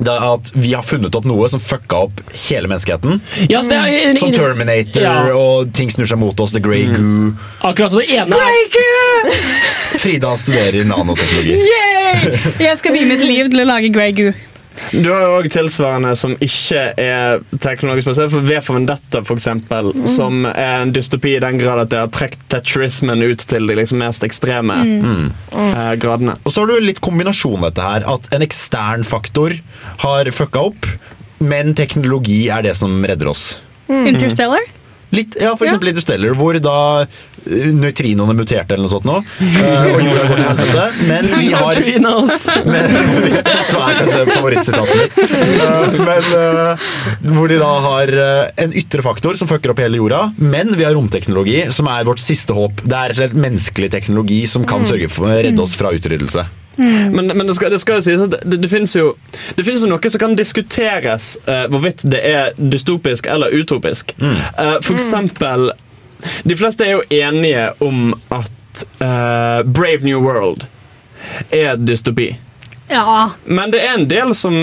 [0.00, 3.20] det er at vi har funnet opp noe som fucka opp hele menneskeheten.
[3.50, 5.32] Ja, så det er- som Terminator, Ja.
[5.36, 6.52] og ting snur seg mot oss.
[6.52, 7.34] The Grey Goo.
[7.62, 8.36] Akkurat så det ene
[10.00, 11.56] Frida studerer nanoteknologi.
[11.56, 12.38] Yay!
[12.60, 14.32] Jeg skal vie mitt liv til å lage Grey Goo.
[14.92, 18.30] Du har jo òg tilsvarende som ikke er teknologisk basert.
[18.32, 22.00] For V for Vendetta, for eksempel, som er en dystopi i den grad at det
[22.02, 25.30] har trukket tetrismen ut til de liksom mest ekstreme Mm.
[25.52, 26.34] eh, gradene.
[26.44, 28.04] Og så har du litt kombinasjon dette her.
[28.08, 29.54] At en ekstern faktor
[30.04, 30.86] har fucka opp,
[31.40, 33.58] men teknologi er det som redder oss.
[33.88, 34.60] Interstellar?
[35.10, 39.16] Litt, ja, for eksempel Interstellar, hvor da uh, nøytrinoene muterte eller noe sånt nå.
[39.18, 40.84] uh, og jorda går til helvete.
[41.08, 41.80] Men vi har
[42.72, 42.94] men,
[43.66, 45.18] Så er kanskje favorittsitatet mitt.
[45.58, 45.98] Uh,
[47.26, 48.14] men hvor de da har
[48.64, 52.22] en ytre faktor som fucker opp hele jorda, men vi har romteknologi, som er vårt
[52.22, 52.84] siste håp.
[52.84, 55.92] Det er rett og slett menneskelig teknologi som kan sørge for å redde oss fra
[55.96, 56.46] utryddelse.
[56.76, 59.10] Men, men det, skal, det skal jo sies at det, det, finnes jo
[59.56, 64.14] Det finnes jo noe som kan diskuteres uh, hvorvidt det er dystopisk eller utopisk.
[64.20, 65.72] Eh, for eksempel
[66.46, 70.64] De fleste er jo enige om at uh, Brave New World
[71.52, 72.30] er dystopi.
[72.88, 73.30] Ja.
[73.44, 74.62] Men det er en del som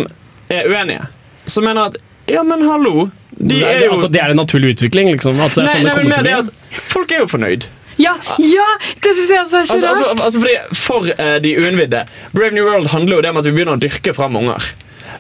[0.50, 1.06] er uenige.
[1.46, 1.98] Som mener at
[2.28, 3.10] ja, men hallo.
[3.32, 5.38] De det, er jo altså, det er en naturlig utvikling, liksom.
[5.40, 6.80] At det er Nei, sånn det nei, men kommer til å det bli.
[6.82, 7.68] at folk er jo fornøyd.
[7.98, 8.68] Ja, ja!
[9.04, 10.22] Det syns jeg også er ikke Altså, altså, rart.
[10.26, 12.04] altså fordi For eh, de uinnvidde
[12.36, 14.62] Brave New World handler jo det om at vi begynner å dyrke fram unger.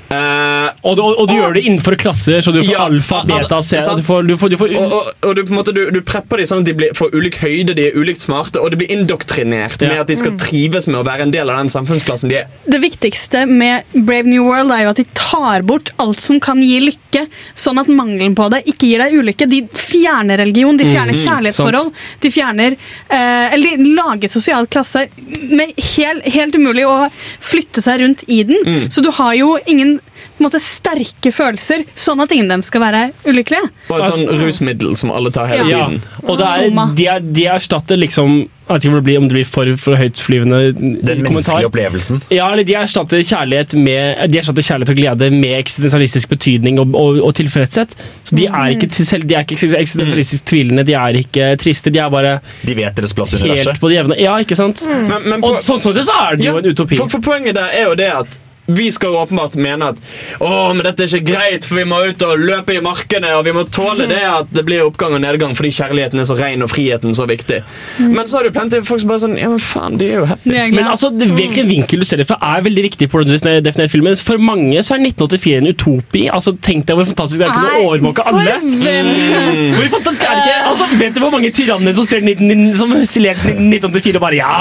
[0.09, 3.57] Eh, Og, du, og du gjør det innenfor klasser, så du får Ja, alfa, beta,
[3.65, 3.75] C.
[3.97, 5.99] Du får, du får, du får og, og, og du, på en måte, du, du
[6.05, 8.79] prepper dem sånn at de blir, får ulik høyde, de er ulikt smarte, og de
[8.79, 10.39] blir indoktrinert med at de skal Mm.
[10.43, 12.47] trives med å være en del av den samfunnsklassen de er.
[12.67, 16.59] Det viktigste med Brave New World er jo at de tar bort alt som kan
[16.61, 17.25] gi lykke,
[17.57, 19.47] sånn at mangelen på det ikke gir deg ulykke.
[19.49, 21.91] De fjerner religion, de fjerner Mhm, kjærlighetsforhold,
[22.23, 22.75] de fjerner
[23.09, 25.07] eh, Eller de lager sosial klasse
[25.49, 27.09] med helt, helt umulig å
[27.39, 28.59] flytte seg rundt i den.
[28.67, 28.88] Mm.
[28.91, 29.96] Så du har jo ingen
[30.38, 33.72] på en måte, sterke følelser, sånn at ingen av dem skal være ulykkelige.
[33.89, 36.03] Bare et sånn rusmiddel som alle tar hele Ja, tiden.
[36.27, 39.27] og det er, de, er, de erstatter liksom Jeg vet ikke om det blir, om
[39.30, 40.57] det blir for, for høytflyvende
[41.07, 42.18] Den menneskelige opplevelsen.
[42.35, 46.91] Ja, eller de erstatter kjærlighet med De erstatter kjærlighet og glede med eksistensialistisk betydning og,
[46.99, 47.95] og, og tilfredshet.
[48.27, 52.02] Så de er ikke, selv, de er ikke eksistensialistisk tvilende, de er ikke triste, de
[52.03, 52.34] er bare
[52.68, 54.19] De vet deres plass i helt på det jevne.
[54.19, 54.84] Ja, ikke sant?
[54.89, 56.99] Men- men og sånn sett så er det jo Ja, en utopi.
[56.99, 58.38] For, for poenget der er jo det at
[58.68, 59.99] vi skal jo åpenbart mene at
[60.44, 63.45] Å, men dette er ikke greit, for vi må ut og løpe i markene, og
[63.48, 66.65] vi må tåle det at det blir oppgang og nedgang fordi kjærligheten er så ren
[66.65, 67.61] og friheten så viktig.
[68.03, 70.26] Men så har du plenty folk som bare sånn Ja, men faen, de er jo
[70.30, 70.53] happy.
[70.76, 74.15] Men altså, det- hvilken vinkel du ser det fra, er veldig viktig på definerer filmen.
[74.15, 76.27] For mange så er 1984 en utopi.
[76.34, 78.56] Altså, Tenk deg hvor fantastisk det er å kunne overvåke alle.
[78.64, 79.73] Mm.
[79.77, 80.60] Hvor fantastisk er det ikke?
[80.72, 84.52] Altså, vet du hvor mange tyranner som ser 19, som 1984 og bare Ja!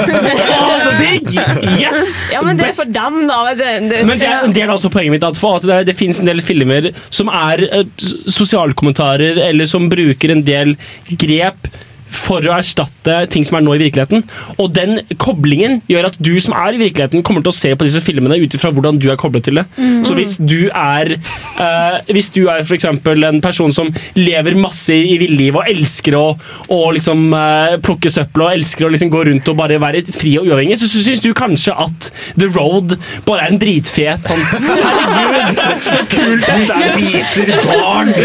[0.60, 1.34] Å, så digg!
[1.80, 2.24] Yes!
[2.32, 3.40] Ja, men det er for dem, da.
[3.58, 5.96] Det, det, Men det er, det er også poenget mitt at, for at det, det
[5.98, 7.84] finnes en del filmer som er eh,
[8.30, 10.76] sosialkommentarer, eller som bruker en del
[11.20, 11.70] grep
[12.10, 14.24] for å erstatte ting som er nå i virkeligheten.
[14.58, 17.86] Og den koblingen gjør at du som er i virkeligheten, kommer til å se på
[17.86, 19.66] disse filmene ut ifra hvordan du er koblet til det.
[19.78, 20.02] Mm.
[20.06, 25.18] Så hvis du er uh, Hvis du er eksempel en person som lever masse i
[25.20, 26.24] villiv og elsker å,
[26.72, 30.36] å liksom, uh, plukke søppel og elsker å liksom gå rundt og bare være fri
[30.40, 32.10] og uavhengig, så syns du kanskje at
[32.40, 32.88] The Road
[33.26, 36.78] bare er en dritfet sånn Herregud, så kult dette er!
[36.96, 38.08] Spiser barn!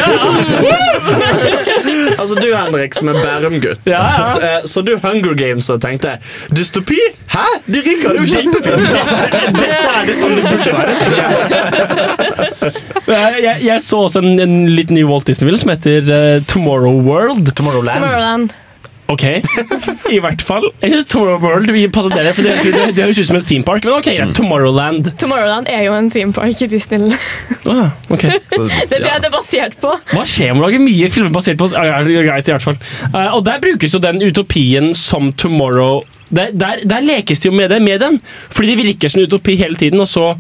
[2.16, 3.75] Altså Du Henrik, som er Bærum-gutt.
[3.90, 4.28] Ja, ja.
[4.60, 6.18] Eh, Så du Hunger Games og tenkte
[6.56, 6.98] dystopi?
[7.34, 7.46] Hæ?
[7.68, 8.78] De ryker, det er jo kjempefint!
[9.60, 10.94] Dette er det som det burde være.
[13.08, 16.98] Jeg, jeg, jeg så også en, en litt ny Walt Disney-film som heter eh, Tomorrow
[17.06, 17.52] World.
[17.56, 18.00] Tomorrowland.
[18.02, 18.54] Tomorrowland.
[19.08, 19.24] Ok,
[20.10, 20.64] i hvert fall.
[20.82, 23.86] Jeg synes Tomorrow World vil passe dere, for det, høres ut som en theme park.
[23.86, 24.34] Men ok, greit.
[24.38, 25.12] Tomorrowland.
[25.22, 27.14] Tomorrowland er jo en theme park i Disneyland.
[27.66, 28.22] Ah, ok.
[28.22, 29.90] Det er det det er basert på.
[30.12, 32.78] Hva skjer om å lage mye filmer basert på er greit i hvert fall.
[33.10, 37.56] Uh, Og der brukes jo den utopien som Tomorrow Der, der, der lekes det jo
[37.58, 38.20] med det med den.
[38.50, 40.36] Fordi det virker som en utopi hele tiden, og så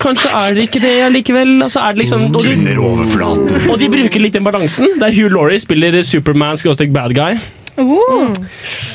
[0.00, 1.50] Kanskje er det ikke det allikevel.
[1.62, 4.94] Altså er det liksom, og, de, og de bruker litt den balansen.
[5.00, 7.36] Der Hugh Laurie spiller Superman, skråstrek bad guy.
[7.80, 8.34] Oh.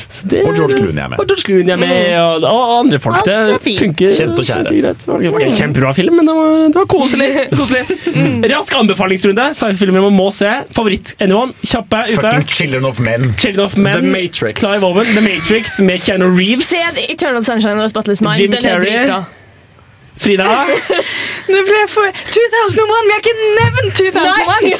[0.09, 1.19] Så det- Og George Clooney er med.
[1.19, 3.17] Og George Clooney er med, og, og andre folk.
[3.17, 3.79] Alt er fint.
[3.79, 4.11] funker.
[4.17, 4.81] Kjent og kjære.
[4.81, 5.05] greit.
[5.05, 7.29] Det var en kjempebra film, men det var, det var koselig.
[7.59, 7.83] koselig.
[8.55, 9.49] Rask anbefalingsrunde.
[9.53, 10.51] Sci-fi-filmer man må se.
[10.75, 11.15] Favoritt?
[11.19, 11.53] Anyone?
[11.65, 12.21] Kjappe ute.
[12.21, 13.33] Fucking Children of Men.
[13.39, 13.93] Children of Men.
[13.93, 14.59] The Matrix.
[14.59, 15.05] Clive Owen.
[15.05, 16.65] The Matrix med Keanu Reeves.
[16.71, 16.77] Se
[17.09, 18.37] Eternal Sunshine of the Spotless Mind.
[18.39, 19.23] Jim Den er Carrey.
[20.17, 20.47] Frida.
[21.53, 22.95] Det ble for 2001!
[23.05, 24.23] Vi har ikke nevnt 2001!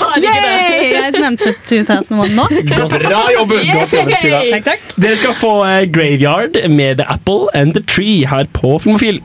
[0.02, 0.88] Nei, jeg!
[0.96, 2.48] Jeg nevnte 2001 nå.
[3.06, 3.68] Bra jobbet!
[3.70, 4.42] Godt jobbet, Frida.
[4.56, 4.96] Takk, takk.
[5.04, 9.22] Dere skal få eh, Graveyard med The Apple and The Tree her på Filmofil.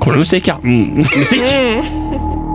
[0.00, 0.58] Kommer det musikk, ja?
[0.62, 1.46] Mm, musikk.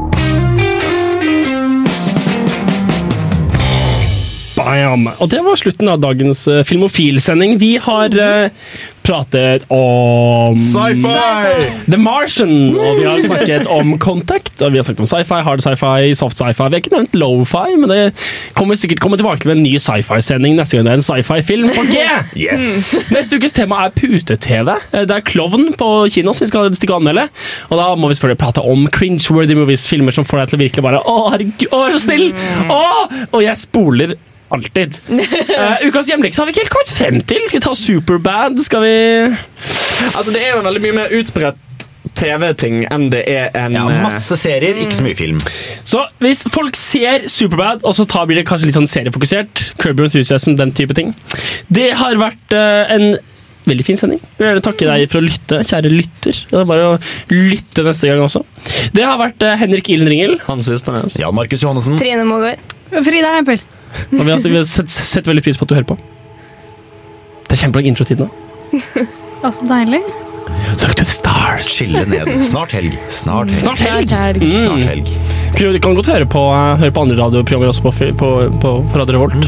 [4.63, 5.09] Bam!
[5.19, 7.57] Og det var slutten av dagens uh, Filmofil-sending.
[7.59, 8.67] Vi har uh,
[9.03, 11.65] pratet om Sci-fi!
[11.91, 15.63] The Martian, og vi har snakket om Contact, og vi har snakket om sci-fi, hard
[15.65, 16.69] sci-fi, soft sci-fi.
[16.69, 17.99] Vi har ikke nevnt lo-fi, men det
[18.55, 21.85] kommer sikkert komme tilbake til en ny sci-fi-sending neste gang det er en sci-fi-film på
[21.91, 21.99] G!
[22.39, 22.93] Yes!
[23.11, 24.71] Neste ukes tema er pute-TV.
[24.93, 27.27] Eh, Det er Klovn på kino som vi skal stikke og anmelde.
[27.69, 30.63] Og da må vi selvfølgelig prate om cringe-worthy movies, filmer som får deg til å
[30.63, 32.29] virkelig bare Å, herregud, å, så snill!
[32.71, 32.83] Å!
[33.33, 34.15] Og jeg spoler
[34.53, 34.97] alltid.
[35.09, 37.43] Uh, ukas hjemlekse har vi ikke helt kommet frem til.
[37.49, 38.63] Skal vi ta Superbad?
[38.63, 38.95] Skal vi
[40.13, 41.61] Altså Det er jo veldig mye mer utbredt
[42.17, 45.41] TV-ting enn det er en Ja, eh, masse serier, ikke så mye film.
[45.87, 50.01] Så hvis folk ser Superbad, og så tar, blir det kanskje litt sånn seriefokusert, Curb
[50.01, 51.13] Your Enthusiasm, den type ting
[51.73, 53.15] Det har vært uh, en
[53.63, 54.19] veldig fin sending.
[54.19, 56.39] Jeg vil gjerne takke deg for å lytte, kjære lytter.
[56.49, 56.97] Det er bare å
[57.31, 58.43] lytte neste gang også.
[58.95, 61.15] Det har vært uh, Henrik Ilen Ringel, Hans Ysternes.
[61.21, 61.95] Jan Markus Johannessen.
[62.01, 62.75] Trine Mogård.
[62.93, 63.63] Frida Hempel.
[64.19, 65.99] og vi har, vi har sett, setter veldig pris på at du hører på.
[67.47, 68.29] Det er kjempelang introtid nå.
[69.45, 70.01] også deilig.
[70.81, 71.69] Look to the stars.
[71.71, 72.27] Skille ned.
[72.43, 72.95] Snart helg.
[73.13, 73.55] Snart helg.
[73.61, 74.09] Snart helg.
[74.09, 74.43] Snart helg.
[74.43, 74.57] Mm.
[74.59, 75.11] Snart helg.
[75.53, 78.29] Du kan godt høre på, eh, høre på andre radioprogrammer også på, på,
[78.59, 79.45] på, på Radio Revolt.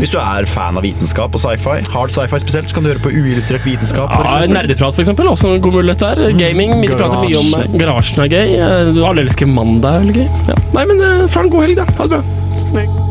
[0.00, 3.02] Hvis du er fan av vitenskap og sci-fi, hard sci-fi spesielt, så kan du høre
[3.04, 4.14] på uillustrert vitenskap.
[4.14, 4.46] For Ja.
[4.54, 5.28] Nerdeprat, for eksempel.
[5.34, 6.24] Også en god mulighet der.
[6.38, 6.78] Gaming.
[6.80, 8.56] Vi prater mye om eh, Garasjen er gøy.
[8.56, 10.30] Eh, Alle elsker mandag Eller gøy.
[10.54, 10.56] Ja.
[10.78, 11.90] Nei, men fra en god helg, da.
[12.00, 13.07] Ha det bra.